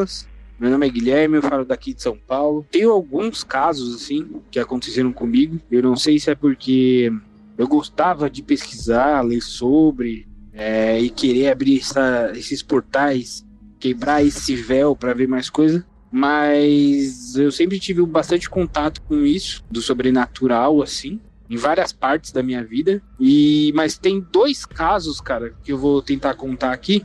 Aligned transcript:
Lucas? 0.00 0.28
Meu 0.58 0.70
nome 0.70 0.86
é 0.86 0.90
Guilherme, 0.90 1.36
eu 1.36 1.42
falo 1.42 1.64
daqui 1.64 1.94
de 1.94 2.02
São 2.02 2.16
Paulo. 2.16 2.66
Tenho 2.70 2.90
alguns 2.90 3.42
casos, 3.42 3.94
assim, 3.94 4.40
que 4.50 4.58
aconteceram 4.58 5.12
comigo. 5.12 5.58
Eu 5.70 5.82
não 5.82 5.96
sei 5.96 6.18
se 6.18 6.30
é 6.30 6.34
porque 6.34 7.10
eu 7.56 7.66
gostava 7.66 8.28
de 8.28 8.42
pesquisar, 8.42 9.22
ler 9.22 9.40
sobre, 9.40 10.26
é, 10.52 11.00
e 11.00 11.08
querer 11.08 11.48
abrir 11.50 11.78
essa- 11.80 12.32
esses 12.34 12.62
portais, 12.62 13.46
quebrar 13.78 14.22
esse 14.22 14.54
véu 14.54 14.94
para 14.94 15.14
ver 15.14 15.26
mais 15.28 15.48
coisa. 15.48 15.84
Mas 16.12 17.36
eu 17.36 17.50
sempre 17.50 17.78
tive 17.78 18.04
bastante 18.04 18.50
contato 18.50 19.00
com 19.02 19.24
isso, 19.24 19.64
do 19.70 19.80
sobrenatural, 19.80 20.82
assim, 20.82 21.20
em 21.48 21.56
várias 21.56 21.92
partes 21.92 22.32
da 22.32 22.42
minha 22.42 22.62
vida. 22.62 23.00
E 23.18 23.72
Mas 23.74 23.96
tem 23.96 24.20
dois 24.32 24.66
casos, 24.66 25.20
cara, 25.22 25.54
que 25.64 25.72
eu 25.72 25.78
vou 25.78 26.02
tentar 26.02 26.34
contar 26.34 26.72
aqui, 26.72 27.04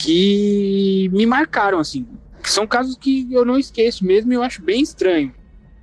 que 0.00 1.08
me 1.12 1.26
marcaram, 1.26 1.78
assim. 1.78 2.06
São 2.44 2.66
casos 2.66 2.96
que 2.96 3.26
eu 3.30 3.44
não 3.44 3.58
esqueço 3.58 4.04
mesmo 4.04 4.32
e 4.32 4.36
eu 4.36 4.42
acho 4.42 4.62
bem 4.62 4.80
estranho. 4.80 5.32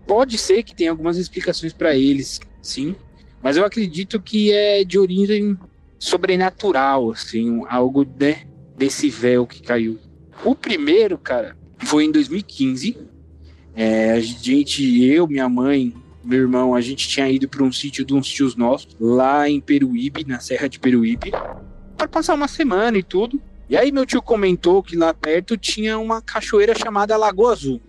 Pode 0.07 0.37
ser 0.37 0.63
que 0.63 0.75
tenha 0.75 0.91
algumas 0.91 1.17
explicações 1.17 1.73
para 1.73 1.95
eles, 1.95 2.39
sim. 2.61 2.95
Mas 3.41 3.57
eu 3.57 3.65
acredito 3.65 4.19
que 4.21 4.51
é 4.51 4.83
de 4.83 4.97
origem 4.97 5.57
sobrenatural, 5.99 7.11
assim, 7.11 7.63
algo 7.67 8.05
né, 8.19 8.43
desse 8.77 9.09
véu 9.09 9.45
que 9.45 9.61
caiu. 9.61 9.99
O 10.43 10.55
primeiro, 10.55 11.17
cara, 11.17 11.55
foi 11.79 12.05
em 12.05 12.11
2015. 12.11 12.97
É, 13.75 14.11
a 14.11 14.19
gente, 14.19 15.03
eu, 15.03 15.27
minha 15.27 15.49
mãe, 15.49 15.93
meu 16.23 16.39
irmão, 16.39 16.73
a 16.73 16.81
gente 16.81 17.07
tinha 17.07 17.29
ido 17.29 17.47
para 17.47 17.63
um 17.63 17.71
sítio 17.71 18.05
de 18.05 18.13
uns 18.13 18.27
tios 18.27 18.55
nossos, 18.55 18.95
lá 18.99 19.49
em 19.49 19.61
Peruíbe, 19.61 20.25
na 20.25 20.39
Serra 20.39 20.67
de 20.67 20.79
Peruíbe, 20.79 21.31
para 21.97 22.07
passar 22.07 22.33
uma 22.33 22.47
semana 22.47 22.97
e 22.97 23.03
tudo. 23.03 23.41
E 23.69 23.75
aí 23.75 23.91
meu 23.91 24.05
tio 24.05 24.21
comentou 24.21 24.83
que 24.83 24.95
lá 24.95 25.13
perto 25.13 25.57
tinha 25.57 25.97
uma 25.97 26.21
cachoeira 26.21 26.77
chamada 26.77 27.17
Lagoa 27.17 27.53
Azul. 27.53 27.81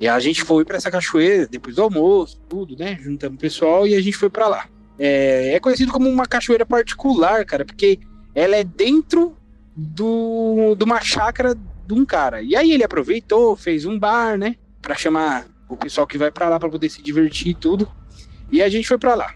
E 0.00 0.08
a 0.08 0.18
gente 0.18 0.42
foi 0.42 0.64
para 0.64 0.76
essa 0.76 0.90
cachoeira 0.90 1.46
depois 1.46 1.76
do 1.76 1.82
almoço, 1.82 2.40
tudo, 2.48 2.76
né? 2.76 2.98
Juntamos 3.00 3.36
o 3.36 3.40
pessoal 3.40 3.86
e 3.86 3.94
a 3.94 4.00
gente 4.00 4.16
foi 4.16 4.30
para 4.30 4.48
lá. 4.48 4.68
É, 4.98 5.54
é 5.54 5.60
conhecido 5.60 5.92
como 5.92 6.08
uma 6.08 6.26
cachoeira 6.26 6.64
particular, 6.64 7.44
cara, 7.44 7.64
porque 7.64 7.98
ela 8.34 8.56
é 8.56 8.64
dentro 8.64 9.36
do, 9.76 10.74
de 10.74 10.84
uma 10.84 11.00
chácara 11.00 11.54
de 11.54 11.94
um 11.94 12.04
cara. 12.04 12.42
E 12.42 12.56
aí 12.56 12.72
ele 12.72 12.84
aproveitou, 12.84 13.56
fez 13.56 13.84
um 13.84 13.98
bar, 13.98 14.38
né? 14.38 14.56
Pra 14.80 14.94
chamar 14.94 15.46
o 15.68 15.76
pessoal 15.76 16.06
que 16.06 16.18
vai 16.18 16.30
para 16.30 16.48
lá 16.48 16.58
para 16.58 16.68
poder 16.68 16.88
se 16.88 17.02
divertir 17.02 17.48
e 17.48 17.54
tudo. 17.54 17.88
E 18.50 18.62
a 18.62 18.68
gente 18.68 18.88
foi 18.88 18.98
para 18.98 19.14
lá. 19.14 19.34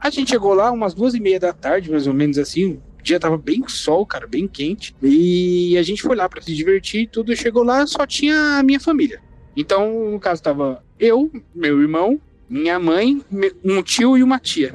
A 0.00 0.10
gente 0.10 0.30
chegou 0.30 0.54
lá 0.54 0.70
umas 0.70 0.94
duas 0.94 1.14
e 1.14 1.20
meia 1.20 1.40
da 1.40 1.52
tarde, 1.52 1.90
mais 1.90 2.06
ou 2.06 2.14
menos 2.14 2.38
assim. 2.38 2.80
Dia 3.08 3.18
tava 3.18 3.38
bem 3.38 3.66
sol, 3.66 4.04
cara, 4.04 4.26
bem 4.26 4.46
quente. 4.46 4.94
E 5.02 5.78
a 5.78 5.82
gente 5.82 6.02
foi 6.02 6.14
lá 6.14 6.28
para 6.28 6.42
se 6.42 6.54
divertir 6.54 7.04
e 7.04 7.06
tudo. 7.06 7.34
Chegou 7.34 7.62
lá, 7.62 7.86
só 7.86 8.06
tinha 8.06 8.58
a 8.58 8.62
minha 8.62 8.78
família. 8.78 9.22
Então, 9.56 10.10
no 10.10 10.20
caso, 10.20 10.42
tava 10.42 10.84
eu, 11.00 11.30
meu 11.54 11.80
irmão, 11.80 12.20
minha 12.50 12.78
mãe, 12.78 13.22
um 13.64 13.82
tio 13.82 14.18
e 14.18 14.22
uma 14.22 14.38
tia, 14.38 14.72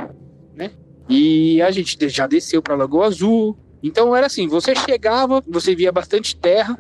né? 0.56 0.72
E 1.08 1.62
a 1.62 1.70
gente 1.70 1.96
já 2.10 2.26
desceu 2.26 2.60
pra 2.60 2.76
Lagoa 2.76 3.06
Azul. 3.06 3.56
Então 3.84 4.16
era 4.16 4.26
assim, 4.26 4.48
você 4.48 4.74
chegava, 4.74 5.44
você 5.48 5.76
via 5.76 5.92
bastante 5.92 6.36
terra, 6.36 6.76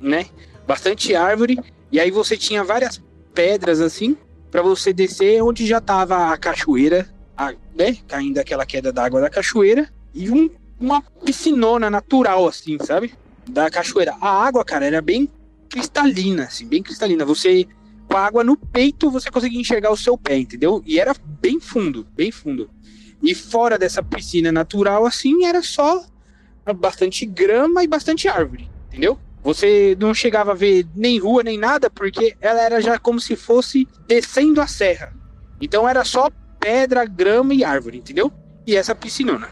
né? 0.00 0.26
Bastante 0.64 1.12
árvore, 1.12 1.58
e 1.90 1.98
aí 1.98 2.12
você 2.12 2.36
tinha 2.36 2.62
várias 2.62 3.02
pedras 3.34 3.80
assim 3.80 4.16
para 4.48 4.62
você 4.62 4.92
descer 4.92 5.42
onde 5.42 5.66
já 5.66 5.80
tava 5.80 6.32
a 6.32 6.36
cachoeira, 6.36 7.12
a, 7.36 7.52
né? 7.76 7.96
Caindo 8.06 8.38
aquela 8.38 8.64
queda 8.64 8.92
d'água 8.92 9.20
da 9.20 9.28
cachoeira 9.28 9.88
e 10.14 10.30
um- 10.30 10.48
uma 10.78 11.02
piscinona 11.24 11.90
natural 11.90 12.46
assim, 12.46 12.78
sabe? 12.80 13.14
Da 13.48 13.70
cachoeira. 13.70 14.14
A 14.20 14.46
água, 14.46 14.64
cara, 14.64 14.86
era 14.86 15.00
bem 15.00 15.30
cristalina, 15.68 16.44
assim, 16.44 16.66
bem 16.66 16.82
cristalina. 16.82 17.24
Você 17.24 17.66
com 18.08 18.16
a 18.16 18.26
água 18.26 18.44
no 18.44 18.56
peito, 18.56 19.10
você 19.10 19.30
conseguia 19.30 19.60
enxergar 19.60 19.90
o 19.90 19.96
seu 19.96 20.16
pé, 20.16 20.36
entendeu? 20.36 20.82
E 20.86 21.00
era 21.00 21.14
bem 21.40 21.58
fundo, 21.58 22.06
bem 22.14 22.30
fundo. 22.30 22.70
E 23.22 23.34
fora 23.34 23.78
dessa 23.78 24.02
piscina 24.02 24.52
natural, 24.52 25.06
assim, 25.06 25.44
era 25.44 25.62
só 25.62 26.04
bastante 26.76 27.26
grama 27.26 27.82
e 27.82 27.86
bastante 27.86 28.28
árvore, 28.28 28.70
entendeu? 28.88 29.18
Você 29.42 29.96
não 29.98 30.14
chegava 30.14 30.52
a 30.52 30.54
ver 30.54 30.86
nem 30.94 31.18
rua 31.18 31.42
nem 31.42 31.58
nada, 31.58 31.90
porque 31.90 32.36
ela 32.40 32.62
era 32.62 32.80
já 32.80 32.98
como 32.98 33.20
se 33.20 33.36
fosse 33.36 33.86
descendo 34.06 34.60
a 34.60 34.66
serra. 34.66 35.12
Então 35.60 35.88
era 35.88 36.04
só 36.04 36.30
pedra, 36.58 37.04
grama 37.04 37.52
e 37.52 37.64
árvore, 37.64 37.98
entendeu? 37.98 38.32
E 38.66 38.74
essa 38.74 38.94
piscinona. 38.94 39.48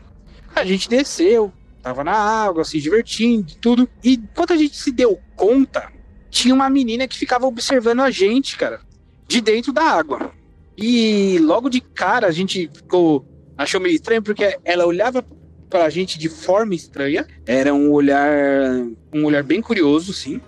A 0.55 0.65
gente 0.65 0.89
desceu, 0.89 1.53
tava 1.83 2.05
na 2.05 2.13
água, 2.13 2.65
se 2.65 2.81
divertindo 2.81 3.53
e 3.53 3.57
tudo. 3.57 3.89
E 4.03 4.19
quando 4.35 4.53
a 4.53 4.57
gente 4.57 4.77
se 4.77 4.93
deu 4.93 5.19
conta, 5.35 5.91
tinha 6.31 6.55
uma 6.55 6.71
menina 6.71 7.09
que 7.09 7.19
ficava 7.19 7.47
observando 7.47 8.01
a 8.01 8.11
gente, 8.11 8.57
cara, 8.57 8.81
de 9.27 9.41
dentro 9.41 9.73
da 9.73 9.83
água. 9.83 10.33
E 10.77 11.39
logo 11.41 11.69
de 11.69 11.81
cara 11.81 12.27
a 12.27 12.33
gente 12.33 12.71
ficou. 12.73 13.27
achou 13.57 13.81
meio 13.81 13.95
estranho, 13.95 14.23
porque 14.23 14.59
ela 14.65 14.87
olhava 14.87 15.25
pra 15.69 15.89
gente 15.91 16.19
de 16.19 16.29
forma 16.29 16.75
estranha. 16.75 17.27
Era 17.47 17.75
um 17.75 17.91
olhar. 17.91 18.31
um 19.13 19.25
olhar 19.25 19.43
bem 19.43 19.61
curioso, 19.61 20.13
sim. 20.13 20.41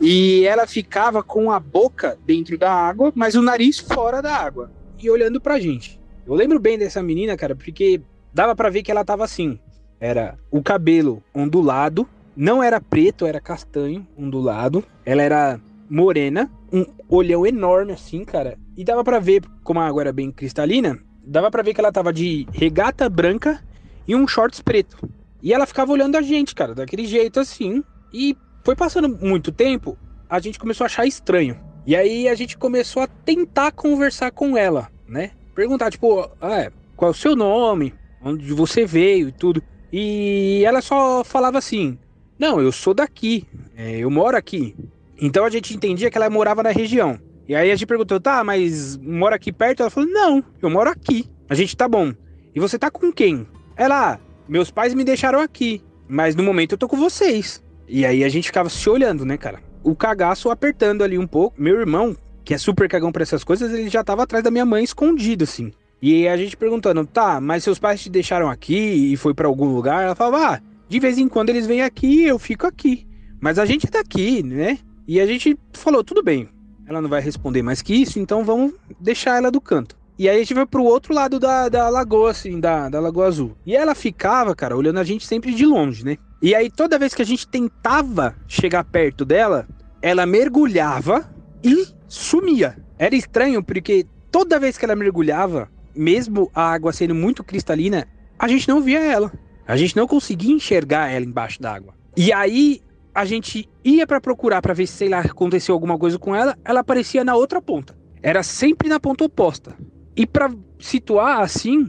E 0.00 0.44
ela 0.44 0.66
ficava 0.66 1.22
com 1.22 1.50
a 1.50 1.58
boca 1.58 2.16
dentro 2.24 2.56
da 2.56 2.72
água, 2.72 3.12
mas 3.14 3.34
o 3.34 3.42
nariz 3.42 3.78
fora 3.78 4.22
da 4.22 4.34
água. 4.34 4.70
E 4.98 5.10
olhando 5.10 5.40
pra 5.40 5.58
gente. 5.58 6.00
Eu 6.26 6.34
lembro 6.34 6.60
bem 6.60 6.78
dessa 6.78 7.02
menina, 7.02 7.36
cara, 7.36 7.56
porque 7.56 8.00
dava 8.32 8.54
pra 8.54 8.70
ver 8.70 8.82
que 8.82 8.90
ela 8.90 9.04
tava 9.04 9.24
assim. 9.24 9.58
Era 10.00 10.38
o 10.50 10.62
cabelo 10.62 11.22
ondulado, 11.34 12.08
não 12.36 12.62
era 12.62 12.80
preto, 12.80 13.26
era 13.26 13.40
castanho, 13.40 14.06
ondulado. 14.16 14.84
Ela 15.04 15.22
era 15.22 15.60
morena, 15.90 16.50
um 16.72 16.84
olhão 17.08 17.46
enorme 17.46 17.92
assim, 17.92 18.24
cara. 18.24 18.56
E 18.76 18.84
dava 18.84 19.02
pra 19.02 19.18
ver, 19.18 19.42
como 19.64 19.80
a 19.80 19.86
água 19.86 20.02
era 20.02 20.12
bem 20.12 20.30
cristalina, 20.30 20.98
dava 21.24 21.50
pra 21.50 21.62
ver 21.62 21.74
que 21.74 21.80
ela 21.80 21.92
tava 21.92 22.12
de 22.12 22.46
regata 22.52 23.08
branca 23.08 23.62
e 24.06 24.14
um 24.14 24.26
shorts 24.26 24.60
preto. 24.60 24.96
E 25.42 25.52
ela 25.52 25.66
ficava 25.66 25.92
olhando 25.92 26.16
a 26.16 26.22
gente, 26.22 26.54
cara, 26.54 26.74
daquele 26.74 27.06
jeito 27.06 27.40
assim. 27.40 27.82
E 28.12 28.36
foi 28.64 28.76
passando 28.76 29.08
muito 29.08 29.50
tempo, 29.50 29.98
a 30.28 30.38
gente 30.38 30.58
começou 30.58 30.84
a 30.84 30.86
achar 30.86 31.06
estranho. 31.06 31.58
E 31.86 31.96
aí 31.96 32.28
a 32.28 32.34
gente 32.34 32.56
começou 32.58 33.02
a 33.02 33.06
tentar 33.06 33.72
conversar 33.72 34.30
com 34.30 34.56
ela, 34.56 34.88
né? 35.08 35.30
Perguntar, 35.54 35.90
tipo, 35.90 36.30
ah, 36.40 36.60
é, 36.60 36.72
qual 36.94 37.10
é 37.10 37.12
o 37.12 37.16
seu 37.16 37.34
nome? 37.34 37.94
Onde 38.22 38.52
você 38.52 38.84
veio 38.84 39.28
e 39.28 39.32
tudo. 39.32 39.62
E 39.92 40.62
ela 40.64 40.80
só 40.80 41.24
falava 41.24 41.58
assim: 41.58 41.98
Não, 42.38 42.60
eu 42.60 42.72
sou 42.72 42.94
daqui, 42.94 43.46
é, 43.76 43.98
eu 43.98 44.10
moro 44.10 44.36
aqui. 44.36 44.74
Então 45.20 45.44
a 45.44 45.50
gente 45.50 45.74
entendia 45.74 46.10
que 46.10 46.18
ela 46.18 46.30
morava 46.30 46.62
na 46.62 46.70
região. 46.70 47.18
E 47.48 47.54
aí 47.54 47.70
a 47.70 47.74
gente 47.74 47.86
perguntou: 47.86 48.20
Tá, 48.20 48.44
mas 48.44 48.96
mora 48.98 49.36
aqui 49.36 49.52
perto? 49.52 49.80
Ela 49.80 49.90
falou: 49.90 50.08
Não, 50.08 50.44
eu 50.60 50.70
moro 50.70 50.90
aqui. 50.90 51.26
A 51.48 51.54
gente 51.54 51.76
tá 51.76 51.88
bom. 51.88 52.12
E 52.54 52.60
você 52.60 52.78
tá 52.78 52.90
com 52.90 53.12
quem? 53.12 53.46
Ela, 53.76 54.14
"Ah, 54.14 54.18
meus 54.48 54.70
pais 54.70 54.92
me 54.92 55.04
deixaram 55.04 55.40
aqui, 55.40 55.82
mas 56.08 56.34
no 56.34 56.42
momento 56.42 56.72
eu 56.72 56.78
tô 56.78 56.88
com 56.88 56.96
vocês. 56.96 57.62
E 57.86 58.04
aí 58.04 58.22
a 58.22 58.28
gente 58.28 58.46
ficava 58.46 58.68
se 58.68 58.90
olhando, 58.90 59.24
né, 59.24 59.38
cara? 59.38 59.60
O 59.82 59.94
cagaço 59.94 60.50
apertando 60.50 61.02
ali 61.02 61.16
um 61.16 61.26
pouco. 61.26 61.60
Meu 61.60 61.78
irmão, 61.80 62.16
que 62.44 62.52
é 62.52 62.58
super 62.58 62.88
cagão 62.88 63.12
pra 63.12 63.22
essas 63.22 63.44
coisas, 63.44 63.72
ele 63.72 63.88
já 63.88 64.04
tava 64.04 64.24
atrás 64.24 64.44
da 64.44 64.50
minha 64.50 64.64
mãe 64.66 64.84
escondido, 64.84 65.44
assim. 65.44 65.72
E 66.00 66.28
a 66.28 66.36
gente 66.36 66.56
perguntando, 66.56 67.04
tá, 67.04 67.40
mas 67.40 67.64
seus 67.64 67.78
pais 67.78 68.00
te 68.00 68.08
deixaram 68.08 68.48
aqui 68.48 69.12
e 69.12 69.16
foi 69.16 69.34
pra 69.34 69.48
algum 69.48 69.74
lugar? 69.74 70.04
Ela 70.04 70.14
falava, 70.14 70.54
ah, 70.54 70.60
de 70.88 71.00
vez 71.00 71.18
em 71.18 71.28
quando 71.28 71.50
eles 71.50 71.66
vêm 71.66 71.82
aqui 71.82 72.24
eu 72.24 72.38
fico 72.38 72.66
aqui. 72.66 73.06
Mas 73.40 73.58
a 73.58 73.66
gente 73.66 73.86
é 73.86 73.90
daqui, 73.90 74.42
né? 74.42 74.78
E 75.06 75.20
a 75.20 75.26
gente 75.26 75.58
falou, 75.72 76.04
tudo 76.04 76.22
bem. 76.22 76.48
ela 76.86 77.00
não 77.00 77.08
vai 77.08 77.20
responder 77.20 77.62
mais 77.62 77.82
que 77.82 77.94
isso, 77.94 78.18
então 78.18 78.44
vamos 78.44 78.74
deixar 79.00 79.36
ela 79.36 79.50
do 79.50 79.60
canto. 79.60 79.96
E 80.18 80.28
aí 80.28 80.36
a 80.36 80.38
gente 80.40 80.54
foi 80.54 80.66
pro 80.66 80.82
outro 80.82 81.14
lado 81.14 81.38
da, 81.38 81.68
da 81.68 81.88
lagoa, 81.88 82.32
assim, 82.32 82.58
da, 82.58 82.88
da 82.88 82.98
Lagoa 82.98 83.28
Azul. 83.28 83.56
E 83.64 83.76
ela 83.76 83.94
ficava, 83.94 84.54
cara, 84.54 84.76
olhando 84.76 84.98
a 84.98 85.04
gente 85.04 85.24
sempre 85.24 85.54
de 85.54 85.64
longe, 85.64 86.04
né? 86.04 86.16
E 86.42 86.54
aí 86.54 86.68
toda 86.68 86.98
vez 86.98 87.14
que 87.14 87.22
a 87.22 87.24
gente 87.24 87.46
tentava 87.46 88.34
chegar 88.48 88.82
perto 88.82 89.24
dela, 89.24 89.68
ela 90.02 90.26
mergulhava 90.26 91.32
e 91.62 91.86
sumia. 92.08 92.76
Era 92.98 93.14
estranho 93.14 93.62
porque 93.62 94.04
toda 94.30 94.58
vez 94.58 94.76
que 94.76 94.84
ela 94.84 94.96
mergulhava, 94.96 95.70
mesmo 95.98 96.50
a 96.54 96.70
água 96.72 96.92
sendo 96.92 97.14
muito 97.14 97.42
cristalina, 97.42 98.06
a 98.38 98.46
gente 98.46 98.68
não 98.68 98.80
via 98.80 99.00
ela. 99.00 99.32
A 99.66 99.76
gente 99.76 99.96
não 99.96 100.06
conseguia 100.06 100.54
enxergar 100.54 101.10
ela 101.10 101.24
embaixo 101.24 101.60
d'água. 101.60 101.92
E 102.16 102.32
aí 102.32 102.80
a 103.14 103.24
gente 103.24 103.68
ia 103.84 104.06
para 104.06 104.20
procurar 104.20 104.62
para 104.62 104.72
ver 104.72 104.86
se, 104.86 104.94
sei 104.94 105.08
lá, 105.08 105.20
aconteceu 105.20 105.74
alguma 105.74 105.98
coisa 105.98 106.18
com 106.18 106.34
ela, 106.34 106.56
ela 106.64 106.80
aparecia 106.80 107.24
na 107.24 107.34
outra 107.34 107.60
ponta. 107.60 107.98
Era 108.22 108.42
sempre 108.42 108.88
na 108.88 109.00
ponta 109.00 109.24
oposta. 109.24 109.76
E 110.16 110.26
para 110.26 110.52
situar 110.78 111.40
assim, 111.40 111.88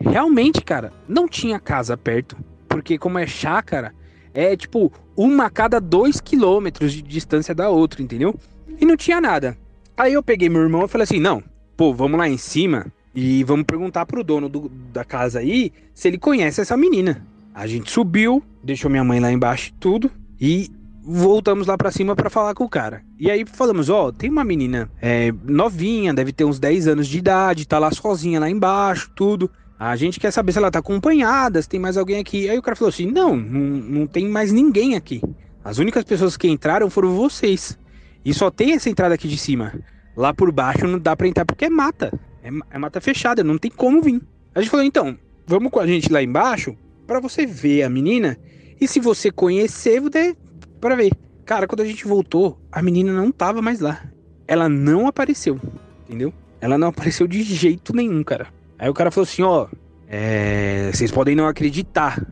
realmente, 0.00 0.62
cara, 0.62 0.92
não 1.06 1.28
tinha 1.28 1.60
casa 1.60 1.96
perto. 1.96 2.36
Porque 2.68 2.98
como 2.98 3.18
é 3.18 3.26
chácara, 3.26 3.94
é 4.32 4.56
tipo 4.56 4.92
uma 5.16 5.46
a 5.46 5.50
cada 5.50 5.80
dois 5.80 6.20
quilômetros 6.20 6.92
de 6.92 7.02
distância 7.02 7.54
da 7.54 7.68
outra, 7.68 8.02
entendeu? 8.02 8.34
E 8.78 8.84
não 8.84 8.96
tinha 8.96 9.20
nada. 9.20 9.56
Aí 9.96 10.14
eu 10.14 10.22
peguei 10.22 10.48
meu 10.48 10.62
irmão 10.62 10.84
e 10.84 10.88
falei 10.88 11.04
assim: 11.04 11.20
não, 11.20 11.42
pô, 11.76 11.92
vamos 11.92 12.18
lá 12.18 12.28
em 12.28 12.38
cima 12.38 12.86
e 13.14 13.42
vamos 13.44 13.64
perguntar 13.66 14.06
pro 14.06 14.24
dono 14.24 14.48
do, 14.48 14.70
da 14.92 15.04
casa 15.04 15.40
aí 15.40 15.72
se 15.94 16.08
ele 16.08 16.18
conhece 16.18 16.60
essa 16.60 16.76
menina. 16.76 17.26
A 17.54 17.66
gente 17.66 17.90
subiu, 17.90 18.42
deixou 18.62 18.90
minha 18.90 19.04
mãe 19.04 19.20
lá 19.20 19.30
embaixo 19.32 19.72
tudo 19.80 20.10
e 20.40 20.70
voltamos 21.02 21.66
lá 21.66 21.76
para 21.76 21.90
cima 21.90 22.14
para 22.14 22.30
falar 22.30 22.54
com 22.54 22.64
o 22.64 22.68
cara. 22.68 23.02
E 23.18 23.30
aí 23.30 23.44
falamos, 23.44 23.88
ó, 23.88 24.06
oh, 24.06 24.12
tem 24.12 24.30
uma 24.30 24.44
menina 24.44 24.90
é, 25.00 25.32
novinha, 25.44 26.14
deve 26.14 26.32
ter 26.32 26.44
uns 26.44 26.58
10 26.58 26.88
anos 26.88 27.08
de 27.08 27.18
idade, 27.18 27.66
tá 27.66 27.78
lá 27.78 27.90
sozinha 27.90 28.38
lá 28.38 28.48
embaixo, 28.48 29.10
tudo. 29.14 29.50
A 29.78 29.96
gente 29.96 30.20
quer 30.20 30.30
saber 30.30 30.52
se 30.52 30.58
ela 30.58 30.70
tá 30.70 30.78
acompanhada, 30.78 31.60
se 31.60 31.68
tem 31.68 31.80
mais 31.80 31.96
alguém 31.96 32.20
aqui. 32.20 32.48
Aí 32.50 32.58
o 32.58 32.62
cara 32.62 32.76
falou 32.76 32.90
assim: 32.90 33.06
não, 33.06 33.34
não, 33.34 33.60
não 33.60 34.06
tem 34.06 34.28
mais 34.28 34.52
ninguém 34.52 34.94
aqui. 34.94 35.22
As 35.64 35.78
únicas 35.78 36.04
pessoas 36.04 36.36
que 36.36 36.48
entraram 36.48 36.90
foram 36.90 37.16
vocês. 37.16 37.78
E 38.22 38.34
só 38.34 38.50
tem 38.50 38.74
essa 38.74 38.90
entrada 38.90 39.14
aqui 39.14 39.26
de 39.26 39.38
cima. 39.38 39.72
Lá 40.14 40.34
por 40.34 40.52
baixo 40.52 40.86
não 40.86 40.98
dá 40.98 41.16
pra 41.16 41.26
entrar 41.26 41.46
porque 41.46 41.64
é 41.64 41.70
mata. 41.70 42.12
É, 42.42 42.48
é 42.70 42.78
mata 42.78 43.00
fechada, 43.00 43.44
não 43.44 43.58
tem 43.58 43.70
como 43.70 44.02
vir. 44.02 44.20
A 44.54 44.60
gente 44.60 44.70
falou, 44.70 44.84
então, 44.84 45.16
vamos 45.46 45.70
com 45.70 45.80
a 45.80 45.86
gente 45.86 46.12
lá 46.12 46.22
embaixo 46.22 46.76
para 47.06 47.20
você 47.20 47.46
ver 47.46 47.82
a 47.82 47.90
menina. 47.90 48.38
E 48.80 48.88
se 48.88 48.98
você 49.00 49.30
conhecer, 49.30 50.00
você 50.00 50.36
para 50.80 50.96
ver. 50.96 51.12
Cara, 51.44 51.66
quando 51.66 51.80
a 51.80 51.84
gente 51.84 52.06
voltou, 52.06 52.58
a 52.70 52.80
menina 52.80 53.12
não 53.12 53.30
tava 53.30 53.60
mais 53.60 53.80
lá. 53.80 54.02
Ela 54.46 54.68
não 54.68 55.06
apareceu, 55.06 55.60
entendeu? 56.06 56.32
Ela 56.60 56.78
não 56.78 56.88
apareceu 56.88 57.26
de 57.26 57.42
jeito 57.42 57.94
nenhum, 57.94 58.22
cara. 58.22 58.48
Aí 58.78 58.88
o 58.88 58.94
cara 58.94 59.10
falou 59.10 59.24
assim, 59.24 59.42
ó, 59.42 59.68
é, 60.08 60.90
vocês 60.92 61.10
podem 61.10 61.36
não 61.36 61.46
acreditar, 61.46 62.24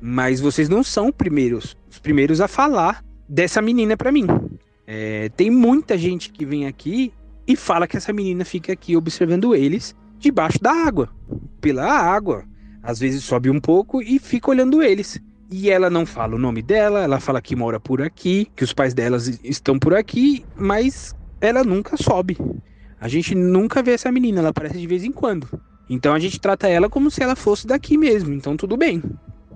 mas 0.00 0.40
vocês 0.40 0.68
não 0.68 0.82
são 0.82 1.10
primeiros, 1.10 1.76
os 1.90 1.98
primeiros 1.98 2.40
a 2.40 2.48
falar 2.48 3.04
dessa 3.28 3.62
menina 3.62 3.96
para 3.96 4.12
mim. 4.12 4.26
É, 4.86 5.28
tem 5.30 5.50
muita 5.50 5.98
gente 5.98 6.30
que 6.30 6.44
vem 6.44 6.66
aqui 6.66 7.12
e 7.46 7.56
fala 7.56 7.86
que 7.86 7.96
essa 7.96 8.12
menina 8.12 8.44
fica 8.44 8.72
aqui 8.72 8.96
observando 8.96 9.54
eles 9.54 9.94
debaixo 10.18 10.58
da 10.60 10.72
água, 10.72 11.08
pela 11.60 11.84
água. 11.84 12.44
Às 12.82 12.98
vezes 12.98 13.24
sobe 13.24 13.50
um 13.50 13.60
pouco 13.60 14.02
e 14.02 14.18
fica 14.18 14.50
olhando 14.50 14.82
eles. 14.82 15.20
E 15.50 15.70
ela 15.70 15.88
não 15.88 16.04
fala 16.04 16.34
o 16.34 16.38
nome 16.38 16.60
dela, 16.60 17.02
ela 17.02 17.20
fala 17.20 17.40
que 17.40 17.54
mora 17.54 17.78
por 17.78 18.02
aqui, 18.02 18.48
que 18.56 18.64
os 18.64 18.72
pais 18.72 18.94
delas 18.94 19.28
estão 19.44 19.78
por 19.78 19.94
aqui, 19.94 20.44
mas 20.56 21.14
ela 21.40 21.62
nunca 21.62 21.96
sobe. 21.96 22.36
A 23.00 23.06
gente 23.06 23.34
nunca 23.34 23.82
vê 23.82 23.92
essa 23.92 24.10
menina, 24.10 24.40
ela 24.40 24.48
aparece 24.48 24.78
de 24.78 24.86
vez 24.86 25.04
em 25.04 25.12
quando. 25.12 25.48
Então 25.88 26.14
a 26.14 26.18
gente 26.18 26.40
trata 26.40 26.68
ela 26.68 26.88
como 26.88 27.10
se 27.10 27.22
ela 27.22 27.36
fosse 27.36 27.66
daqui 27.66 27.96
mesmo, 27.96 28.34
então 28.34 28.56
tudo 28.56 28.76
bem. 28.76 29.02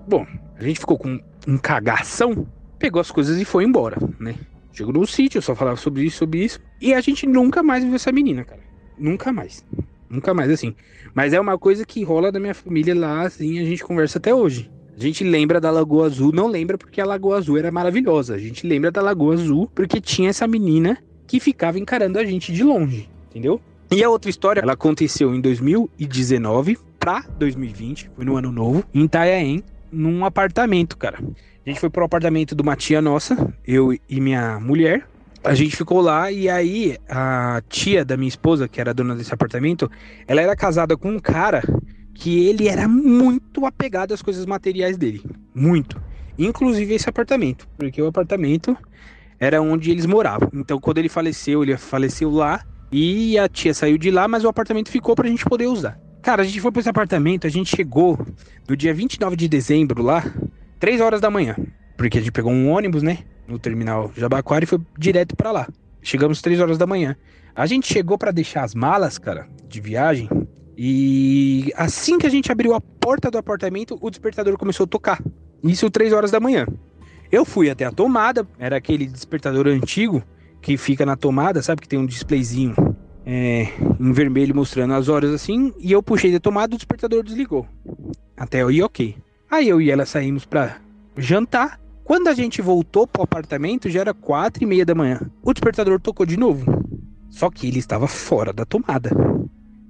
Bom, 0.07 0.25
a 0.57 0.63
gente 0.63 0.79
ficou 0.79 0.97
com 0.97 1.19
um 1.47 1.57
cagação, 1.57 2.47
pegou 2.79 3.01
as 3.01 3.11
coisas 3.11 3.37
e 3.37 3.43
foi 3.43 3.65
embora, 3.65 3.97
né? 4.19 4.35
Chegou 4.73 4.93
no 4.93 5.05
sítio, 5.05 5.37
eu 5.37 5.41
só 5.41 5.55
falava 5.55 5.77
sobre 5.77 6.03
isso, 6.03 6.17
sobre 6.17 6.43
isso. 6.43 6.59
E 6.79 6.93
a 6.93 7.01
gente 7.01 7.27
nunca 7.27 7.61
mais 7.61 7.83
viu 7.83 7.95
essa 7.95 8.11
menina, 8.11 8.43
cara. 8.43 8.61
Nunca 8.97 9.31
mais. 9.31 9.65
Nunca 10.09 10.33
mais, 10.33 10.51
assim. 10.51 10.75
Mas 11.13 11.33
é 11.33 11.39
uma 11.39 11.57
coisa 11.57 11.85
que 11.85 12.03
rola 12.03 12.31
da 12.31 12.39
minha 12.39 12.53
família 12.53 12.93
lá, 12.95 13.23
assim, 13.23 13.59
a 13.59 13.65
gente 13.65 13.83
conversa 13.83 14.17
até 14.17 14.33
hoje. 14.33 14.69
A 14.97 14.99
gente 15.01 15.23
lembra 15.23 15.59
da 15.59 15.71
Lagoa 15.71 16.05
Azul, 16.05 16.31
não 16.31 16.47
lembra 16.47 16.77
porque 16.77 17.01
a 17.01 17.05
Lagoa 17.05 17.37
Azul 17.37 17.57
era 17.57 17.71
maravilhosa. 17.71 18.35
A 18.35 18.37
gente 18.37 18.67
lembra 18.67 18.91
da 18.91 19.01
Lagoa 19.01 19.33
Azul 19.33 19.69
porque 19.73 19.99
tinha 19.99 20.29
essa 20.29 20.45
menina 20.47 20.97
que 21.25 21.39
ficava 21.39 21.79
encarando 21.79 22.19
a 22.19 22.25
gente 22.25 22.51
de 22.51 22.63
longe, 22.63 23.09
entendeu? 23.29 23.59
E 23.89 24.03
a 24.03 24.09
outra 24.09 24.29
história, 24.29 24.61
ela 24.61 24.73
aconteceu 24.73 25.33
em 25.33 25.41
2019 25.41 26.77
para 26.99 27.21
2020, 27.37 28.11
foi 28.15 28.25
no 28.25 28.37
ano 28.37 28.51
novo, 28.51 28.83
em 28.93 29.05
Itanhaém, 29.05 29.63
num 29.91 30.23
apartamento, 30.23 30.97
cara. 30.97 31.19
A 31.63 31.69
gente 31.69 31.79
foi 31.79 31.91
pro 31.91 32.03
apartamento 32.03 32.55
de 32.55 32.61
uma 32.63 32.75
tia 32.75 33.01
nossa, 33.01 33.53
eu 33.67 33.93
e 33.93 34.19
minha 34.19 34.59
mulher. 34.59 35.07
A 35.43 35.53
gente 35.53 35.75
ficou 35.75 36.01
lá 36.01 36.31
e 36.31 36.49
aí 36.49 36.97
a 37.07 37.61
tia 37.69 38.03
da 38.03 38.17
minha 38.17 38.29
esposa, 38.29 38.67
que 38.67 38.81
era 38.81 38.93
dona 38.93 39.15
desse 39.15 39.33
apartamento, 39.33 39.89
ela 40.27 40.41
era 40.41 40.55
casada 40.55 40.97
com 40.97 41.11
um 41.11 41.19
cara 41.19 41.61
que 42.15 42.47
ele 42.47 42.67
era 42.67 42.87
muito 42.87 43.65
apegado 43.65 44.11
às 44.11 44.21
coisas 44.23 44.45
materiais 44.45 44.97
dele, 44.97 45.23
muito. 45.53 46.01
Inclusive 46.37 46.95
esse 46.95 47.09
apartamento, 47.09 47.67
porque 47.77 48.01
o 48.01 48.07
apartamento 48.07 48.75
era 49.39 49.61
onde 49.61 49.91
eles 49.91 50.07
moravam. 50.07 50.49
Então 50.53 50.79
quando 50.79 50.97
ele 50.97 51.09
faleceu, 51.09 51.63
ele 51.63 51.77
faleceu 51.77 52.31
lá 52.31 52.63
e 52.91 53.37
a 53.37 53.47
tia 53.47 53.73
saiu 53.73 53.99
de 53.99 54.09
lá, 54.09 54.27
mas 54.27 54.43
o 54.43 54.47
apartamento 54.47 54.89
ficou 54.89 55.15
pra 55.15 55.27
gente 55.27 55.45
poder 55.45 55.67
usar. 55.67 55.99
Cara, 56.21 56.41
a 56.41 56.45
gente 56.45 56.59
foi 56.59 56.71
pra 56.71 56.79
esse 56.79 56.89
apartamento, 56.89 57.45
a 57.45 57.49
gente 57.49 57.75
chegou 57.75 58.19
no 58.67 58.75
dia 58.75 58.93
29 58.93 59.35
de 59.35 59.47
dezembro 59.47 60.03
lá, 60.03 60.23
3 60.81 60.99
horas 60.99 61.21
da 61.21 61.29
manhã. 61.29 61.55
Porque 61.95 62.17
a 62.17 62.21
gente 62.21 62.31
pegou 62.31 62.51
um 62.51 62.71
ônibus, 62.71 63.03
né? 63.03 63.19
No 63.47 63.59
terminal 63.59 64.11
Jabaquara 64.17 64.63
e 64.63 64.67
foi 64.67 64.81
direto 64.97 65.35
para 65.35 65.51
lá. 65.51 65.67
Chegamos 66.01 66.41
3 66.41 66.59
horas 66.59 66.77
da 66.79 66.87
manhã. 66.87 67.15
A 67.55 67.67
gente 67.67 67.93
chegou 67.93 68.17
para 68.17 68.31
deixar 68.31 68.63
as 68.63 68.73
malas, 68.73 69.19
cara, 69.19 69.47
de 69.67 69.79
viagem. 69.79 70.27
E 70.75 71.71
assim 71.75 72.17
que 72.17 72.25
a 72.25 72.29
gente 72.31 72.51
abriu 72.51 72.73
a 72.73 72.81
porta 72.81 73.29
do 73.29 73.37
apartamento, 73.37 73.95
o 74.01 74.09
despertador 74.09 74.57
começou 74.57 74.85
a 74.85 74.87
tocar. 74.87 75.23
Isso 75.63 75.87
3 75.87 76.13
horas 76.13 76.31
da 76.31 76.39
manhã. 76.39 76.65
Eu 77.31 77.45
fui 77.45 77.69
até 77.69 77.85
a 77.85 77.91
tomada, 77.91 78.47
era 78.57 78.75
aquele 78.75 79.05
despertador 79.05 79.67
antigo 79.67 80.23
que 80.63 80.77
fica 80.77 81.05
na 81.05 81.15
tomada, 81.15 81.61
sabe? 81.61 81.81
Que 81.81 81.87
tem 81.87 81.99
um 81.99 82.07
displayzinho 82.07 82.73
é, 83.23 83.67
em 83.99 84.11
vermelho 84.11 84.55
mostrando 84.55 84.95
as 84.95 85.09
horas 85.09 85.31
assim. 85.31 85.71
E 85.77 85.91
eu 85.91 86.01
puxei 86.01 86.31
da 86.31 86.39
tomada, 86.39 86.73
o 86.73 86.77
despertador 86.77 87.23
desligou. 87.23 87.67
Até 88.35 88.63
aí, 88.63 88.81
ok. 88.81 89.15
Aí 89.51 89.67
eu 89.67 89.81
e 89.81 89.91
ela 89.91 90.05
saímos 90.05 90.45
pra 90.45 90.77
jantar. 91.17 91.77
Quando 92.05 92.29
a 92.29 92.33
gente 92.33 92.61
voltou 92.61 93.05
pro 93.05 93.23
apartamento, 93.23 93.89
já 93.89 93.99
era 93.99 94.13
quatro 94.13 94.63
e 94.63 94.65
meia 94.65 94.85
da 94.85 94.95
manhã. 94.95 95.19
O 95.43 95.51
despertador 95.51 95.99
tocou 95.99 96.25
de 96.25 96.37
novo. 96.37 96.65
Só 97.29 97.49
que 97.49 97.67
ele 97.67 97.77
estava 97.77 98.07
fora 98.07 98.53
da 98.53 98.63
tomada. 98.63 99.11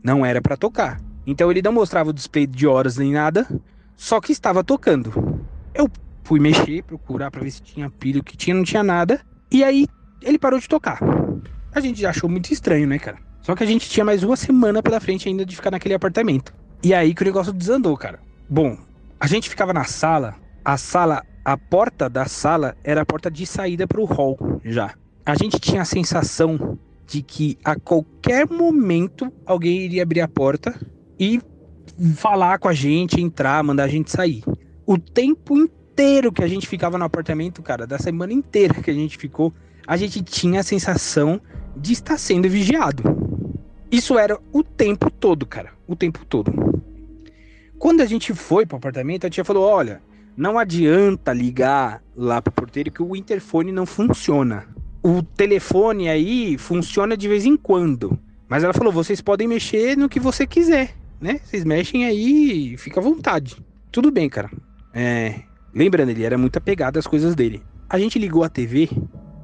Não 0.03 0.25
era 0.25 0.41
para 0.41 0.57
tocar. 0.57 0.99
Então 1.27 1.51
ele 1.51 1.61
não 1.61 1.71
mostrava 1.71 2.09
o 2.09 2.13
display 2.13 2.47
de 2.47 2.65
horas 2.65 2.97
nem 2.97 3.11
nada, 3.11 3.47
só 3.95 4.19
que 4.19 4.31
estava 4.31 4.63
tocando. 4.63 5.43
Eu 5.75 5.87
fui 6.23 6.39
mexer, 6.39 6.81
procurar 6.81 7.29
para 7.29 7.43
ver 7.43 7.51
se 7.51 7.61
tinha 7.61 7.87
pilha, 7.87 8.19
o 8.19 8.23
que 8.23 8.35
tinha, 8.35 8.55
não 8.55 8.63
tinha 8.63 8.81
nada. 8.83 9.21
E 9.51 9.63
aí 9.63 9.87
ele 10.23 10.39
parou 10.39 10.59
de 10.59 10.67
tocar. 10.67 10.99
A 11.71 11.79
gente 11.79 12.01
já 12.01 12.09
achou 12.09 12.27
muito 12.27 12.51
estranho, 12.51 12.87
né, 12.87 12.97
cara? 12.97 13.19
Só 13.43 13.55
que 13.55 13.63
a 13.63 13.67
gente 13.67 13.87
tinha 13.87 14.03
mais 14.03 14.23
uma 14.23 14.35
semana 14.35 14.81
pela 14.81 14.99
frente 14.99 15.29
ainda 15.29 15.45
de 15.45 15.55
ficar 15.55 15.69
naquele 15.69 15.93
apartamento. 15.93 16.51
E 16.83 16.95
aí 16.95 17.13
que 17.13 17.21
o 17.21 17.25
negócio 17.25 17.53
desandou, 17.53 17.95
cara. 17.95 18.19
Bom, 18.49 18.75
a 19.21 19.27
gente 19.27 19.47
ficava 19.47 19.71
na 19.71 19.83
sala, 19.83 20.35
a 20.65 20.77
sala, 20.77 21.23
a 21.45 21.55
porta 21.55 22.09
da 22.09 22.25
sala 22.25 22.75
era 22.83 23.01
a 23.01 23.05
porta 23.05 23.29
de 23.29 23.45
saída 23.45 23.85
para 23.85 24.01
o 24.01 24.05
hall 24.05 24.59
já. 24.65 24.95
A 25.23 25.35
gente 25.35 25.59
tinha 25.59 25.83
a 25.83 25.85
sensação 25.85 26.79
de 27.05 27.21
que 27.21 27.55
a 27.63 27.75
qualquer 27.75 28.49
momento 28.49 29.31
alguém 29.45 29.81
iria 29.81 30.01
abrir 30.01 30.21
a 30.21 30.27
porta 30.27 30.73
e 31.19 31.39
falar 32.15 32.57
com 32.57 32.67
a 32.67 32.73
gente, 32.73 33.21
entrar, 33.21 33.63
mandar 33.63 33.83
a 33.83 33.87
gente 33.87 34.09
sair. 34.09 34.43
O 34.87 34.97
tempo 34.97 35.55
inteiro 35.55 36.31
que 36.31 36.43
a 36.43 36.47
gente 36.47 36.67
ficava 36.67 36.97
no 36.97 37.05
apartamento, 37.05 37.61
cara, 37.61 37.85
da 37.85 37.99
semana 37.99 38.33
inteira 38.33 38.73
que 38.73 38.89
a 38.89 38.93
gente 38.95 39.19
ficou, 39.19 39.53
a 39.85 39.97
gente 39.97 40.23
tinha 40.23 40.61
a 40.61 40.63
sensação 40.63 41.39
de 41.77 41.93
estar 41.93 42.17
sendo 42.17 42.49
vigiado. 42.49 43.03
Isso 43.91 44.17
era 44.17 44.39
o 44.51 44.63
tempo 44.63 45.11
todo, 45.11 45.45
cara, 45.45 45.73
o 45.87 45.95
tempo 45.95 46.25
todo. 46.25 46.80
Quando 47.81 48.01
a 48.01 48.05
gente 48.05 48.31
foi 48.35 48.63
pro 48.63 48.77
apartamento, 48.77 49.25
a 49.25 49.29
tia 49.29 49.43
falou: 49.43 49.63
olha, 49.63 50.03
não 50.37 50.59
adianta 50.59 51.33
ligar 51.33 51.99
lá 52.15 52.39
pro 52.39 52.53
porteiro 52.53 52.91
que 52.91 53.01
o 53.01 53.15
interfone 53.15 53.71
não 53.71 53.87
funciona. 53.87 54.67
O 55.01 55.23
telefone 55.23 56.07
aí 56.07 56.59
funciona 56.59 57.17
de 57.17 57.27
vez 57.27 57.43
em 57.43 57.57
quando. 57.57 58.19
Mas 58.47 58.63
ela 58.63 58.71
falou: 58.71 58.93
vocês 58.93 59.19
podem 59.19 59.47
mexer 59.47 59.97
no 59.97 60.07
que 60.07 60.19
você 60.19 60.45
quiser, 60.45 60.95
né? 61.19 61.39
Vocês 61.43 61.65
mexem 61.65 62.05
aí, 62.05 62.77
fica 62.77 62.99
à 62.99 63.03
vontade. 63.03 63.57
Tudo 63.91 64.11
bem, 64.11 64.29
cara. 64.29 64.51
É, 64.93 65.39
lembrando, 65.73 66.09
ele 66.09 66.23
era 66.23 66.37
muito 66.37 66.57
apegado 66.57 66.99
às 66.99 67.07
coisas 67.07 67.33
dele. 67.33 67.63
A 67.89 67.97
gente 67.97 68.19
ligou 68.19 68.43
a 68.43 68.49
TV, 68.49 68.91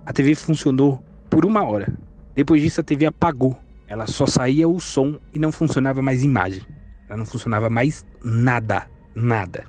a 0.05 0.13
TV 0.13 0.35
funcionou 0.35 1.03
por 1.27 1.43
uma 1.43 1.63
hora. 1.63 1.91
Depois 2.35 2.61
disso 2.61 2.81
a 2.81 2.83
TV 2.83 3.07
apagou. 3.07 3.57
Ela 3.87 4.05
só 4.05 4.27
saía 4.27 4.69
o 4.69 4.79
som 4.79 5.17
e 5.33 5.39
não 5.39 5.51
funcionava 5.51 6.03
mais 6.03 6.23
imagem. 6.23 6.61
Ela 7.07 7.17
não 7.17 7.25
funcionava 7.25 7.69
mais 7.69 8.05
nada, 8.23 8.87
nada. 9.15 9.65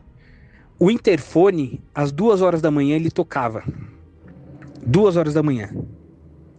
O 0.78 0.90
interfone, 0.90 1.82
às 1.94 2.12
duas 2.12 2.40
horas 2.40 2.60
da 2.62 2.70
manhã, 2.70 2.96
ele 2.96 3.10
tocava. 3.10 3.64
Duas 4.84 5.16
horas 5.16 5.34
da 5.34 5.42
manhã. 5.42 5.70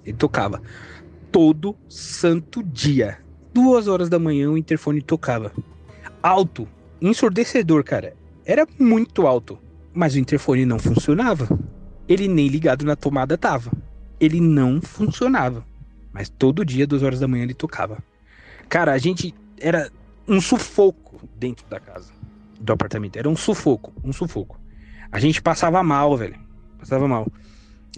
Ele 0.05 0.17
tocava. 0.17 0.61
Todo 1.31 1.75
santo 1.87 2.63
dia. 2.63 3.19
Duas 3.53 3.87
horas 3.87 4.09
da 4.09 4.19
manhã 4.19 4.49
o 4.49 4.57
interfone 4.57 5.01
tocava. 5.01 5.51
Alto, 6.21 6.67
ensurdecedor, 7.01 7.83
cara. 7.83 8.13
Era 8.45 8.67
muito 8.77 9.25
alto. 9.25 9.57
Mas 9.93 10.15
o 10.15 10.19
interfone 10.19 10.65
não 10.65 10.79
funcionava. 10.79 11.47
Ele 12.07 12.27
nem 12.27 12.47
ligado 12.47 12.85
na 12.85 12.95
tomada 12.95 13.37
tava. 13.37 13.71
Ele 14.19 14.41
não 14.41 14.81
funcionava. 14.81 15.65
Mas 16.11 16.29
todo 16.29 16.65
dia, 16.65 16.87
duas 16.87 17.03
horas 17.03 17.19
da 17.19 17.27
manhã, 17.27 17.43
ele 17.43 17.53
tocava. 17.53 18.03
Cara, 18.67 18.93
a 18.93 18.97
gente 18.97 19.33
era 19.59 19.91
um 20.29 20.39
sufoco 20.39 21.19
dentro 21.37 21.65
da 21.67 21.79
casa, 21.79 22.13
do 22.59 22.71
apartamento. 22.71 23.17
Era 23.17 23.27
um 23.27 23.35
sufoco, 23.35 23.91
um 24.03 24.13
sufoco. 24.13 24.59
A 25.11 25.19
gente 25.19 25.41
passava 25.41 25.81
mal, 25.83 26.15
velho. 26.15 26.39
Passava 26.77 27.07
mal. 27.07 27.27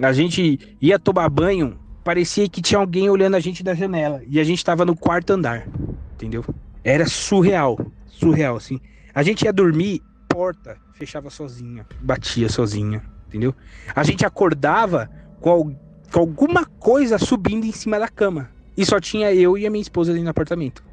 A 0.01 0.13
gente 0.13 0.77
ia 0.81 0.97
tomar 0.97 1.29
banho, 1.29 1.77
parecia 2.03 2.47
que 2.47 2.61
tinha 2.61 2.79
alguém 2.79 3.09
olhando 3.09 3.35
a 3.35 3.39
gente 3.39 3.61
da 3.61 3.73
janela. 3.73 4.21
E 4.27 4.39
a 4.39 4.43
gente 4.43 4.63
tava 4.63 4.85
no 4.85 4.95
quarto 4.95 5.31
andar. 5.31 5.67
Entendeu? 6.13 6.45
Era 6.83 7.05
surreal. 7.05 7.77
Surreal, 8.07 8.55
assim. 8.55 8.79
A 9.13 9.21
gente 9.21 9.43
ia 9.43 9.51
dormir, 9.51 10.01
porta 10.29 10.77
fechava 11.01 11.31
sozinha, 11.31 11.83
batia 11.99 12.47
sozinha, 12.47 13.03
entendeu? 13.27 13.55
A 13.95 14.03
gente 14.03 14.23
acordava 14.23 15.09
com, 15.39 15.75
com 16.11 16.19
alguma 16.19 16.63
coisa 16.63 17.17
subindo 17.17 17.65
em 17.65 17.71
cima 17.71 17.97
da 17.97 18.07
cama. 18.07 18.51
E 18.77 18.85
só 18.85 18.99
tinha 18.99 19.33
eu 19.33 19.57
e 19.57 19.65
a 19.65 19.69
minha 19.71 19.81
esposa 19.81 20.11
ali 20.11 20.21
no 20.21 20.29
apartamento. 20.29 20.83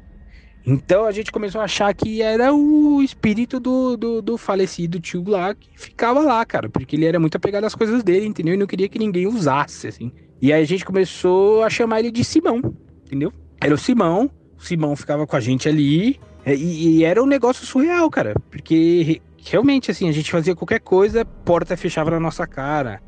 Então 0.71 1.05
a 1.05 1.11
gente 1.11 1.31
começou 1.31 1.59
a 1.59 1.63
achar 1.63 1.91
que 1.95 2.21
era 2.21 2.53
o 2.53 3.01
espírito 3.01 3.59
do, 3.59 3.97
do, 3.97 4.21
do, 4.21 4.37
falecido 4.37 4.99
tio 4.99 5.23
lá 5.27 5.55
que 5.55 5.67
ficava 5.75 6.19
lá, 6.19 6.45
cara. 6.45 6.69
Porque 6.69 6.95
ele 6.95 7.05
era 7.05 7.19
muito 7.19 7.35
apegado 7.35 7.63
às 7.63 7.73
coisas 7.73 8.03
dele, 8.03 8.27
entendeu? 8.27 8.53
E 8.53 8.57
não 8.57 8.67
queria 8.67 8.87
que 8.87 8.99
ninguém 8.99 9.25
usasse, 9.25 9.87
assim. 9.87 10.11
E 10.39 10.53
aí 10.53 10.61
a 10.61 10.65
gente 10.65 10.85
começou 10.85 11.63
a 11.63 11.69
chamar 11.71 12.01
ele 12.01 12.11
de 12.11 12.23
Simão, 12.23 12.61
entendeu? 13.03 13.33
Era 13.59 13.73
o 13.73 13.77
Simão, 13.77 14.29
o 14.57 14.63
Simão 14.63 14.95
ficava 14.95 15.25
com 15.25 15.35
a 15.35 15.39
gente 15.39 15.67
ali. 15.67 16.19
É, 16.45 16.55
e, 16.55 16.99
e 16.99 17.03
era 17.03 17.21
um 17.21 17.25
negócio 17.25 17.65
surreal, 17.65 18.07
cara. 18.11 18.35
Porque 18.51 19.19
realmente, 19.43 19.89
assim, 19.89 20.07
a 20.07 20.11
gente 20.11 20.31
fazia 20.31 20.55
qualquer 20.55 20.81
coisa, 20.81 21.25
porta 21.25 21.75
fechava 21.75 22.11
na 22.11 22.19
nossa 22.19 22.45
cara. 22.45 23.01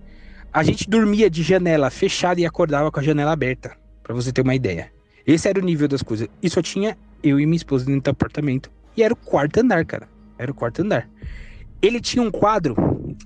A 0.52 0.64
gente 0.64 0.90
dormia 0.90 1.30
de 1.30 1.44
janela 1.44 1.92
fechada 1.92 2.42
e 2.42 2.46
acordava 2.46 2.92
com 2.92 3.00
a 3.00 3.04
janela 3.04 3.32
aberta, 3.32 3.78
para 4.02 4.16
você 4.16 4.32
ter 4.32 4.42
uma 4.42 4.56
ideia. 4.56 4.92
Esse 5.26 5.48
era 5.48 5.60
o 5.60 5.64
nível 5.64 5.88
das 5.88 6.02
coisas. 6.02 6.28
E 6.42 6.50
só 6.50 6.62
tinha 6.62 6.98
eu 7.24 7.40
e 7.40 7.46
minha 7.46 7.58
esposa 7.58 7.86
dentro 7.86 8.02
do 8.02 8.10
apartamento. 8.12 8.72
E 8.96 9.04
era 9.04 9.14
o 9.14 9.18
quarto 9.18 9.60
andar, 9.60 9.86
cara. 9.86 10.08
Era 10.38 10.52
o 10.52 10.56
quarto 10.56 10.82
andar. 10.82 11.10
Ele 11.82 12.00
tinha 12.00 12.24
um 12.24 12.32
quadro, 12.32 12.76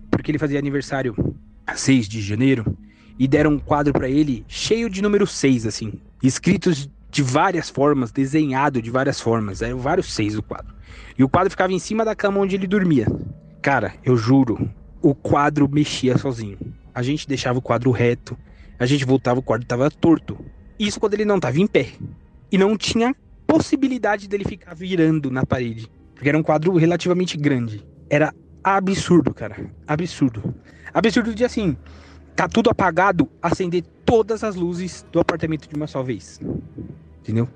porque 0.10 0.32
ele 0.32 0.40
fazia 0.40 0.60
aniversário 0.60 1.16
6 1.74 2.08
de 2.08 2.22
janeiro, 2.22 2.78
e 3.18 3.28
deram 3.28 3.52
um 3.52 3.60
quadro 3.60 3.94
para 3.94 4.10
ele 4.10 4.46
cheio 4.48 4.90
de 4.90 5.02
número 5.02 5.26
6, 5.26 5.66
assim, 5.66 5.94
escritos 6.22 6.90
de 7.16 7.24
várias 7.24 7.70
formas, 7.70 8.12
desenhado 8.12 8.82
de 8.82 8.92
várias 8.92 9.22
formas. 9.22 9.62
Eram 9.62 9.78
vários 9.78 10.14
seis 10.14 10.38
o 10.38 10.44
quadro. 10.44 10.76
E 11.18 11.24
o 11.24 11.30
quadro 11.30 11.50
ficava 11.50 11.72
em 11.72 11.80
cima 11.80 12.04
da 12.04 12.14
cama 12.14 12.42
onde 12.42 12.56
ele 12.56 12.68
dormia. 12.68 13.08
Cara, 13.62 13.94
eu 14.04 14.18
juro, 14.18 14.70
o 15.02 15.16
quadro 15.16 15.70
mexia 15.70 16.18
sozinho. 16.18 16.58
A 16.94 17.02
gente 17.02 17.26
deixava 17.26 17.58
o 17.58 17.62
quadro 17.62 17.90
reto, 17.90 18.38
a 18.78 18.86
gente 18.86 19.06
voltava, 19.06 19.40
o 19.40 19.44
quadro 19.44 19.66
tava 19.66 19.90
torto. 19.90 20.38
Isso 20.78 21.00
quando 21.00 21.14
ele 21.14 21.24
não 21.24 21.40
tava 21.40 21.58
em 21.58 21.66
pé. 21.66 21.88
E 22.52 22.58
não 22.58 22.78
tinha 22.78 23.16
possibilidade 23.56 24.28
dele 24.28 24.44
ficar 24.44 24.74
virando 24.74 25.32
na 25.32 25.46
parede. 25.46 25.90
Porque 26.14 26.28
era 26.28 26.38
um 26.38 26.44
quadro 26.44 26.76
relativamente 26.76 27.38
grande. 27.38 27.86
Era 28.10 28.34
absurdo, 28.62 29.34
cara. 29.34 29.56
Absurdo. 29.88 30.54
Absurdo 30.94 31.34
de 31.34 31.46
assim, 31.46 31.78
tá 32.36 32.50
tudo 32.50 32.70
apagado, 32.70 33.30
acender 33.42 33.84
todas 34.06 34.44
as 34.44 34.56
luzes 34.56 35.06
do 35.10 35.22
apartamento 35.22 35.70
de 35.70 35.76
uma 35.76 35.88
só 35.88 36.04
vez. 36.04 36.42
Entendeu? 37.22 37.48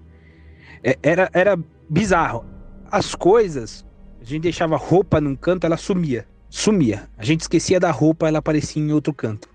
É, 0.81 0.97
era, 1.03 1.29
era 1.33 1.59
bizarro. 1.89 2.45
As 2.89 3.13
coisas, 3.13 3.85
a 4.21 4.23
gente 4.23 4.43
deixava 4.43 4.77
roupa 4.77 5.19
num 5.19 5.35
canto, 5.35 5.65
ela 5.65 5.77
sumia. 5.77 6.25
Sumia. 6.49 7.09
A 7.17 7.25
gente 7.25 7.41
esquecia 7.41 7.79
da 7.79 7.91
roupa, 7.91 8.27
ela 8.27 8.39
aparecia 8.39 8.81
em 8.81 8.93
outro 8.93 9.13
canto. 9.13 9.49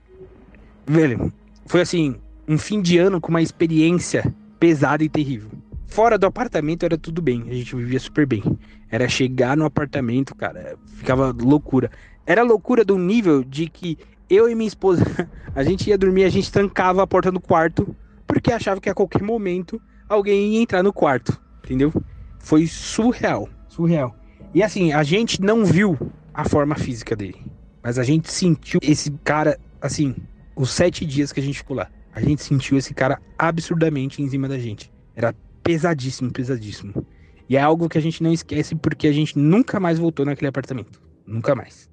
Velho, 0.86 1.32
foi 1.64 1.80
assim, 1.80 2.16
um 2.46 2.58
fim 2.58 2.82
de 2.82 2.98
ano 2.98 3.18
com 3.18 3.30
uma 3.30 3.40
experiência 3.40 4.30
pesada 4.60 5.02
e 5.02 5.08
terrível. 5.08 5.50
Fora 5.94 6.18
do 6.18 6.26
apartamento 6.26 6.82
era 6.82 6.98
tudo 6.98 7.22
bem, 7.22 7.44
a 7.48 7.54
gente 7.54 7.76
vivia 7.76 8.00
super 8.00 8.26
bem. 8.26 8.42
Era 8.90 9.08
chegar 9.08 9.56
no 9.56 9.64
apartamento, 9.64 10.34
cara, 10.34 10.76
ficava 10.96 11.30
loucura. 11.30 11.88
Era 12.26 12.42
loucura 12.42 12.84
do 12.84 12.98
nível 12.98 13.44
de 13.44 13.68
que 13.68 13.96
eu 14.28 14.50
e 14.50 14.56
minha 14.56 14.66
esposa, 14.66 15.04
a 15.54 15.62
gente 15.62 15.88
ia 15.88 15.96
dormir, 15.96 16.24
a 16.24 16.28
gente 16.28 16.50
trancava 16.50 17.00
a 17.00 17.06
porta 17.06 17.30
do 17.30 17.40
quarto, 17.40 17.94
porque 18.26 18.50
achava 18.50 18.80
que 18.80 18.90
a 18.90 18.94
qualquer 18.94 19.22
momento 19.22 19.80
alguém 20.08 20.54
ia 20.54 20.62
entrar 20.62 20.82
no 20.82 20.92
quarto, 20.92 21.40
entendeu? 21.62 21.92
Foi 22.40 22.66
surreal, 22.66 23.48
surreal. 23.68 24.16
E 24.52 24.64
assim, 24.64 24.92
a 24.92 25.04
gente 25.04 25.40
não 25.40 25.64
viu 25.64 25.96
a 26.34 26.44
forma 26.44 26.74
física 26.74 27.14
dele, 27.14 27.40
mas 27.84 28.00
a 28.00 28.02
gente 28.02 28.32
sentiu 28.32 28.80
esse 28.82 29.12
cara, 29.22 29.60
assim, 29.80 30.16
os 30.56 30.72
sete 30.72 31.06
dias 31.06 31.30
que 31.30 31.38
a 31.38 31.42
gente 31.44 31.58
ficou 31.58 31.76
lá. 31.76 31.88
A 32.12 32.20
gente 32.20 32.42
sentiu 32.42 32.76
esse 32.76 32.92
cara 32.92 33.22
absurdamente 33.38 34.20
em 34.20 34.28
cima 34.28 34.48
da 34.48 34.58
gente. 34.58 34.92
Era 35.14 35.32
pesadíssimo, 35.64 36.30
pesadíssimo. 36.30 37.06
E 37.48 37.56
é 37.56 37.60
algo 37.60 37.88
que 37.88 37.98
a 37.98 38.00
gente 38.00 38.22
não 38.22 38.32
esquece 38.32 38.74
porque 38.74 39.06
a 39.08 39.12
gente 39.12 39.38
nunca 39.38 39.80
mais 39.80 39.98
voltou 39.98 40.24
naquele 40.24 40.48
apartamento. 40.48 41.02
Nunca 41.26 41.54
mais. 41.54 41.90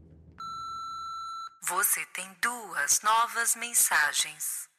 Você 1.68 2.02
tem 2.14 2.26
duas 2.42 3.00
novas 3.04 3.56
mensagens. 3.56 4.70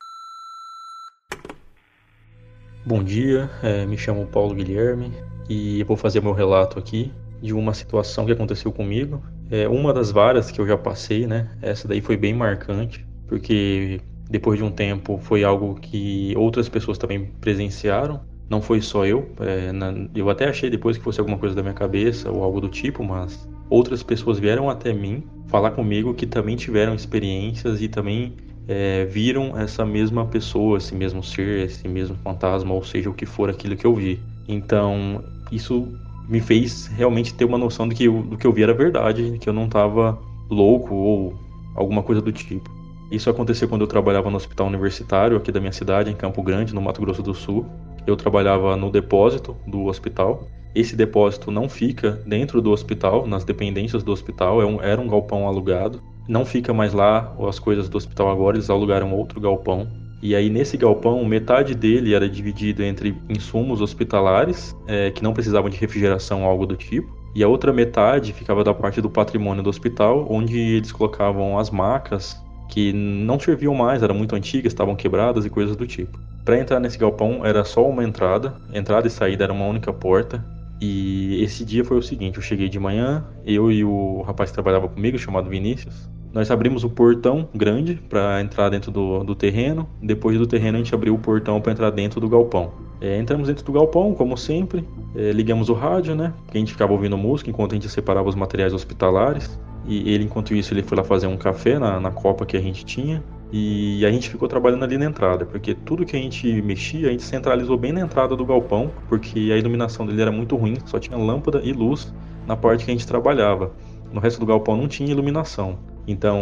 Bom 2.84 3.02
dia, 3.02 3.50
é, 3.62 3.86
me 3.86 3.96
chamo 3.96 4.26
Paulo 4.26 4.54
Guilherme 4.54 5.12
e 5.48 5.84
vou 5.84 5.96
fazer 5.96 6.20
meu 6.20 6.32
relato 6.32 6.78
aqui 6.78 7.12
de 7.40 7.52
uma 7.52 7.72
situação 7.72 8.26
que 8.26 8.32
aconteceu 8.32 8.72
comigo. 8.72 9.22
É 9.50 9.68
uma 9.68 9.92
das 9.92 10.10
várias 10.10 10.50
que 10.50 10.60
eu 10.60 10.66
já 10.66 10.76
passei, 10.76 11.26
né? 11.26 11.56
Essa 11.62 11.86
daí 11.86 12.00
foi 12.00 12.16
bem 12.16 12.34
marcante, 12.34 13.06
porque 13.28 14.00
depois 14.28 14.58
de 14.58 14.64
um 14.64 14.70
tempo 14.70 15.18
foi 15.18 15.44
algo 15.44 15.74
que 15.76 16.34
outras 16.36 16.68
pessoas 16.68 16.98
também 16.98 17.26
presenciaram. 17.40 18.24
Não 18.52 18.60
foi 18.60 18.82
só 18.82 19.06
eu. 19.06 19.30
É, 19.40 19.72
na, 19.72 19.94
eu 20.14 20.28
até 20.28 20.46
achei 20.46 20.68
depois 20.68 20.98
que 20.98 21.02
fosse 21.02 21.18
alguma 21.18 21.38
coisa 21.38 21.54
da 21.54 21.62
minha 21.62 21.72
cabeça 21.72 22.30
ou 22.30 22.44
algo 22.44 22.60
do 22.60 22.68
tipo, 22.68 23.02
mas 23.02 23.48
outras 23.70 24.02
pessoas 24.02 24.38
vieram 24.38 24.68
até 24.68 24.92
mim 24.92 25.22
falar 25.46 25.70
comigo 25.70 26.12
que 26.12 26.26
também 26.26 26.54
tiveram 26.54 26.94
experiências 26.94 27.80
e 27.80 27.88
também 27.88 28.34
é, 28.68 29.06
viram 29.06 29.58
essa 29.58 29.86
mesma 29.86 30.26
pessoa, 30.26 30.76
esse 30.76 30.94
mesmo 30.94 31.22
ser, 31.22 31.64
esse 31.64 31.88
mesmo 31.88 32.14
fantasma, 32.16 32.74
ou 32.74 32.84
seja, 32.84 33.08
o 33.08 33.14
que 33.14 33.24
for 33.24 33.48
aquilo 33.48 33.74
que 33.74 33.86
eu 33.86 33.94
vi. 33.94 34.20
Então, 34.46 35.24
isso 35.50 35.88
me 36.28 36.42
fez 36.42 36.88
realmente 36.88 37.32
ter 37.32 37.46
uma 37.46 37.56
noção 37.56 37.88
de 37.88 37.94
que 37.94 38.04
eu, 38.04 38.22
do 38.22 38.36
que 38.36 38.46
eu 38.46 38.52
vi 38.52 38.64
era 38.64 38.74
verdade, 38.74 39.38
que 39.40 39.48
eu 39.48 39.54
não 39.54 39.64
estava 39.64 40.18
louco 40.50 40.94
ou 40.94 41.32
alguma 41.74 42.02
coisa 42.02 42.20
do 42.20 42.30
tipo. 42.30 42.70
Isso 43.10 43.30
aconteceu 43.30 43.66
quando 43.66 43.80
eu 43.80 43.86
trabalhava 43.86 44.28
no 44.28 44.36
hospital 44.36 44.66
universitário 44.66 45.38
aqui 45.38 45.50
da 45.50 45.58
minha 45.58 45.72
cidade, 45.72 46.10
em 46.10 46.14
Campo 46.14 46.42
Grande, 46.42 46.74
no 46.74 46.82
Mato 46.82 47.00
Grosso 47.00 47.22
do 47.22 47.32
Sul. 47.32 47.64
Eu 48.06 48.16
trabalhava 48.16 48.76
no 48.76 48.90
depósito 48.90 49.56
do 49.66 49.86
hospital. 49.86 50.46
Esse 50.74 50.96
depósito 50.96 51.50
não 51.50 51.68
fica 51.68 52.22
dentro 52.26 52.62
do 52.62 52.70
hospital, 52.70 53.26
nas 53.26 53.44
dependências 53.44 54.02
do 54.02 54.10
hospital, 54.10 54.62
é 54.62 54.64
um, 54.64 54.80
era 54.80 55.00
um 55.00 55.06
galpão 55.06 55.46
alugado 55.46 56.02
não 56.28 56.44
fica 56.44 56.72
mais 56.72 56.92
lá 56.92 57.34
as 57.48 57.58
coisas 57.58 57.88
do 57.88 57.96
hospital 57.96 58.30
agora, 58.30 58.56
eles 58.56 58.70
alugaram 58.70 59.12
outro 59.12 59.40
galpão. 59.40 59.88
E 60.22 60.36
aí 60.36 60.48
nesse 60.48 60.76
galpão, 60.76 61.24
metade 61.24 61.74
dele 61.74 62.14
era 62.14 62.28
dividido 62.28 62.82
entre 62.82 63.16
insumos 63.28 63.80
hospitalares, 63.80 64.76
é, 64.86 65.10
que 65.10 65.22
não 65.22 65.32
precisavam 65.32 65.68
de 65.68 65.76
refrigeração 65.76 66.42
ou 66.42 66.48
algo 66.48 66.64
do 66.64 66.76
tipo. 66.76 67.12
E 67.34 67.42
a 67.42 67.48
outra 67.48 67.72
metade 67.72 68.32
ficava 68.32 68.62
da 68.62 68.72
parte 68.72 69.00
do 69.00 69.10
patrimônio 69.10 69.62
do 69.62 69.70
hospital, 69.70 70.26
onde 70.30 70.58
eles 70.58 70.92
colocavam 70.92 71.58
as 71.58 71.70
macas 71.70 72.41
que 72.72 72.90
não 72.90 73.38
serviam 73.38 73.74
mais, 73.74 74.02
eram 74.02 74.14
muito 74.14 74.34
antigas, 74.34 74.72
estavam 74.72 74.96
quebradas 74.96 75.44
e 75.44 75.50
coisas 75.50 75.76
do 75.76 75.86
tipo. 75.86 76.18
Para 76.42 76.58
entrar 76.58 76.80
nesse 76.80 76.96
galpão 76.96 77.44
era 77.44 77.62
só 77.64 77.86
uma 77.86 78.02
entrada, 78.02 78.54
entrada 78.72 79.06
e 79.06 79.10
saída 79.10 79.44
era 79.44 79.52
uma 79.52 79.66
única 79.66 79.92
porta. 79.92 80.42
E 80.80 81.44
esse 81.44 81.66
dia 81.66 81.84
foi 81.84 81.98
o 81.98 82.02
seguinte: 82.02 82.38
eu 82.38 82.42
cheguei 82.42 82.70
de 82.70 82.78
manhã, 82.78 83.26
eu 83.44 83.70
e 83.70 83.84
o 83.84 84.22
rapaz 84.22 84.48
que 84.48 84.54
trabalhava 84.54 84.88
comigo, 84.88 85.18
chamado 85.18 85.50
Vinícius, 85.50 86.08
nós 86.32 86.50
abrimos 86.50 86.82
o 86.82 86.88
portão 86.88 87.46
grande 87.54 87.96
para 88.08 88.40
entrar 88.40 88.70
dentro 88.70 88.90
do, 88.90 89.22
do, 89.22 89.34
terreno. 89.34 89.86
Depois 90.02 90.38
do 90.38 90.46
terreno, 90.46 90.78
a 90.78 90.80
gente 90.80 90.94
abriu 90.94 91.14
o 91.14 91.18
portão 91.18 91.60
para 91.60 91.72
entrar 91.72 91.90
dentro 91.90 92.22
do 92.22 92.28
galpão. 92.28 92.72
É, 93.02 93.18
entramos 93.18 93.48
dentro 93.48 93.66
do 93.66 93.72
galpão, 93.72 94.14
como 94.14 94.34
sempre. 94.34 94.82
É, 95.14 95.30
ligamos 95.30 95.68
o 95.68 95.74
rádio, 95.74 96.14
né? 96.14 96.32
Porque 96.46 96.56
a 96.56 96.60
gente 96.60 96.72
ficava 96.72 96.90
ouvindo 96.90 97.18
música 97.18 97.50
enquanto 97.50 97.72
a 97.72 97.74
gente 97.74 97.90
separava 97.90 98.30
os 98.30 98.34
materiais 98.34 98.72
hospitalares. 98.72 99.60
E 99.84 100.12
ele, 100.12 100.24
enquanto 100.24 100.54
isso, 100.54 100.72
ele 100.72 100.82
foi 100.82 100.96
lá 100.96 101.04
fazer 101.04 101.26
um 101.26 101.36
café 101.36 101.78
na, 101.78 101.98
na 101.98 102.10
copa 102.10 102.46
que 102.46 102.56
a 102.56 102.60
gente 102.60 102.84
tinha. 102.84 103.22
E 103.52 104.04
a 104.06 104.10
gente 104.10 104.30
ficou 104.30 104.48
trabalhando 104.48 104.82
ali 104.82 104.96
na 104.96 105.04
entrada, 105.04 105.44
porque 105.44 105.74
tudo 105.74 106.06
que 106.06 106.16
a 106.16 106.18
gente 106.18 106.62
mexia, 106.62 107.08
a 107.08 107.10
gente 107.10 107.22
centralizou 107.22 107.76
bem 107.76 107.92
na 107.92 108.00
entrada 108.00 108.34
do 108.34 108.46
galpão, 108.46 108.90
porque 109.08 109.50
a 109.52 109.58
iluminação 109.58 110.06
dele 110.06 110.22
era 110.22 110.32
muito 110.32 110.56
ruim, 110.56 110.78
só 110.86 110.98
tinha 110.98 111.18
lâmpada 111.18 111.60
e 111.62 111.70
luz 111.72 112.14
na 112.46 112.56
parte 112.56 112.86
que 112.86 112.90
a 112.90 112.94
gente 112.94 113.06
trabalhava. 113.06 113.72
No 114.10 114.20
resto 114.20 114.40
do 114.40 114.46
galpão 114.46 114.76
não 114.76 114.88
tinha 114.88 115.10
iluminação. 115.10 115.78
Então, 116.06 116.40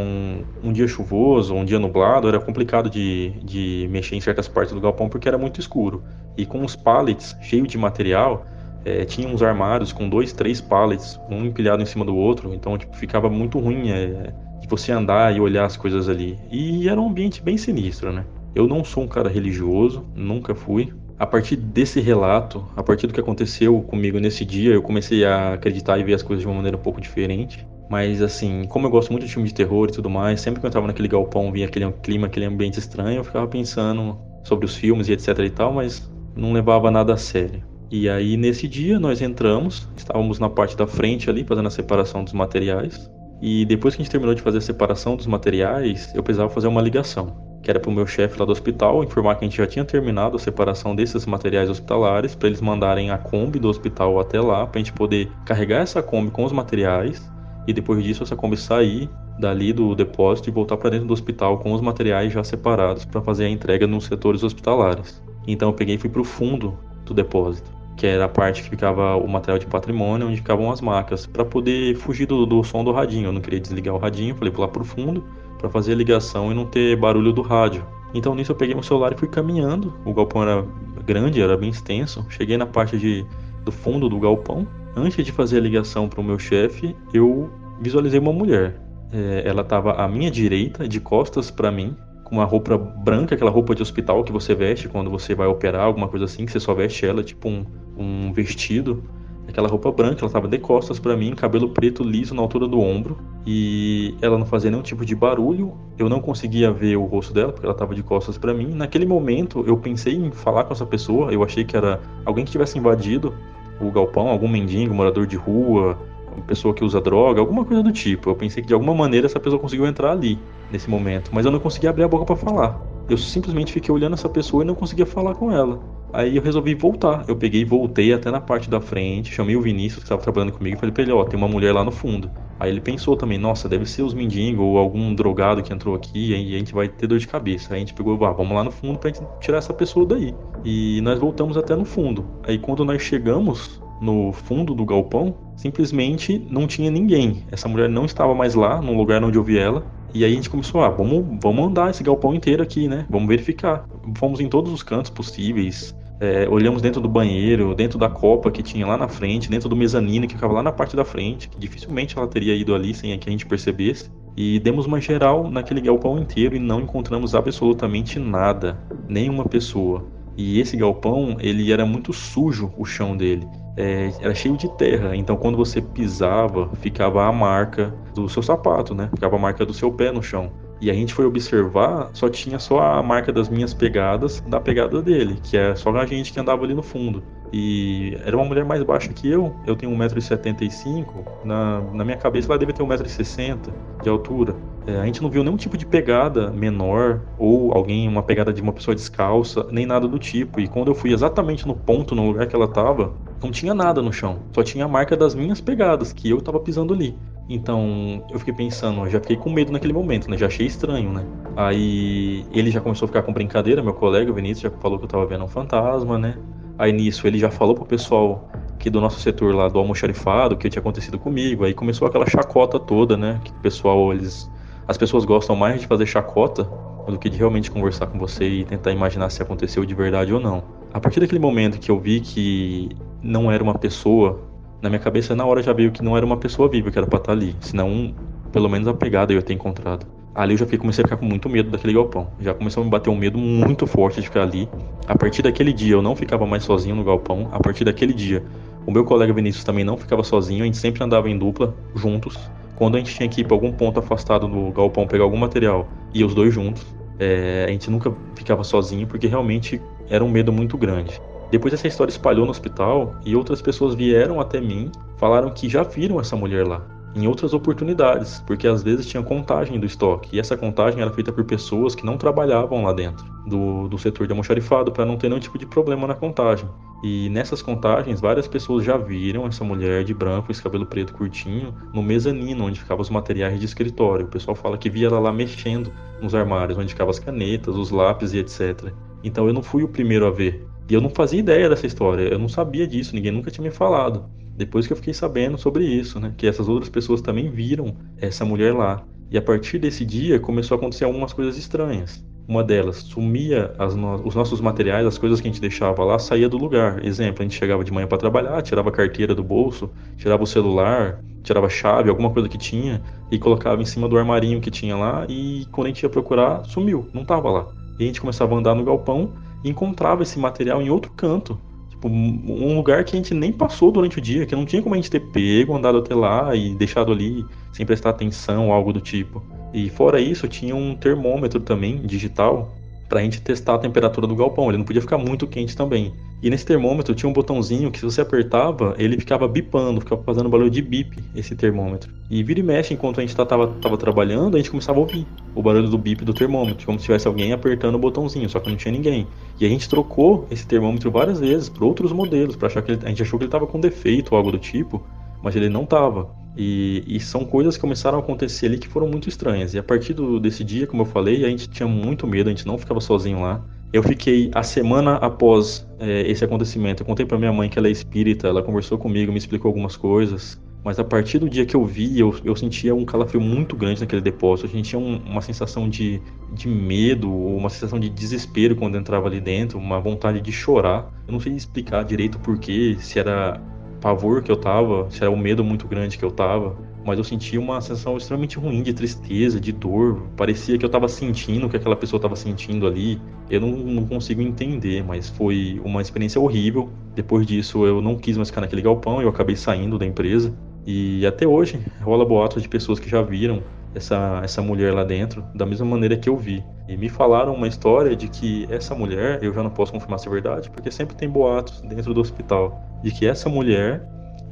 um 0.63 0.73
dia 0.73 0.87
chuvoso, 0.87 1.55
um 1.55 1.65
dia 1.65 1.79
nublado, 1.79 2.29
era 2.29 2.39
complicado 2.39 2.89
de, 2.89 3.31
de 3.43 3.89
mexer 3.91 4.17
em 4.17 4.21
certas 4.21 4.49
partes 4.49 4.73
do 4.73 4.81
galpão 4.81 5.09
porque 5.09 5.29
era 5.29 5.37
muito 5.37 5.61
escuro. 5.61 6.03
E 6.37 6.47
com 6.47 6.65
os 6.65 6.75
pallets 6.75 7.37
cheios 7.43 7.69
de 7.69 7.77
material, 7.77 8.47
é, 8.85 9.05
tinha 9.05 9.29
uns 9.29 9.43
armários 9.43 9.93
com 9.93 10.09
dois, 10.09 10.33
três 10.33 10.61
pallets, 10.61 11.19
um 11.31 11.45
empilhado 11.45 11.83
em 11.83 11.87
cima 11.87 12.05
do 12.05 12.17
outro, 12.17 12.55
então 12.55 12.77
tipo, 12.79 12.97
ficava 12.97 13.29
muito 13.29 13.59
ruim 13.59 13.91
é, 13.91 14.33
de 14.61 14.69
você 14.69 14.93
andar 14.93 15.35
e 15.35 15.41
olhar 15.41 15.65
as 15.65 15.77
coisas 15.77 16.09
ali. 16.09 16.39
E 16.51 16.89
era 16.89 17.01
um 17.01 17.09
ambiente 17.09 17.43
bem 17.43 17.57
sinistro, 17.57 18.13
né? 18.13 18.25
Eu 18.55 18.67
não 18.67 18.83
sou 18.83 19.05
um 19.05 19.09
cara 19.09 19.29
religioso, 19.29 20.05
nunca 20.15 20.55
fui. 20.55 20.93
A 21.19 21.27
partir 21.27 21.57
desse 21.57 22.01
relato, 22.01 22.67
a 22.75 22.83
partir 22.83 23.07
do 23.07 23.13
que 23.13 23.21
aconteceu 23.21 23.81
comigo 23.83 24.19
nesse 24.19 24.45
dia, 24.45 24.73
eu 24.73 24.83
comecei 24.83 25.25
a 25.25 25.53
acreditar 25.53 25.99
e 25.99 26.03
ver 26.03 26.15
as 26.15 26.23
coisas 26.23 26.43
de 26.43 26.49
uma 26.49 26.57
maneira 26.57 26.77
um 26.77 26.81
pouco 26.81 27.01
diferente. 27.01 27.67
Mas 27.91 28.23
assim, 28.23 28.65
como 28.69 28.87
eu 28.87 28.91
gosto 28.91 29.11
muito 29.11 29.27
de 29.27 29.33
filme 29.33 29.49
de 29.49 29.55
terror 29.55 29.89
e 29.89 29.93
tudo 29.93 30.09
mais, 30.09 30.41
sempre 30.41 30.61
que 30.61 30.67
eu 30.67 30.69
entrava 30.69 30.87
naquele 30.87 31.09
galpão, 31.09 31.53
vinha 31.53 31.67
aquele 31.67 31.91
clima, 32.03 32.27
aquele 32.27 32.47
ambiente 32.47 32.79
estranho, 32.79 33.19
eu 33.19 33.25
ficava 33.25 33.47
pensando 33.47 34.17
sobre 34.45 34.65
os 34.65 34.75
filmes 34.75 35.09
e 35.09 35.13
etc 35.13 35.39
e 35.41 35.51
tal, 35.51 35.75
mas 35.75 36.11
não 36.35 36.53
levava 36.53 36.91
nada 36.91 37.13
a 37.13 37.17
sério. 37.17 37.70
E 37.93 38.09
aí 38.09 38.37
nesse 38.37 38.69
dia 38.69 39.01
nós 39.01 39.21
entramos, 39.21 39.89
estávamos 39.97 40.39
na 40.39 40.49
parte 40.49 40.77
da 40.77 40.87
frente 40.87 41.29
ali 41.29 41.43
fazendo 41.43 41.67
a 41.67 41.71
separação 41.71 42.23
dos 42.23 42.33
materiais. 42.33 43.11
E 43.43 43.65
depois 43.65 43.97
que 43.97 44.03
a 44.03 44.05
gente 44.05 44.13
terminou 44.13 44.33
de 44.33 44.43
fazer 44.43 44.59
a 44.59 44.61
separação 44.61 45.17
dos 45.17 45.27
materiais, 45.27 46.13
eu 46.15 46.23
precisava 46.23 46.49
fazer 46.49 46.69
uma 46.69 46.81
ligação, 46.81 47.59
que 47.61 47.69
era 47.69 47.81
para 47.81 47.91
o 47.91 47.93
meu 47.93 48.07
chefe 48.07 48.39
lá 48.39 48.45
do 48.45 48.53
hospital 48.53 49.03
informar 49.03 49.35
que 49.35 49.45
a 49.45 49.49
gente 49.49 49.57
já 49.57 49.67
tinha 49.67 49.85
terminado 49.85 50.37
a 50.37 50.39
separação 50.39 50.95
desses 50.95 51.27
materiais 51.27 51.69
hospitalares, 51.69 52.37
para 52.37 52.47
eles 52.47 52.61
mandarem 52.61 53.11
a 53.11 53.19
Kombi 53.19 53.59
do 53.59 53.69
hospital 53.69 54.21
até 54.21 54.41
lá, 54.41 54.67
para 54.67 54.79
a 54.79 54.85
gente 54.85 54.93
poder 54.93 55.29
carregar 55.45 55.81
essa 55.81 56.01
Kombi 56.01 56.31
com 56.31 56.45
os 56.45 56.53
materiais 56.53 57.29
e 57.67 57.73
depois 57.73 58.05
disso 58.05 58.23
essa 58.23 58.37
Kombi 58.37 58.57
sair 58.57 59.11
dali 59.37 59.73
do 59.73 59.97
depósito 59.97 60.49
e 60.49 60.53
voltar 60.53 60.77
para 60.77 60.91
dentro 60.91 61.09
do 61.09 61.15
hospital 61.15 61.59
com 61.59 61.73
os 61.73 61.81
materiais 61.81 62.33
já 62.33 62.45
separados 62.45 63.05
para 63.05 63.23
fazer 63.23 63.47
a 63.47 63.49
entrega 63.49 63.87
nos 63.87 64.05
setores 64.05 64.45
hospitalares. 64.45 65.21
Então 65.45 65.71
eu 65.71 65.73
peguei 65.73 65.97
e 65.97 65.99
fui 65.99 66.11
para 66.11 66.21
o 66.21 66.25
fundo 66.25 66.79
do 67.05 67.15
depósito 67.15 67.80
que 67.97 68.07
era 68.07 68.25
a 68.25 68.29
parte 68.29 68.63
que 68.63 68.71
ficava 68.71 69.17
o 69.17 69.29
material 69.29 69.59
de 69.59 69.67
patrimônio, 69.67 70.27
onde 70.27 70.37
ficavam 70.37 70.71
as 70.71 70.81
macas, 70.81 71.27
para 71.27 71.45
poder 71.45 71.95
fugir 71.97 72.27
do, 72.27 72.47
do, 72.47 72.63
som 72.65 72.83
do 72.83 72.93
radinho. 72.93 73.27
Eu 73.27 73.33
não 73.33 73.41
queria 73.41 73.61
desligar 73.61 73.95
o 73.95 73.99
radinho, 73.99 74.35
falei 74.35 74.53
pular 74.53 74.69
pro 74.69 74.85
fundo 74.85 75.25
para 75.59 75.69
fazer 75.69 75.93
a 75.93 75.97
ligação 75.97 76.51
e 76.51 76.55
não 76.55 76.65
ter 76.65 76.97
barulho 76.97 77.33
do 77.33 77.43
rádio. 77.43 77.85
Então 78.15 78.35
nisso 78.35 78.53
eu 78.53 78.57
peguei 78.57 78.75
meu 78.75 78.83
celular 78.83 79.13
e 79.13 79.17
fui 79.17 79.29
caminhando. 79.29 79.95
O 80.05 80.15
galpão 80.15 80.43
era 80.43 80.65
grande, 81.05 81.41
era 81.41 81.57
bem 81.57 81.71
extenso. 81.71 82.25
Cheguei 82.31 82.57
na 82.57 82.67
parte 82.67 82.99
de, 82.99 83.25
do 83.65 83.71
fundo 83.71 84.09
do 84.09 84.19
galpão. 84.19 84.67
Antes 84.97 85.25
de 85.25 85.31
fazer 85.31 85.59
a 85.59 85.61
ligação 85.61 86.09
para 86.09 86.21
o 86.21 86.25
meu 86.25 86.39
chefe, 86.39 86.97
eu 87.13 87.51
visualizei 87.81 88.19
uma 88.19 88.33
mulher. 88.33 88.81
É, 89.13 89.43
ela 89.45 89.63
estava 89.63 89.93
à 89.93 90.09
minha 90.09 90.31
direita, 90.31 90.89
de 90.89 91.01
costas 91.01 91.51
para 91.51 91.71
mim, 91.71 91.97
com 92.31 92.37
uma 92.37 92.45
roupa 92.45 92.79
branca, 92.79 93.35
aquela 93.35 93.51
roupa 93.51 93.75
de 93.75 93.83
hospital 93.83 94.23
que 94.23 94.31
você 94.31 94.55
veste 94.55 94.89
quando 94.89 95.11
você 95.11 95.35
vai 95.35 95.49
operar, 95.49 95.83
alguma 95.83 96.07
coisa 96.07 96.27
assim, 96.27 96.47
que 96.47 96.53
você 96.53 96.61
só 96.61 96.73
veste 96.73 97.05
ela, 97.05 97.25
tipo 97.25 97.49
um, 97.49 97.67
um 97.99 98.33
vestido. 98.33 99.03
Aquela 99.49 99.67
roupa 99.67 99.91
branca, 99.91 100.25
ela 100.25 100.31
tava 100.31 100.47
de 100.47 100.59
costas 100.59 101.01
para 101.01 101.17
mim, 101.17 101.35
cabelo 101.35 101.71
preto 101.71 102.05
liso 102.05 102.33
na 102.33 102.41
altura 102.41 102.69
do 102.69 102.79
ombro, 102.79 103.19
e 103.45 104.15
ela 104.23 104.39
não 104.39 104.47
fazia 104.47 104.71
nenhum 104.71 104.83
tipo 104.83 105.05
de 105.05 105.13
barulho. 105.17 105.73
Eu 105.99 106.09
não 106.09 106.21
conseguia 106.21 106.71
ver 106.71 106.97
o 106.97 107.05
rosto 107.05 107.35
dela, 107.35 107.53
porque 107.53 107.67
ela 107.67 107.75
tava 107.75 107.93
de 107.93 108.03
costas 108.05 108.39
para 108.39 108.55
mim. 108.55 108.69
Naquele 108.73 109.05
momento, 109.05 109.65
eu 109.67 109.77
pensei 109.77 110.15
em 110.15 110.31
falar 110.31 110.63
com 110.65 110.73
essa 110.73 110.87
pessoa, 110.87 111.33
eu 111.33 111.43
achei 111.43 111.65
que 111.65 111.77
era 111.77 112.01
alguém 112.25 112.45
que 112.45 112.53
tivesse 112.53 112.79
invadido 112.79 113.35
o 113.81 113.91
galpão, 113.91 114.29
algum 114.29 114.47
mendigo, 114.47 114.95
morador 114.95 115.27
de 115.27 115.37
rua, 115.37 115.99
uma 116.35 116.45
pessoa 116.45 116.75
que 116.75 116.85
usa 116.85 117.01
droga, 117.01 117.41
alguma 117.41 117.65
coisa 117.65 117.83
do 117.83 117.93
tipo. 117.93 118.31
Eu 118.31 118.35
pensei 118.35 118.63
que 118.63 118.69
de 118.69 118.75
alguma 118.75 118.95
maneira 118.95 119.27
essa 119.27 119.41
pessoa 119.41 119.61
conseguiu 119.61 119.87
entrar 119.87 120.13
ali 120.13 120.39
nesse 120.71 120.89
momento, 120.89 121.31
mas 121.33 121.45
eu 121.45 121.53
não 121.53 121.61
conseguia 121.61 121.91
abrir 121.91 122.05
a 122.05 122.09
boca 122.09 122.25
para 122.25 122.37
falar. 122.37 122.81
Eu 123.09 123.19
simplesmente 123.19 123.73
fiquei 123.73 123.93
olhando 123.93 124.15
essa 124.15 124.29
pessoa 124.29 124.63
e 124.63 124.67
não 124.67 124.75
conseguia 124.75 125.05
falar 125.05 125.35
com 125.35 125.51
ela. 125.51 125.81
Aí 126.13 126.37
eu 126.37 126.43
resolvi 126.43 126.75
voltar. 126.75 127.25
Eu 127.29 127.37
peguei 127.37 127.63
e 127.63 127.65
voltei 127.65 128.13
até 128.13 128.31
na 128.31 128.41
parte 128.41 128.69
da 128.69 128.81
frente, 128.81 129.33
chamei 129.33 129.57
o 129.57 129.61
Vinícius 129.61 129.97
que 129.97 130.05
estava 130.05 130.23
trabalhando 130.23 130.53
comigo 130.53 130.77
e 130.77 130.79
falei 130.79 130.93
pra 130.93 131.03
ele, 131.03 131.13
ó, 131.13 131.25
tem 131.25 131.37
uma 131.39 131.49
mulher 131.49 131.73
lá 131.73 131.85
no 131.85 131.91
fundo. 131.91 132.31
Aí 132.59 132.71
ele 132.71 132.81
pensou 132.81 133.17
também, 133.17 133.39
nossa, 133.39 133.69
deve 133.69 133.87
ser 133.87 134.03
os 134.03 134.13
mendigos 134.13 134.65
ou 134.65 134.77
algum 134.77 135.15
drogado 135.15 135.63
que 135.63 135.73
entrou 135.73 135.95
aqui 135.95 136.33
e 136.33 136.55
a 136.55 136.59
gente 136.59 136.75
vai 136.75 136.89
ter 136.89 137.07
dor 137.07 137.19
de 137.19 137.27
cabeça. 137.27 137.73
Aí 137.73 137.77
a 137.77 137.81
gente 137.81 137.95
pegou, 137.95 138.23
ah, 138.25 138.33
vamos 138.33 138.55
lá 138.55 138.63
no 138.63 138.71
fundo 138.71 138.99
pra 138.99 139.11
gente 139.11 139.27
tirar 139.41 139.59
essa 139.59 139.73
pessoa 139.73 140.05
daí. 140.05 140.35
E 140.65 141.01
nós 141.01 141.19
voltamos 141.19 141.57
até 141.57 141.75
no 141.75 141.85
fundo. 141.85 142.25
Aí 142.47 142.59
quando 142.59 142.85
nós 142.85 143.01
chegamos 143.01 143.81
no 144.01 144.33
fundo 144.33 144.75
do 144.75 144.85
galpão, 144.85 145.35
simplesmente 145.61 146.39
não 146.51 146.67
tinha 146.67 146.91
ninguém. 146.91 147.45
Essa 147.51 147.69
mulher 147.69 147.89
não 147.89 148.07
estava 148.07 148.35
mais 148.35 148.55
lá, 148.55 148.81
no 148.81 148.97
lugar 148.97 149.23
onde 149.23 149.37
eu 149.37 149.45
vi 149.45 149.59
ela. 149.59 149.85
E 150.15 150.25
aí 150.25 150.33
a 150.33 150.35
gente 150.35 150.49
começou, 150.49 150.83
ah, 150.83 150.89
vamos, 150.89 151.39
vamos 151.41 151.69
andar 151.69 151.91
esse 151.91 152.03
galpão 152.03 152.35
inteiro 152.35 152.63
aqui, 152.63 152.89
né? 152.89 153.07
Vamos 153.11 153.29
verificar. 153.29 153.87
Fomos 154.17 154.41
em 154.41 154.49
todos 154.49 154.73
os 154.73 154.83
cantos 154.83 155.11
possíveis. 155.11 155.95
É, 156.19 156.49
olhamos 156.49 156.81
dentro 156.81 157.01
do 157.01 157.09
banheiro, 157.09 157.75
dentro 157.75 157.99
da 157.99 158.09
copa 158.09 158.51
que 158.51 158.63
tinha 158.63 158.87
lá 158.87 158.97
na 158.97 159.09
frente, 159.09 159.51
dentro 159.51 159.69
do 159.69 159.77
mezanino 159.77 160.27
que 160.27 160.35
ficava 160.35 160.55
lá 160.55 160.63
na 160.63 160.73
parte 160.73 160.97
da 160.97 161.05
frente, 161.05 161.49
que 161.49 161.59
dificilmente 161.59 162.17
ela 162.17 162.27
teria 162.27 162.55
ido 162.55 162.75
ali 162.75 162.95
sem 162.95 163.17
que 163.19 163.29
a 163.29 163.33
gente 163.33 163.47
percebesse. 163.47 164.11
E 164.37 164.59
demos 164.61 164.87
uma 164.87 165.01
geral 165.01 165.51
naquele 165.51 165.81
galpão 165.83 166.19
inteiro 166.19 166.57
e 166.57 166.59
não 166.59 166.81
encontramos 166.81 167.35
absolutamente 167.35 168.19
nada, 168.19 168.81
nenhuma 169.07 169.45
pessoa. 169.45 170.07
E 170.37 170.59
esse 170.59 170.77
galpão, 170.77 171.37
ele 171.39 171.71
era 171.71 171.85
muito 171.85 172.15
sujo, 172.15 172.73
o 172.79 172.85
chão 172.87 173.15
dele 173.15 173.47
é, 173.77 174.13
era 174.21 174.35
cheio 174.35 174.57
de 174.57 174.69
terra, 174.77 175.15
então 175.17 175.37
quando 175.37 175.57
você 175.57 175.81
pisava, 175.81 176.69
ficava 176.77 177.25
a 177.25 177.33
marca 177.33 177.95
do 178.15 178.29
seu 178.29 178.43
sapato, 178.43 178.95
né? 178.95 179.09
Ficava 179.15 179.37
a 179.37 179.39
marca 179.39 179.65
do 179.65 179.73
seu 179.73 179.91
pé 179.93 180.11
no 180.11 180.23
chão. 180.23 180.53
E 180.81 180.91
a 180.91 180.95
gente 180.95 181.13
foi 181.13 181.27
observar, 181.27 182.09
só 182.15 182.29
tinha 182.29 182.59
só 182.59 182.81
a 182.81 183.03
marca 183.03 183.31
das 183.31 183.51
minhas 183.51 183.75
pegadas, 183.75 184.41
da 184.47 184.59
pegada 184.59 185.03
dele, 185.03 185.39
que 185.43 185.57
é 185.57 185.75
só 185.75 185.91
a 185.91 186.07
gente 186.07 186.33
que 186.33 186.41
andava 186.41 186.65
ali 186.65 186.73
no 186.73 186.83
fundo. 186.83 187.23
E 187.53 188.17
era 188.25 188.35
uma 188.37 188.47
mulher 188.47 188.65
mais 188.65 188.83
baixa 188.83 189.13
que 189.13 189.29
eu, 189.29 189.55
eu 189.67 189.77
tenho 189.77 189.93
1,75m, 189.93 191.07
na, 191.45 191.81
na 191.93 192.05
minha 192.05 192.17
cabeça 192.17 192.49
ela 192.49 192.59
deve 192.59 192.73
ter 192.73 192.83
1,60m 192.83 193.59
de 194.03 194.09
altura. 194.09 194.55
É, 194.87 194.97
a 194.99 195.05
gente 195.05 195.23
não 195.23 195.29
viu 195.29 195.45
nenhum 195.45 195.57
tipo 195.57 195.77
de 195.77 195.85
pegada 195.85 196.51
menor, 196.51 197.21
ou 197.39 197.75
alguém, 197.75 198.09
uma 198.09 198.23
pegada 198.23 198.51
de 198.51 198.63
uma 198.63 198.73
pessoa 198.73 198.95
descalça, 198.95 199.67
nem 199.71 199.85
nada 199.85 200.09
do 200.09 200.19
tipo. 200.19 200.61
E 200.61 200.67
quando 200.67 200.89
eu 200.89 200.95
fui 200.95 201.13
exatamente 201.13 201.67
no 201.67 201.75
ponto, 201.75 202.15
no 202.15 202.27
lugar 202.27 202.47
que 202.47 202.57
ela 202.57 202.69
tava, 202.69 203.13
não 203.43 203.51
tinha 203.51 203.75
nada 203.75 204.03
no 204.03 204.13
chão, 204.13 204.41
só 204.53 204.63
tinha 204.63 204.85
a 204.85 204.89
marca 204.89 205.17
das 205.17 205.35
minhas 205.35 205.61
pegadas, 205.61 206.13
que 206.13 206.31
eu 206.31 206.41
tava 206.41 206.61
pisando 206.61 206.93
ali. 206.93 207.17
Então 207.49 208.25
eu 208.31 208.39
fiquei 208.39 208.55
pensando, 208.55 209.01
eu 209.01 209.11
já 209.11 209.21
fiquei 209.21 209.37
com 209.37 209.51
medo 209.51 209.73
naquele 209.73 209.93
momento, 209.93 210.31
né? 210.31 210.39
Já 210.39 210.47
achei 210.47 210.67
estranho, 210.67 211.13
né? 211.13 211.25
Aí 211.57 212.45
ele 212.53 212.71
já 212.71 212.81
começou 212.81 213.07
a 213.07 213.09
ficar 213.09 213.23
com 213.23 213.33
brincadeira, 213.33 213.83
meu 213.83 213.95
colega, 213.95 214.31
o 214.31 214.35
Vinícius, 214.35 214.61
já 214.61 214.79
falou 214.79 214.99
que 214.99 215.05
eu 215.05 215.09
tava 215.09 215.27
vendo 215.27 215.45
um 215.45 215.49
fantasma, 215.49 216.17
né? 216.17 216.39
Aí 216.79 216.93
nisso 216.93 217.27
ele 217.27 217.39
já 217.39 217.51
falou 217.51 217.75
pro 217.75 217.85
pessoal 217.85 218.49
que 218.79 218.89
do 218.89 219.01
nosso 219.01 219.21
setor 219.21 219.55
lá 219.55 219.69
do 219.69 219.79
almoxarifado, 219.79 220.55
o 220.55 220.59
que 220.59 220.71
tinha 220.71 220.81
acontecido 220.81 221.19
comigo. 221.19 221.65
Aí 221.65 221.75
começou 221.75 222.09
aquela 222.09 222.27
chacota 222.27 222.79
toda, 222.79 223.17
né? 223.17 223.41
Que 223.45 223.51
o 223.51 223.55
pessoal, 223.55 224.13
eles. 224.13 224.51
As 224.89 224.97
pessoas 224.97 225.25
gostam 225.25 225.55
mais 225.55 225.81
de 225.81 225.87
fazer 225.87 226.07
chacota 226.07 226.65
do 227.07 227.19
que 227.19 227.29
de 227.29 227.37
realmente 227.37 227.71
conversar 227.71 228.07
com 228.07 228.19
você 228.19 228.45
e 228.45 228.65
tentar 228.65 228.93
imaginar 228.93 229.29
se 229.31 229.43
aconteceu 229.43 229.85
de 229.85 229.95
verdade 229.95 230.33
ou 230.33 230.41
não. 230.41 230.63
A 230.93 231.01
partir 231.01 231.21
daquele 231.21 231.41
momento 231.41 231.79
que 231.79 231.91
eu 231.91 231.99
vi 231.99 232.21
que 232.21 232.91
não 233.23 233.51
era 233.51 233.63
uma 233.63 233.75
pessoa 233.75 234.51
na 234.83 234.89
minha 234.89 235.01
cabeça 235.01 235.37
na 235.37 235.45
hora 235.45 235.63
já 235.63 235.73
veio 235.73 235.91
que 235.93 236.03
não 236.03 236.17
era 236.17 236.25
uma 236.25 236.37
pessoa 236.37 236.69
viva 236.69 236.91
que 236.91 236.99
era 236.99 237.07
pra 237.07 237.19
estar 237.19 237.29
tá 237.29 237.33
ali, 237.33 237.55
senão 237.61 238.15
pelo 238.51 238.69
menos 238.69 238.89
a 238.89 238.95
pegada 238.95 239.33
eu 239.33 239.37
ia 239.37 239.43
ter 239.43 239.53
encontrado. 239.53 240.07
Ali 240.35 240.55
eu 240.55 240.59
já 240.59 240.79
comecei 240.79 241.03
a 241.03 241.07
ficar 241.07 241.17
com 241.17 241.27
muito 241.27 241.49
medo 241.49 241.71
daquele 241.71 241.93
galpão. 241.93 242.29
Já 242.41 242.55
começou 242.55 242.81
a 242.83 242.85
me 242.85 242.91
bater 242.91 243.11
um 243.11 243.17
medo 243.17 243.37
muito 243.37 243.87
forte 243.87 244.21
de 244.21 244.27
ficar 244.29 244.43
ali. 244.43 244.69
A 245.07 245.17
partir 245.17 245.43
daquele 245.43 245.73
dia 245.73 245.95
eu 245.95 246.03
não 246.03 246.15
ficava 246.15 246.47
mais 246.47 246.63
sozinho 246.63 246.95
no 246.95 247.05
galpão. 247.05 247.49
A 247.53 247.59
partir 247.59 247.85
daquele 247.85 248.13
dia, 248.13 248.43
o 248.87 248.93
meu 248.93 249.05
colega 249.05 249.33
Vinícius 249.33 249.65
também 249.65 249.85
não 249.85 249.97
ficava 249.97 250.23
sozinho. 250.23 250.63
A 250.63 250.67
gente 250.67 250.79
sempre 250.79 251.03
andava 251.03 251.29
em 251.29 251.37
dupla, 251.37 251.75
juntos. 251.97 252.39
Quando 252.77 252.95
a 252.95 252.99
gente 252.99 253.15
tinha 253.15 253.29
que 253.29 253.41
ir 253.41 253.45
para 253.45 253.57
algum 253.57 253.73
ponto 253.73 253.99
afastado 253.99 254.47
do 254.47 254.71
galpão 254.71 255.07
pegar 255.07 255.25
algum 255.25 255.37
material, 255.37 255.89
ia 256.15 256.25
os 256.25 256.33
dois 256.33 256.55
juntos. 256.55 256.87
É, 257.19 257.67
a 257.69 257.73
gente 257.73 257.91
nunca 257.91 258.15
ficava 258.37 258.63
sozinho 258.63 259.07
porque 259.09 259.27
realmente 259.27 259.83
era 260.09 260.25
um 260.25 260.31
medo 260.31 260.53
muito 260.53 260.79
grande. 260.79 261.21
Depois 261.51 261.75
essa 261.75 261.89
história 261.89 262.11
espalhou 262.11 262.45
no 262.45 262.51
hospital 262.51 263.17
e 263.25 263.35
outras 263.35 263.61
pessoas 263.61 263.95
vieram 263.95 264.41
até 264.41 264.61
mim, 264.61 264.91
falaram 265.17 265.51
que 265.51 265.69
já 265.69 265.83
viram 265.83 266.21
essa 266.21 266.37
mulher 266.37 266.67
lá. 266.67 266.81
em 267.13 267.27
outras 267.27 267.53
oportunidades, 267.53 268.41
porque 268.47 268.69
às 268.69 268.85
vezes 268.85 269.05
tinha 269.07 269.21
contagem 269.21 269.81
do 269.81 269.85
estoque, 269.87 270.37
e 270.37 270.39
essa 270.39 270.57
contagem 270.57 271.03
era 271.03 271.11
feita 271.11 271.33
por 271.33 271.45
pessoas 271.45 271.95
que 271.95 272.07
não 272.07 272.17
trabalhavam 272.17 272.85
lá 272.85 272.93
dentro 272.93 273.25
do, 273.47 273.89
do 273.89 273.99
setor 273.99 274.29
de 274.29 274.33
almoxarifado, 274.33 274.93
para 274.93 275.05
não 275.05 275.17
ter 275.17 275.29
nenhum 275.29 275.41
tipo 275.41 275.59
de 275.59 275.67
problema 275.67 276.07
na 276.07 276.15
contagem. 276.15 276.69
E 277.03 277.29
nessas 277.31 277.63
contagens, 277.63 278.21
várias 278.21 278.47
pessoas 278.47 278.85
já 278.85 278.97
viram 278.97 279.47
essa 279.47 279.65
mulher 279.65 280.05
de 280.05 280.13
branco, 280.13 280.53
esse 280.53 280.63
cabelo 280.63 280.87
preto 280.87 281.15
curtinho, 281.15 281.75
no 281.93 282.03
mezanino, 282.03 282.65
onde 282.65 282.79
ficavam 282.79 283.01
os 283.01 283.11
materiais 283.11 283.59
de 283.59 283.65
escritório. 283.65 284.27
O 284.27 284.29
pessoal 284.29 284.55
fala 284.55 284.77
que 284.77 284.91
via 284.91 285.07
ela 285.07 285.19
lá 285.19 285.33
mexendo 285.33 285.91
nos 286.21 286.35
armários, 286.35 286.79
onde 286.79 286.93
ficavam 286.93 287.11
as 287.11 287.19
canetas, 287.19 287.75
os 287.75 287.91
lápis 287.91 288.35
e 288.35 288.39
etc. 288.39 288.93
Então 289.25 289.47
eu 289.47 289.53
não 289.53 289.63
fui 289.63 289.83
o 289.83 289.89
primeiro 289.89 290.27
a 290.27 290.31
ver. 290.31 290.67
E 290.91 290.95
eu 290.95 291.01
não 291.01 291.09
fazia 291.09 291.39
ideia 291.39 291.69
dessa 291.69 291.87
história, 291.87 292.23
eu 292.23 292.39
não 292.39 292.49
sabia 292.49 292.85
disso, 292.85 293.15
ninguém 293.15 293.31
nunca 293.31 293.49
tinha 293.49 293.63
me 293.63 293.71
falado. 293.71 294.25
Depois 294.57 294.89
que 294.89 294.93
eu 294.93 294.97
fiquei 294.97 295.15
sabendo 295.15 295.57
sobre 295.57 295.85
isso, 295.85 296.19
né? 296.19 296.35
Que 296.37 296.49
essas 296.49 296.69
outras 296.69 296.91
pessoas 296.91 297.23
também 297.23 297.49
viram 297.49 297.95
essa 298.21 298.45
mulher 298.45 298.75
lá. 298.75 299.05
E 299.31 299.39
a 299.39 299.43
partir 299.43 299.79
desse 299.79 300.05
dia 300.05 300.41
começou 300.41 300.75
a 300.75 300.79
acontecer 300.79 301.05
algumas 301.05 301.33
coisas 301.33 301.57
estranhas. 301.57 302.27
Uma 302.49 302.65
delas, 302.65 302.97
sumia 302.97 303.73
no... 303.97 304.27
os 304.27 304.35
nossos 304.35 304.61
materiais, 304.61 305.07
as 305.07 305.17
coisas 305.17 305.41
que 305.41 305.47
a 305.47 305.51
gente 305.53 305.61
deixava 305.61 306.03
lá, 306.03 306.19
saía 306.19 306.49
do 306.49 306.59
lugar. 306.59 307.07
Exemplo, 307.07 307.41
a 307.41 307.45
gente 307.45 307.57
chegava 307.57 307.85
de 307.85 307.93
manhã 307.93 308.09
para 308.09 308.19
trabalhar, 308.19 308.61
tirava 308.61 308.89
a 308.89 308.93
carteira 308.93 309.33
do 309.33 309.45
bolso, 309.45 309.89
tirava 310.17 310.43
o 310.43 310.47
celular, 310.47 311.23
tirava 311.45 311.67
a 311.67 311.71
chave, 311.71 312.11
alguma 312.11 312.31
coisa 312.31 312.49
que 312.49 312.59
tinha, 312.59 313.01
e 313.31 313.39
colocava 313.39 313.81
em 313.81 313.87
cima 313.87 314.09
do 314.09 314.19
armarinho 314.19 314.61
que 314.61 314.73
tinha 314.73 314.97
lá, 314.97 315.25
e 315.29 315.67
quando 315.71 315.87
a 315.87 315.91
gente 315.91 316.03
ia 316.03 316.09
procurar, 316.09 316.65
sumiu, 316.65 317.09
não 317.15 317.23
estava 317.23 317.49
lá. 317.49 317.69
E 317.97 318.03
a 318.03 318.07
gente 318.07 318.21
começava 318.21 318.53
a 318.57 318.59
andar 318.59 318.75
no 318.75 318.85
galpão 318.85 319.31
encontrava 319.65 320.23
esse 320.23 320.39
material 320.39 320.81
em 320.81 320.91
outro 320.91 321.11
canto, 321.13 321.59
Tipo, 322.01 322.09
um 322.09 322.77
lugar 322.77 323.05
que 323.05 323.15
a 323.15 323.19
gente 323.19 323.35
nem 323.35 323.53
passou 323.53 323.93
durante 323.93 324.17
o 324.17 324.21
dia, 324.23 324.47
que 324.47 324.57
não 324.57 324.65
tinha 324.65 324.81
como 324.81 324.95
a 324.95 324.97
gente 324.97 325.11
ter 325.11 325.21
pego, 325.21 325.77
andado 325.77 325.99
até 325.99 326.15
lá 326.15 326.57
e 326.57 326.75
deixado 326.75 327.13
ali 327.13 327.45
sem 327.75 327.85
prestar 327.85 328.11
atenção 328.11 328.73
algo 328.73 328.91
do 328.91 329.03
tipo. 329.03 329.43
E 329.75 329.91
fora 329.91 330.19
isso, 330.19 330.49
tinha 330.49 330.75
um 330.75 330.97
termômetro 330.97 331.61
também, 331.61 331.99
digital, 331.99 332.75
pra 333.11 333.21
gente 333.21 333.43
testar 333.43 333.75
a 333.75 333.79
temperatura 333.79 334.25
do 334.25 334.37
galpão. 334.37 334.69
Ele 334.69 334.79
não 334.79 334.85
podia 334.85 335.03
ficar 335.03 335.19
muito 335.19 335.47
quente 335.47 335.77
também. 335.77 336.15
E 336.41 336.49
nesse 336.49 336.65
termômetro 336.65 337.13
tinha 337.13 337.29
um 337.29 337.33
botãozinho 337.33 337.91
que 337.91 337.99
se 337.99 338.05
você 338.05 338.21
apertava, 338.21 338.95
ele 338.97 339.19
ficava 339.19 339.47
bipando, 339.49 340.01
ficava 340.01 340.23
fazendo 340.23 340.49
barulho 340.49 340.71
de 340.71 340.81
bip, 340.81 341.19
esse 341.35 341.57
termômetro. 341.57 342.11
E 342.31 342.43
vira 342.45 342.61
e 342.61 342.63
mexe, 342.63 342.95
enquanto 342.95 343.19
a 343.19 343.21
gente 343.23 343.35
tava, 343.35 343.67
tava 343.83 343.99
trabalhando, 343.99 344.55
a 344.55 344.59
gente 344.59 344.71
começava 344.71 344.99
a 344.99 345.03
ouvir 345.03 345.27
o 345.55 345.61
barulho 345.61 345.89
do 345.89 345.99
bip 345.99 346.25
do 346.25 346.33
termômetro, 346.33 346.87
como 346.87 346.99
se 346.99 347.05
tivesse 347.05 347.27
alguém 347.27 347.53
apertando 347.53 347.97
o 347.97 347.99
botãozinho, 347.99 348.49
só 348.49 348.61
que 348.61 348.71
não 348.71 348.77
tinha 348.77 348.93
ninguém. 348.93 349.27
E 349.61 349.67
a 349.67 349.69
gente 349.69 349.89
trocou 349.89 350.47
esse 350.51 350.65
termômetro 350.65 351.11
várias 351.11 351.41
vezes 351.41 351.69
para 351.69 351.85
outros 351.85 352.13
modelos, 352.13 352.55
para 352.55 352.69
achar 352.69 352.81
que 352.81 352.93
ele, 352.93 353.01
a 353.05 353.09
gente 353.09 353.23
achou 353.23 353.39
que 353.39 353.45
ele 353.45 353.53
tava 353.53 353.67
com 353.67 353.81
defeito 353.81 354.31
ou 354.31 354.39
algo 354.39 354.53
do 354.53 354.59
tipo, 354.59 355.05
mas 355.43 355.57
ele 355.57 355.69
não 355.69 355.85
tava. 355.85 356.29
E, 356.57 357.05
e, 357.07 357.21
são 357.21 357.45
coisas 357.45 357.77
que 357.77 357.81
começaram 357.81 358.19
a 358.19 358.21
acontecer 358.21 358.67
ali 358.67 358.79
que 358.79 358.89
foram 358.89 359.09
muito 359.09 359.29
estranhas. 359.29 359.73
E 359.73 359.79
a 359.79 359.83
partir 359.83 360.15
do, 360.15 360.41
desse 360.41 360.65
dia, 360.65 360.87
como 360.87 361.03
eu 361.03 361.07
falei, 361.07 361.45
a 361.45 361.49
gente 361.49 361.69
tinha 361.69 361.89
muito 361.89 362.27
medo, 362.27 362.49
a 362.49 362.53
gente 362.53 362.67
não 362.67 362.77
ficava 362.77 363.01
sozinho 363.01 363.41
lá. 363.41 363.65
Eu 363.93 364.03
fiquei 364.03 364.51
a 364.55 364.63
semana 364.63 365.17
após 365.17 365.87
é, 365.99 366.23
esse 366.23 366.45
acontecimento. 366.45 367.03
Eu 367.03 367.07
contei 367.07 367.25
para 367.25 367.39
minha 367.39 367.53
mãe 367.53 367.69
que 367.69 367.79
ela 367.79 367.89
é 367.89 367.91
espírita, 367.91 368.49
ela 368.49 368.63
conversou 368.63 368.99
comigo, 368.99 369.33
me 369.33 369.39
explicou 369.39 369.69
algumas 369.69 369.97
coisas. 369.97 370.61
Mas 370.85 370.99
a 370.99 371.05
partir 371.05 371.39
do 371.39 371.49
dia 371.49 371.67
que 371.67 371.75
eu 371.75 371.85
vi, 371.85 372.19
eu, 372.19 372.35
eu 372.43 372.57
sentia 372.57 372.95
um 372.95 373.05
calafrio 373.05 373.41
muito 373.41 373.77
grande 373.77 374.01
naquele 374.01 374.23
depósito. 374.23 374.67
A 374.67 374.71
gente 374.71 374.91
tinha 374.91 374.99
um, 374.99 375.17
uma 375.27 375.43
sensação 375.43 375.89
de, 375.89 376.23
de 376.53 376.69
medo, 376.69 377.31
uma 377.31 377.69
sensação 377.69 377.99
de 377.99 378.09
desespero 378.09 378.75
quando 378.75 378.97
entrava 378.97 379.27
ali 379.27 379.41
dentro, 379.41 379.79
uma 379.79 380.01
vontade 380.01 380.41
de 380.41 380.53
chorar. 380.53 381.13
Eu 381.27 381.33
não 381.33 381.41
sei 381.41 381.53
explicar 381.53 382.03
direito 382.05 382.39
porquê, 382.39 382.97
se 382.99 383.19
era 383.19 383.61
pavor 384.01 384.43
que 384.43 384.51
eu 384.51 384.57
tava, 384.57 385.11
se 385.11 385.23
era 385.23 385.31
o 385.31 385.35
um 385.35 385.37
medo 385.37 385.63
muito 385.63 385.87
grande 385.87 386.17
que 386.19 386.25
eu 386.25 386.31
tava 386.31 386.77
mas 387.05 387.19
eu 387.19 387.25
sentia 387.25 387.59
uma 387.59 387.81
sensação 387.81 388.17
extremamente 388.17 388.59
ruim 388.59 388.83
de 388.83 388.93
tristeza, 388.93 389.61
de 389.61 389.73
dor. 389.73 390.23
Parecia 390.37 390.77
que 390.77 390.85
eu 390.85 390.89
estava 390.89 391.09
sentindo 391.09 391.67
o 391.67 391.71
que 391.71 391.77
aquela 391.77 391.97
pessoa 391.97 392.19
estava 392.19 392.37
sentindo 392.37 392.87
ali. 392.87 393.21
Eu 393.49 393.61
não, 393.61 393.71
não, 393.71 394.07
consigo 394.07 394.43
entender, 394.43 395.03
mas 395.03 395.29
foi 395.29 395.81
uma 395.85 396.03
experiência 396.03 396.41
horrível. 396.41 396.91
Depois 397.15 397.47
disso, 397.47 397.87
eu 397.87 398.01
não 398.01 398.17
quis 398.17 398.37
mais 398.37 398.49
ficar 398.49 398.61
naquele 398.61 398.83
galpão, 398.83 399.21
eu 399.23 399.29
acabei 399.29 399.57
saindo 399.57 399.99
da 399.99 400.07
empresa. 400.07 400.55
E 400.87 401.27
até 401.27 401.47
hoje 401.47 401.81
rola 402.03 402.25
boatos 402.25 402.63
de 402.63 402.69
pessoas 402.69 402.99
que 402.99 403.09
já 403.09 403.23
viram 403.23 403.63
essa, 403.95 404.41
essa 404.43 404.63
mulher 404.63 404.93
lá 404.93 405.05
dentro, 405.05 405.45
da 405.55 405.67
mesma 405.67 405.87
maneira 405.87 406.17
que 406.17 406.29
eu 406.29 406.37
vi. 406.37 406.65
E 406.89 406.97
me 406.97 407.09
falaram 407.09 407.55
uma 407.55 407.69
história 407.69 408.15
de 408.15 408.29
que 408.29 408.67
essa 408.71 408.95
mulher, 408.95 409.43
eu 409.43 409.53
já 409.53 409.63
não 409.63 409.71
posso 409.71 409.93
confirmar 409.93 410.19
se 410.19 410.29
é 410.29 410.31
verdade, 410.31 410.71
porque 410.71 410.91
sempre 410.91 411.17
tem 411.17 411.29
boatos 411.29 411.81
dentro 411.83 412.15
do 412.15 412.21
hospital, 412.21 412.81
de 413.03 413.11
que 413.11 413.27
essa 413.27 413.49
mulher 413.49 414.03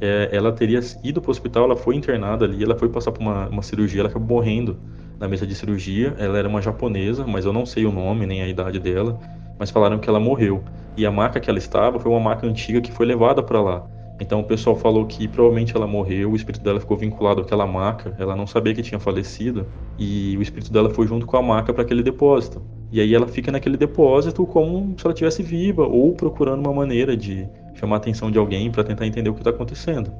é, 0.01 0.29
ela 0.31 0.51
teria 0.51 0.79
ido 1.03 1.21
para 1.21 1.29
o 1.29 1.31
hospital, 1.31 1.65
ela 1.65 1.75
foi 1.75 1.95
internada 1.95 2.45
ali, 2.45 2.63
ela 2.63 2.77
foi 2.77 2.89
passar 2.89 3.11
por 3.11 3.21
uma, 3.21 3.47
uma 3.49 3.61
cirurgia, 3.61 4.01
ela 4.01 4.09
acabou 4.09 4.37
morrendo 4.37 4.79
na 5.19 5.27
mesa 5.27 5.45
de 5.45 5.53
cirurgia. 5.53 6.15
Ela 6.17 6.39
era 6.39 6.47
uma 6.47 6.61
japonesa, 6.61 7.27
mas 7.27 7.45
eu 7.45 7.53
não 7.53 7.65
sei 7.65 7.85
o 7.85 7.91
nome 7.91 8.25
nem 8.25 8.41
a 8.41 8.47
idade 8.47 8.79
dela, 8.79 9.19
mas 9.59 9.69
falaram 9.69 9.99
que 9.99 10.09
ela 10.09 10.19
morreu. 10.19 10.63
E 10.95 11.05
a 11.05 11.11
maca 11.11 11.39
que 11.39 11.49
ela 11.49 11.59
estava 11.59 11.99
foi 11.99 12.09
uma 12.09 12.19
maca 12.19 12.47
antiga 12.47 12.79
que 12.81 12.91
foi 12.91 13.05
levada 13.05 13.43
para 13.43 13.61
lá. 13.61 13.85
Então 14.19 14.41
o 14.41 14.43
pessoal 14.43 14.75
falou 14.75 15.05
que 15.05 15.27
provavelmente 15.27 15.75
ela 15.75 15.87
morreu, 15.87 16.31
o 16.31 16.35
espírito 16.35 16.63
dela 16.63 16.79
ficou 16.79 16.97
vinculado 16.97 17.41
àquela 17.41 17.65
maca, 17.65 18.15
ela 18.19 18.35
não 18.35 18.45
sabia 18.45 18.73
que 18.73 18.81
tinha 18.81 18.99
falecido, 18.99 19.65
e 19.97 20.35
o 20.37 20.41
espírito 20.41 20.71
dela 20.71 20.89
foi 20.89 21.07
junto 21.07 21.25
com 21.25 21.37
a 21.37 21.41
maca 21.41 21.73
para 21.73 21.83
aquele 21.83 22.03
depósito. 22.03 22.61
E 22.91 22.99
aí 22.99 23.13
ela 23.13 23.27
fica 23.27 23.51
naquele 23.51 23.77
depósito 23.77 24.45
como 24.45 24.95
se 24.97 25.05
ela 25.05 25.13
estivesse 25.13 25.43
viva 25.43 25.87
ou 25.87 26.13
procurando 26.13 26.59
uma 26.65 26.73
maneira 26.73 27.15
de 27.15 27.47
chamar 27.75 27.95
a 27.95 27.97
atenção 27.97 28.29
de 28.29 28.37
alguém 28.37 28.69
para 28.69 28.83
tentar 28.83 29.05
entender 29.05 29.29
o 29.29 29.33
que 29.33 29.39
está 29.39 29.51
acontecendo. 29.51 30.11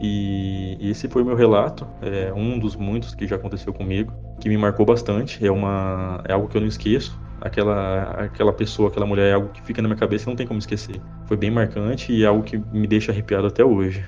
E 0.00 0.78
esse 0.80 1.08
foi 1.08 1.24
meu 1.24 1.34
relato, 1.34 1.86
é 2.00 2.32
um 2.32 2.58
dos 2.58 2.76
muitos 2.76 3.14
que 3.14 3.26
já 3.26 3.34
aconteceu 3.34 3.72
comigo, 3.72 4.12
que 4.40 4.48
me 4.48 4.56
marcou 4.56 4.86
bastante. 4.86 5.44
É 5.44 5.50
uma 5.50 6.22
é 6.28 6.32
algo 6.32 6.46
que 6.46 6.56
eu 6.56 6.60
não 6.60 6.68
esqueço. 6.68 7.18
Aquela 7.40 8.24
aquela 8.24 8.52
pessoa, 8.52 8.88
aquela 8.88 9.06
mulher 9.06 9.30
é 9.30 9.32
algo 9.34 9.48
que 9.50 9.62
fica 9.62 9.80
na 9.80 9.88
minha 9.88 9.98
cabeça 9.98 10.24
e 10.24 10.28
não 10.28 10.36
tem 10.36 10.46
como 10.46 10.58
esquecer. 10.58 11.00
Foi 11.26 11.36
bem 11.36 11.50
marcante 11.50 12.12
e 12.12 12.24
é 12.24 12.26
algo 12.26 12.42
que 12.42 12.58
me 12.58 12.86
deixa 12.86 13.12
arrepiado 13.12 13.46
até 13.46 13.64
hoje. 13.64 14.04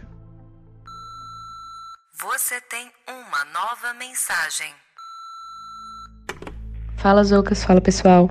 Você 2.21 2.61
tem 2.69 2.91
uma 3.09 3.45
nova 3.53 3.95
mensagem. 3.99 4.73
Fala 6.97 7.25
Zocas, 7.25 7.65
fala 7.65 7.81
pessoal. 7.81 8.31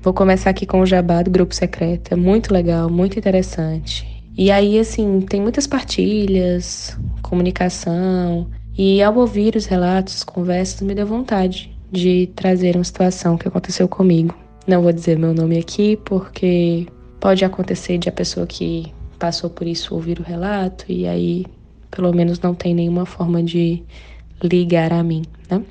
Vou 0.00 0.12
começar 0.12 0.50
aqui 0.50 0.66
com 0.66 0.80
o 0.80 0.86
jabá 0.86 1.22
do 1.22 1.30
grupo 1.30 1.54
secreto. 1.54 2.12
É 2.12 2.16
muito 2.16 2.52
legal, 2.52 2.90
muito 2.90 3.18
interessante. 3.18 4.06
E 4.36 4.50
aí, 4.50 4.78
assim, 4.78 5.20
tem 5.20 5.40
muitas 5.40 5.66
partilhas, 5.66 6.96
comunicação, 7.22 8.50
e 8.76 9.02
ao 9.02 9.16
ouvir 9.16 9.56
os 9.56 9.66
relatos, 9.66 10.22
conversas, 10.24 10.80
me 10.80 10.94
deu 10.94 11.06
vontade 11.06 11.77
de 11.90 12.28
trazer 12.34 12.76
uma 12.76 12.84
situação 12.84 13.36
que 13.36 13.48
aconteceu 13.48 13.88
comigo. 13.88 14.34
Não 14.66 14.82
vou 14.82 14.92
dizer 14.92 15.18
meu 15.18 15.32
nome 15.32 15.58
aqui, 15.58 15.96
porque 16.04 16.86
pode 17.20 17.44
acontecer 17.44 17.98
de 17.98 18.08
a 18.08 18.12
pessoa 18.12 18.46
que 18.46 18.92
passou 19.18 19.50
por 19.50 19.66
isso 19.66 19.94
ouvir 19.94 20.20
o 20.20 20.22
relato 20.22 20.84
e 20.88 21.06
aí, 21.06 21.46
pelo 21.90 22.12
menos, 22.12 22.38
não 22.40 22.54
tem 22.54 22.74
nenhuma 22.74 23.06
forma 23.06 23.42
de 23.42 23.82
ligar 24.42 24.92
a 24.92 25.02
mim, 25.02 25.22
né? 25.50 25.62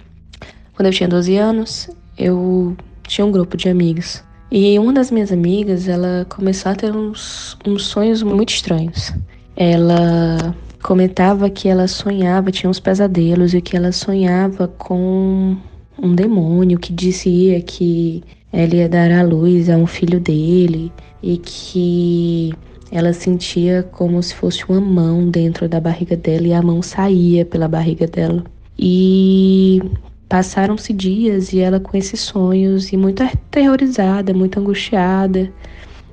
Quando 0.76 0.88
eu 0.88 0.94
tinha 0.94 1.08
12 1.08 1.36
anos, 1.38 1.90
eu 2.18 2.76
tinha 3.08 3.26
um 3.26 3.32
grupo 3.32 3.56
de 3.56 3.70
amigos 3.70 4.24
e 4.50 4.80
uma 4.80 4.94
das 4.94 5.12
minhas 5.12 5.32
amigas, 5.32 5.90
ela 5.90 6.26
começou 6.30 6.72
a 6.72 6.76
ter 6.76 6.96
uns, 6.96 7.58
uns 7.66 7.86
sonhos 7.86 8.24
muito 8.24 8.50
estranhos. 8.50 9.14
Ela 9.56 10.56
comentava 10.82 11.50
que 11.50 11.68
ela 11.68 11.88
sonhava, 11.88 12.50
tinha 12.50 12.70
uns 12.70 12.80
pesadelos 12.80 13.54
e 13.54 13.62
que 13.62 13.76
ela 13.76 13.92
sonhava 13.92 14.68
com 14.70 15.58
um 16.02 16.14
demônio 16.14 16.80
que 16.80 16.94
dizia 16.94 17.62
que 17.62 18.24
ela 18.52 18.76
ia 18.76 18.90
dar 18.90 19.12
à 19.12 19.24
luz 19.24 19.70
a 19.70 19.78
um 19.78 19.88
filho 19.88 20.20
dele 20.20 20.92
e 21.22 21.38
que 21.38 22.54
ela 22.92 23.12
sentia 23.14 23.84
como 23.92 24.22
se 24.22 24.34
fosse 24.34 24.64
uma 24.70 24.80
mão 24.80 25.30
dentro 25.30 25.68
da 25.68 25.80
barriga 25.80 26.16
dela 26.16 26.48
e 26.48 26.54
a 26.54 26.62
mão 26.62 26.82
saía 26.82 27.46
pela 27.46 27.68
barriga 27.68 28.08
dela. 28.08 28.44
E 28.80 29.82
Passaram-se 30.30 30.92
dias 30.92 31.54
e 31.54 31.60
ela 31.60 31.80
com 31.80 31.96
esses 31.96 32.20
sonhos 32.20 32.92
e 32.92 32.98
muito 32.98 33.24
aterrorizada, 33.24 34.34
muito 34.34 34.60
angustiada. 34.60 35.50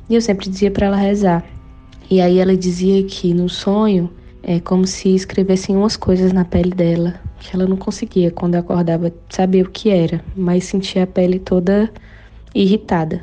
E 0.09 0.15
eu 0.15 0.21
sempre 0.21 0.49
dizia 0.49 0.71
para 0.71 0.87
ela 0.87 0.97
rezar. 0.97 1.45
E 2.09 2.21
aí 2.21 2.39
ela 2.39 2.57
dizia 2.57 3.03
que 3.03 3.35
no 3.35 3.49
sonho 3.49 4.09
é 4.41 4.61
como 4.61 4.87
se 4.87 5.13
escrevessem 5.13 5.77
umas 5.77 5.97
coisas 5.97 6.33
na 6.33 6.45
pele 6.45 6.71
dela, 6.71 7.15
que 7.45 7.55
ela 7.55 7.67
não 7.67 7.77
conseguia 7.77 8.31
quando 8.31 8.55
acordava 8.55 9.13
saber 9.29 9.67
o 9.67 9.71
que 9.71 9.91
era, 9.91 10.25
mas 10.35 10.65
sentia 10.65 11.05
a 11.05 11.07
pele 11.07 11.39
toda 11.39 11.91
irritada. 12.55 13.23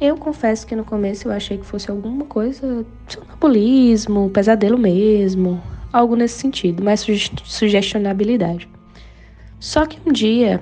Eu 0.00 0.16
confesso 0.16 0.64
que 0.66 0.76
no 0.76 0.84
começo 0.84 1.26
eu 1.26 1.32
achei 1.32 1.58
que 1.58 1.66
fosse 1.66 1.90
alguma 1.90 2.24
coisa, 2.26 2.86
sonambulismo, 3.08 4.30
pesadelo 4.30 4.78
mesmo, 4.78 5.60
algo 5.92 6.14
nesse 6.14 6.38
sentido, 6.38 6.82
mais 6.82 7.04
sugestionabilidade. 7.44 8.68
Só 9.58 9.84
que 9.84 9.98
um 10.08 10.12
dia 10.12 10.60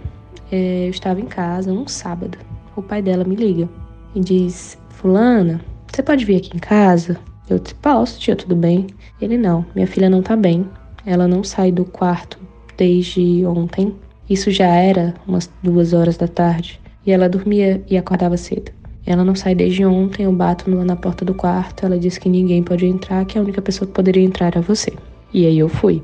é, 0.51 0.87
eu 0.87 0.91
estava 0.91 1.21
em 1.21 1.27
casa, 1.27 1.73
um 1.73 1.87
sábado. 1.87 2.39
O 2.75 2.83
pai 2.83 3.03
dela 3.03 3.25
me 3.25 3.37
liga 3.37 3.69
e 4.15 4.21
diz: 4.21 4.79
Fulana, 4.89 5.61
você 5.93 6.03
pode 6.03 6.25
vir 6.25 6.37
aqui 6.37 6.57
em 6.57 6.61
casa? 6.61 7.19
Eu 7.51 7.59
disse: 7.59 7.75
Posso, 7.75 8.19
tia, 8.19 8.37
tudo 8.37 8.57
bem? 8.57 8.87
Ele: 9.21 9.37
Não, 9.37 9.65
minha 9.75 9.87
filha 9.87 10.09
não 10.09 10.23
tá 10.23 10.37
bem. 10.37 10.67
ela 11.05 11.27
não 11.27 11.43
sai 11.43 11.73
do 11.73 11.85
quarto 11.85 12.39
desde 12.77 13.45
ontem. 13.47 13.95
Isso 14.29 14.51
já 14.51 14.67
era 14.67 15.15
umas 15.27 15.51
duas 15.63 15.93
horas 15.93 16.17
da 16.17 16.29
tarde. 16.29 16.81
E 17.05 17.13
ela 17.13 17.29
dormia 17.29 17.83
e 17.89 17.97
acordava 17.97 18.37
cedo. 18.37 18.71
Ela 19.05 19.25
não 19.25 19.35
sai 19.35 19.55
desde 19.55 19.85
ontem, 19.85 20.25
eu 20.25 20.33
bato 20.33 20.71
na 20.71 20.95
porta 20.95 21.25
do 21.25 21.35
quarto, 21.35 21.85
ela 21.85 21.99
diz 21.99 22.19
que 22.19 22.29
ninguém 22.29 22.63
pode 22.63 22.87
entrar, 22.87 23.25
que 23.25 23.37
a 23.37 23.41
única 23.43 23.61
pessoa 23.61 23.87
que 23.87 23.95
poderia 23.95 24.23
entrar 24.23 24.47
era 24.47 24.61
você. 24.61 24.93
E 25.35 25.45
aí 25.45 25.59
eu 25.59 25.69
fui. 25.69 26.03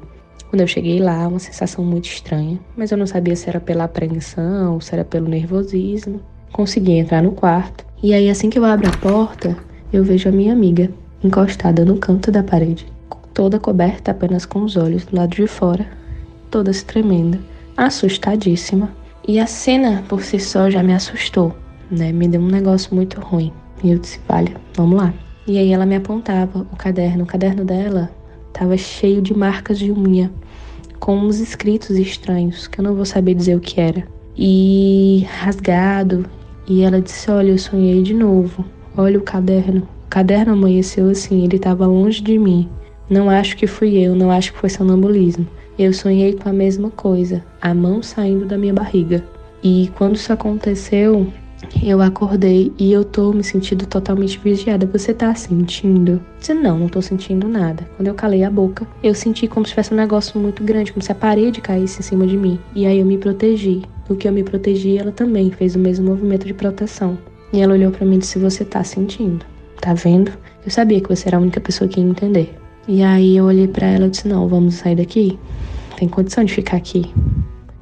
Quando 0.50 0.62
eu 0.62 0.66
cheguei 0.66 0.98
lá, 0.98 1.28
uma 1.28 1.38
sensação 1.38 1.84
muito 1.84 2.06
estranha, 2.06 2.58
mas 2.76 2.90
eu 2.90 2.98
não 2.98 3.06
sabia 3.06 3.36
se 3.36 3.48
era 3.48 3.60
pela 3.60 3.84
apreensão, 3.84 4.80
se 4.80 4.94
era 4.94 5.04
pelo 5.04 5.28
nervosismo. 5.28 6.20
Consegui 6.50 6.92
entrar 6.92 7.22
no 7.22 7.32
quarto, 7.32 7.84
e 8.02 8.14
aí 8.14 8.30
assim 8.30 8.48
que 8.48 8.58
eu 8.58 8.64
abro 8.64 8.88
a 8.88 8.96
porta, 8.96 9.56
eu 9.92 10.02
vejo 10.02 10.28
a 10.28 10.32
minha 10.32 10.52
amiga 10.52 10.90
encostada 11.22 11.84
no 11.84 11.98
canto 11.98 12.32
da 12.32 12.42
parede, 12.42 12.86
toda 13.34 13.60
coberta 13.60 14.10
apenas 14.10 14.46
com 14.46 14.62
os 14.62 14.76
olhos 14.76 15.04
do 15.04 15.16
lado 15.16 15.36
de 15.36 15.46
fora, 15.46 15.86
toda 16.50 16.72
se 16.72 16.84
tremendo, 16.84 17.38
assustadíssima. 17.76 18.90
E 19.26 19.38
a 19.38 19.46
cena 19.46 20.04
por 20.08 20.22
si 20.22 20.38
só 20.38 20.70
já 20.70 20.82
me 20.82 20.94
assustou 20.94 21.54
né? 21.90 22.12
Me 22.12 22.28
deu 22.28 22.40
um 22.40 22.48
negócio 22.48 22.94
muito 22.94 23.20
ruim. 23.20 23.52
E 23.82 23.90
eu 23.90 23.98
disse, 23.98 24.20
vale, 24.28 24.56
vamos 24.74 24.98
lá. 24.98 25.12
E 25.46 25.58
aí 25.58 25.72
ela 25.72 25.86
me 25.86 25.96
apontava 25.96 26.66
o 26.72 26.76
caderno. 26.76 27.24
O 27.24 27.26
caderno 27.26 27.64
dela 27.64 28.10
estava 28.48 28.76
cheio 28.76 29.22
de 29.22 29.36
marcas 29.36 29.78
de 29.78 29.90
unha, 29.90 30.30
com 30.98 31.16
uns 31.16 31.38
escritos 31.38 31.90
estranhos, 31.90 32.66
que 32.66 32.80
eu 32.80 32.84
não 32.84 32.94
vou 32.94 33.04
saber 33.04 33.34
dizer 33.34 33.56
o 33.56 33.60
que 33.60 33.80
era. 33.80 34.06
E 34.36 35.26
rasgado. 35.40 36.26
E 36.66 36.82
ela 36.82 37.00
disse, 37.00 37.30
olha, 37.30 37.50
eu 37.50 37.58
sonhei 37.58 38.02
de 38.02 38.14
novo. 38.14 38.64
Olha 38.96 39.18
o 39.18 39.22
caderno. 39.22 39.88
O 40.06 40.08
caderno 40.10 40.52
amanheceu 40.52 41.08
assim, 41.08 41.44
ele 41.44 41.56
estava 41.56 41.86
longe 41.86 42.22
de 42.22 42.38
mim. 42.38 42.68
Não 43.08 43.30
acho 43.30 43.56
que 43.56 43.66
fui 43.66 43.96
eu, 43.96 44.14
não 44.14 44.30
acho 44.30 44.52
que 44.52 44.58
foi 44.58 44.68
sonambulismo. 44.68 45.46
Eu 45.78 45.92
sonhei 45.92 46.32
com 46.32 46.48
a 46.48 46.52
mesma 46.52 46.90
coisa, 46.90 47.44
a 47.60 47.72
mão 47.72 48.02
saindo 48.02 48.44
da 48.44 48.58
minha 48.58 48.74
barriga. 48.74 49.24
E 49.62 49.90
quando 49.96 50.16
isso 50.16 50.32
aconteceu, 50.32 51.32
eu 51.80 52.02
acordei 52.02 52.72
e 52.76 52.92
eu 52.92 53.04
tô 53.04 53.32
me 53.32 53.44
sentindo 53.44 53.86
totalmente 53.86 54.40
vigiada. 54.40 54.86
Você 54.86 55.14
tá 55.14 55.32
sentindo? 55.36 56.20
Disse, 56.40 56.52
não, 56.52 56.78
não 56.78 56.88
tô 56.88 57.00
sentindo 57.00 57.46
nada. 57.46 57.88
Quando 57.96 58.08
eu 58.08 58.14
calei 58.14 58.42
a 58.42 58.50
boca, 58.50 58.88
eu 59.04 59.14
senti 59.14 59.46
como 59.46 59.64
se 59.64 59.70
tivesse 59.70 59.94
um 59.94 59.96
negócio 59.96 60.40
muito 60.40 60.64
grande, 60.64 60.92
como 60.92 61.02
se 61.02 61.12
a 61.12 61.14
parede 61.14 61.60
caísse 61.60 62.00
em 62.00 62.02
cima 62.02 62.26
de 62.26 62.36
mim. 62.36 62.58
E 62.74 62.84
aí 62.84 62.98
eu 62.98 63.06
me 63.06 63.16
protegi. 63.16 63.82
No 64.08 64.16
que 64.16 64.26
eu 64.26 64.32
me 64.32 64.42
protegi, 64.42 64.98
ela 64.98 65.12
também 65.12 65.50
fez 65.52 65.76
o 65.76 65.78
mesmo 65.78 66.06
movimento 66.06 66.44
de 66.44 66.54
proteção. 66.54 67.16
E 67.52 67.60
ela 67.60 67.74
olhou 67.74 67.92
para 67.92 68.04
mim 68.04 68.16
e 68.16 68.18
disse: 68.18 68.38
Você 68.40 68.64
tá 68.64 68.82
sentindo? 68.82 69.46
Tá 69.80 69.94
vendo? 69.94 70.32
Eu 70.64 70.72
sabia 70.72 71.00
que 71.00 71.08
você 71.08 71.28
era 71.28 71.36
a 71.36 71.40
única 71.40 71.60
pessoa 71.60 71.88
que 71.88 72.00
ia 72.00 72.06
entender. 72.06 72.52
E 72.88 73.02
aí 73.02 73.36
eu 73.36 73.44
olhei 73.44 73.68
para 73.68 73.86
ela 73.86 74.06
e 74.06 74.10
disse: 74.10 74.26
Não, 74.26 74.48
vamos 74.48 74.76
sair 74.76 74.96
daqui? 74.96 75.38
Tem 75.98 76.08
condição 76.08 76.42
de 76.42 76.54
ficar 76.54 76.78
aqui? 76.78 77.04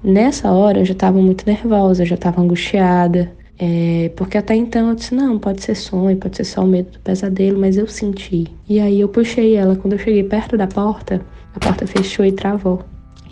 Nessa 0.03 0.51
hora 0.51 0.81
eu 0.81 0.85
já 0.85 0.95
tava 0.95 1.19
muito 1.19 1.47
nervosa, 1.47 2.03
eu 2.03 2.07
já 2.07 2.17
tava 2.17 2.41
angustiada. 2.43 3.33
É, 3.59 4.11
porque 4.17 4.37
até 4.37 4.55
então 4.55 4.91
eu 4.91 4.95
disse, 4.95 5.15
não, 5.15 5.39
pode 5.39 5.63
ser 5.63 5.75
sonho, 5.75 6.17
pode 6.19 6.37
ser 6.37 6.45
só 6.45 6.63
o 6.63 6.67
medo 6.67 6.91
do 6.91 7.01
pesadelo, 7.01 7.59
mas 7.59 7.77
eu 7.79 7.87
senti. 7.87 8.47
E 8.69 8.79
aí 8.79 9.01
eu 9.01 9.09
puxei 9.09 9.55
ela, 9.55 9.77
quando 9.77 9.95
eu 9.95 9.99
cheguei 9.99 10.23
perto 10.25 10.59
da 10.59 10.67
porta, 10.67 11.23
a 11.55 11.59
porta 11.59 11.87
fechou 11.87 12.25
e 12.25 12.33
travou. 12.33 12.83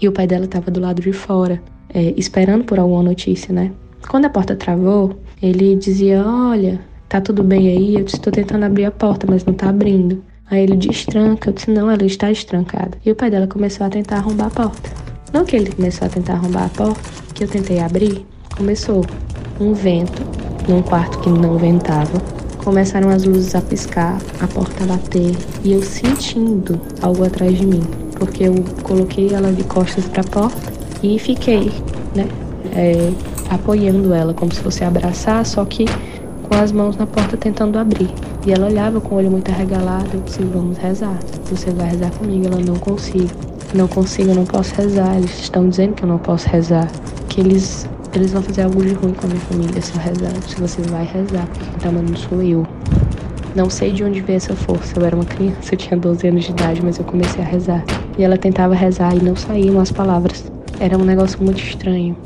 E 0.01 0.09
o 0.09 0.13
pai 0.13 0.27
dela 0.27 0.47
estava 0.47 0.71
do 0.71 0.81
lado 0.81 1.03
de 1.03 1.13
fora, 1.13 1.63
é, 1.93 2.15
esperando 2.17 2.65
por 2.65 2.79
alguma 2.79 3.03
notícia, 3.03 3.53
né? 3.53 3.71
Quando 4.09 4.25
a 4.25 4.31
porta 4.31 4.57
travou, 4.57 5.15
ele 5.43 5.77
dizia, 5.77 6.25
olha, 6.27 6.81
tá 7.09 7.21
tudo 7.21 7.43
bem 7.43 7.69
aí? 7.69 7.95
Eu 7.97 8.05
tô 8.07 8.31
tentando 8.31 8.65
abrir 8.65 8.87
a 8.87 8.91
porta, 8.91 9.27
mas 9.29 9.45
não 9.45 9.53
tá 9.53 9.69
abrindo. 9.69 10.23
Aí 10.51 10.63
ele 10.63 10.77
destranca, 10.77 11.51
eu 11.51 11.55
disse, 11.55 11.71
não, 11.71 11.91
ela 11.91 12.05
está 12.05 12.31
estrancada. 12.31 12.99
E 13.05 13.11
o 13.11 13.15
pai 13.15 13.31
dela 13.31 13.47
começou 13.47 13.87
a 13.87 13.91
tentar 13.91 14.17
arrombar 14.17 14.49
a 14.49 14.51
porta. 14.51 14.91
Não 15.33 15.45
que 15.45 15.57
ele 15.57 15.73
começou 15.73 16.07
a 16.07 16.11
tentar 16.11 16.35
arrombar 16.35 16.67
a 16.67 16.69
porta, 16.69 17.11
que 17.35 17.45
eu 17.45 17.49
tentei 17.49 17.81
abrir, 17.81 18.25
começou 18.57 19.05
um 19.61 19.73
vento 19.73 20.23
num 20.69 20.83
quarto 20.83 21.19
que 21.21 21.29
não 21.29 21.59
ventava. 21.59 22.21
Começaram 22.63 23.11
as 23.11 23.25
luzes 23.25 23.55
a 23.55 23.61
piscar, 23.61 24.19
a 24.41 24.47
porta 24.47 24.85
a 24.85 24.87
bater 24.87 25.35
e 25.63 25.73
eu 25.73 25.83
sentindo 25.83 26.81
algo 27.03 27.25
atrás 27.25 27.59
de 27.59 27.67
mim, 27.67 27.83
porque 28.19 28.45
eu 28.45 28.55
coloquei 28.83 29.35
ela 29.35 29.53
de 29.53 29.65
costas 29.65 30.07
para 30.07 30.23
a 30.23 30.25
porta 30.25 30.73
e 31.03 31.19
fiquei, 31.19 31.71
né, 32.15 32.27
é, 32.75 33.13
apoiando 33.51 34.15
ela 34.15 34.33
como 34.33 34.53
se 34.55 34.61
fosse 34.61 34.83
abraçar, 34.83 35.45
só 35.45 35.65
que 35.65 35.85
com 36.49 36.55
as 36.55 36.73
mãos 36.73 36.97
na 36.97 37.07
porta 37.07 37.37
tentando 37.37 37.79
abrir. 37.79 38.09
E 38.47 38.53
ela 38.53 38.67
olhava 38.67 39.01
com 39.01 39.15
o 39.15 39.19
olho 39.19 39.31
muito 39.31 39.51
arregalado. 39.51 40.09
Eu 40.13 40.21
disse: 40.21 40.43
Vamos 40.43 40.77
rezar. 40.79 41.19
Você 41.51 41.71
vai 41.71 41.91
rezar 41.91 42.11
comigo? 42.13 42.47
Ela 42.47 42.61
não 42.61 42.77
consigo. 42.77 43.31
Não 43.75 43.89
consigo, 43.89 44.31
eu 44.31 44.35
não 44.35 44.45
posso 44.45 44.75
rezar. 44.75 45.17
Eles 45.17 45.41
estão 45.41 45.69
dizendo 45.69 45.95
que 45.95 46.05
eu 46.05 46.09
não 46.09 46.19
posso 46.19 46.49
rezar. 46.49 46.89
Que 47.29 47.41
eles 47.41 47.89
eles 48.15 48.33
vão 48.33 48.43
fazer 48.43 48.63
algo 48.63 48.81
de 48.81 48.95
ruim 48.95 49.13
com 49.13 49.27
a 49.27 49.29
minha 49.29 49.41
família 49.41 49.83
se 49.83 49.93
eu 49.93 50.01
rezar. 50.01 50.33
Se 50.47 50.61
você 50.61 50.83
vai 50.83 51.05
rezar, 51.05 51.47
porque 51.47 51.65
quem 51.65 51.79
tá 51.81 51.91
mandando 51.91 52.19
sou 52.19 52.41
eu. 52.41 52.65
Não 53.57 53.69
sei 53.69 53.93
de 53.93 54.05
onde 54.05 54.21
veio 54.21 54.37
essa 54.37 54.55
força. 54.55 54.99
Eu 54.99 55.05
era 55.05 55.17
uma 55.17 55.25
criança, 55.25 55.75
eu 55.75 55.79
tinha 55.79 55.99
12 55.99 56.29
anos 56.29 56.45
de 56.45 56.51
idade, 56.51 56.81
mas 56.85 56.99
eu 56.99 57.05
comecei 57.05 57.43
a 57.43 57.47
rezar. 57.47 57.85
E 58.17 58.23
ela 58.23 58.37
tentava 58.37 58.75
rezar 58.75 59.17
e 59.17 59.21
não 59.21 59.35
saíam 59.35 59.81
as 59.81 59.91
palavras. 59.91 60.45
Era 60.79 60.97
um 60.97 61.05
negócio 61.05 61.43
muito 61.43 61.59
estranho. 61.61 62.17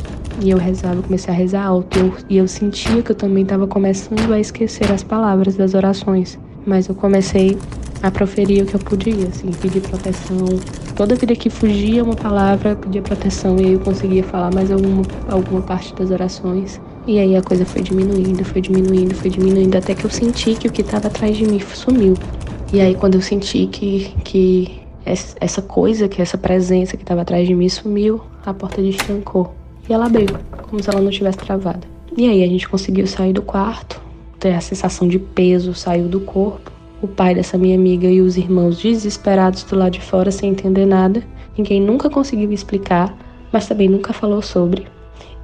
E 0.40 0.50
eu 0.50 0.58
rezava, 0.58 1.02
comecei 1.02 1.32
a 1.32 1.36
rezar 1.36 1.64
alto. 1.64 1.98
Eu, 1.98 2.14
e 2.28 2.36
eu 2.36 2.46
sentia 2.46 3.02
que 3.02 3.10
eu 3.10 3.16
também 3.16 3.42
estava 3.42 3.66
começando 3.66 4.32
a 4.32 4.38
esquecer 4.38 4.90
as 4.92 5.02
palavras 5.02 5.56
das 5.56 5.74
orações. 5.74 6.38
Mas 6.64 6.88
eu 6.88 6.94
comecei 6.94 7.58
a 8.02 8.10
proferir 8.10 8.62
o 8.62 8.66
que 8.66 8.74
eu 8.74 8.80
podia, 8.80 9.26
assim, 9.26 9.50
pedir 9.50 9.80
proteção. 9.80 10.46
Toda 10.94 11.14
vida 11.14 11.34
que 11.34 11.50
fugia 11.50 12.04
uma 12.04 12.14
palavra, 12.14 12.70
eu 12.70 12.76
pedia 12.76 13.02
proteção 13.02 13.56
e 13.58 13.66
aí 13.66 13.72
eu 13.72 13.80
conseguia 13.80 14.22
falar 14.22 14.52
mais 14.54 14.70
alguma, 14.70 15.02
alguma 15.28 15.62
parte 15.62 15.94
das 15.94 16.10
orações. 16.10 16.80
E 17.06 17.18
aí 17.18 17.34
a 17.34 17.42
coisa 17.42 17.64
foi 17.64 17.82
diminuindo, 17.82 18.44
foi 18.44 18.60
diminuindo, 18.60 19.14
foi 19.14 19.30
diminuindo, 19.30 19.76
até 19.76 19.94
que 19.94 20.04
eu 20.04 20.10
senti 20.10 20.54
que 20.54 20.68
o 20.68 20.72
que 20.72 20.82
estava 20.82 21.08
atrás 21.08 21.36
de 21.36 21.46
mim 21.46 21.58
sumiu. 21.74 22.14
E 22.72 22.80
aí 22.80 22.94
quando 22.94 23.14
eu 23.14 23.22
senti 23.22 23.66
que, 23.66 24.12
que 24.24 24.80
essa 25.04 25.62
coisa, 25.62 26.06
que 26.06 26.20
essa 26.20 26.36
presença 26.36 26.96
que 26.96 27.02
estava 27.02 27.22
atrás 27.22 27.46
de 27.48 27.54
mim 27.54 27.68
sumiu, 27.68 28.20
a 28.44 28.52
porta 28.52 28.82
destrancou. 28.82 29.54
E 29.88 29.92
ela 29.92 30.06
abriu, 30.06 30.28
como 30.68 30.82
se 30.82 30.90
ela 30.90 31.00
não 31.00 31.10
tivesse 31.10 31.38
travado. 31.38 31.86
E 32.16 32.28
aí 32.28 32.42
a 32.42 32.46
gente 32.46 32.68
conseguiu 32.68 33.06
sair 33.06 33.32
do 33.32 33.42
quarto, 33.42 34.00
ter 34.38 34.54
a 34.54 34.60
sensação 34.60 35.08
de 35.08 35.18
peso 35.18 35.74
saiu 35.74 36.08
do 36.08 36.20
corpo 36.20 36.78
o 37.00 37.06
pai 37.06 37.34
dessa 37.34 37.56
minha 37.56 37.76
amiga 37.76 38.08
e 38.08 38.20
os 38.20 38.36
irmãos 38.36 38.78
desesperados 38.78 39.62
do 39.64 39.76
lado 39.76 39.92
de 39.92 40.00
fora 40.00 40.30
sem 40.30 40.50
entender 40.50 40.86
nada. 40.86 41.22
Ninguém 41.56 41.80
nunca 41.80 42.10
conseguiu 42.10 42.50
explicar, 42.52 43.16
mas 43.52 43.66
também 43.66 43.88
nunca 43.88 44.12
falou 44.12 44.42
sobre. 44.42 44.86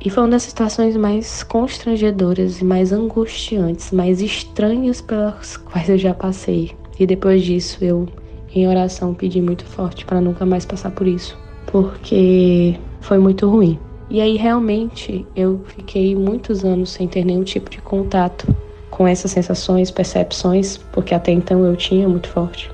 E 0.04 0.10
foi 0.10 0.22
uma 0.22 0.30
das 0.30 0.42
situações 0.42 0.96
mais 0.96 1.42
constrangedoras 1.42 2.60
e 2.60 2.64
mais 2.64 2.92
angustiantes, 2.92 3.90
mais 3.90 4.20
estranhas 4.20 5.00
pelas 5.00 5.56
quais 5.56 5.88
eu 5.88 5.96
já 5.96 6.12
passei. 6.12 6.72
E 6.98 7.06
depois 7.06 7.42
disso 7.42 7.78
eu, 7.82 8.06
em 8.54 8.68
oração, 8.68 9.14
pedi 9.14 9.40
muito 9.40 9.64
forte 9.64 10.04
para 10.04 10.20
nunca 10.20 10.44
mais 10.44 10.66
passar 10.66 10.90
por 10.90 11.06
isso, 11.06 11.38
porque 11.66 12.78
foi 13.00 13.18
muito 13.18 13.48
ruim. 13.48 13.78
E 14.10 14.20
aí 14.20 14.36
realmente 14.36 15.26
eu 15.34 15.60
fiquei 15.66 16.14
muitos 16.14 16.64
anos 16.64 16.90
sem 16.90 17.08
ter 17.08 17.24
nenhum 17.24 17.42
tipo 17.42 17.70
de 17.70 17.78
contato 17.78 18.46
com 18.90 19.08
essas 19.08 19.30
sensações, 19.30 19.90
percepções, 19.90 20.76
porque 20.92 21.14
até 21.14 21.32
então 21.32 21.64
eu 21.64 21.74
tinha 21.74 22.08
muito 22.08 22.28
forte. 22.28 22.70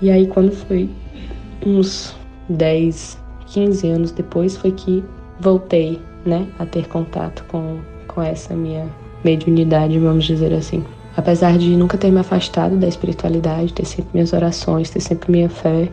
E 0.00 0.10
aí 0.10 0.26
quando 0.26 0.50
foi 0.50 0.88
uns 1.64 2.16
10, 2.48 3.18
15 3.46 3.88
anos 3.88 4.10
depois 4.10 4.56
foi 4.56 4.72
que 4.72 5.04
voltei, 5.38 6.00
né, 6.24 6.46
a 6.58 6.66
ter 6.66 6.88
contato 6.88 7.44
com, 7.48 7.78
com 8.08 8.22
essa 8.22 8.54
minha 8.54 8.88
mediunidade, 9.22 9.98
vamos 9.98 10.24
dizer 10.24 10.52
assim. 10.52 10.84
Apesar 11.16 11.58
de 11.58 11.76
nunca 11.76 11.98
ter 11.98 12.10
me 12.10 12.20
afastado 12.20 12.76
da 12.76 12.88
espiritualidade, 12.88 13.72
ter 13.72 13.84
sempre 13.84 14.10
minhas 14.14 14.32
orações, 14.32 14.90
ter 14.90 15.00
sempre 15.00 15.30
minha 15.30 15.48
fé, 15.48 15.88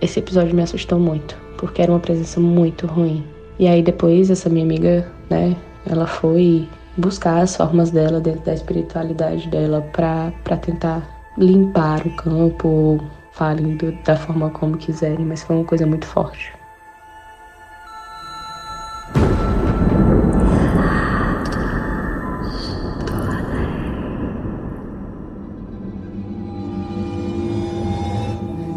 esse 0.00 0.18
episódio 0.18 0.54
me 0.54 0.62
assustou 0.62 0.98
muito, 0.98 1.36
porque 1.58 1.82
era 1.82 1.92
uma 1.92 2.00
presença 2.00 2.40
muito 2.40 2.86
ruim. 2.86 3.22
E 3.62 3.68
aí 3.68 3.80
depois 3.80 4.28
essa 4.28 4.50
minha 4.50 4.64
amiga, 4.64 5.06
né, 5.30 5.56
ela 5.86 6.04
foi 6.04 6.68
buscar 6.96 7.42
as 7.42 7.54
formas 7.54 7.92
dela 7.92 8.18
dentro 8.18 8.40
da 8.40 8.54
espiritualidade 8.54 9.48
dela 9.48 9.80
para 9.92 10.56
tentar 10.56 11.08
limpar 11.38 12.04
o 12.04 12.10
campo, 12.16 13.00
falem 13.30 13.76
do, 13.76 13.92
da 14.02 14.16
forma 14.16 14.50
como 14.50 14.76
quiserem, 14.76 15.24
mas 15.24 15.44
foi 15.44 15.54
uma 15.54 15.64
coisa 15.64 15.86
muito 15.86 16.06
forte. 16.06 16.52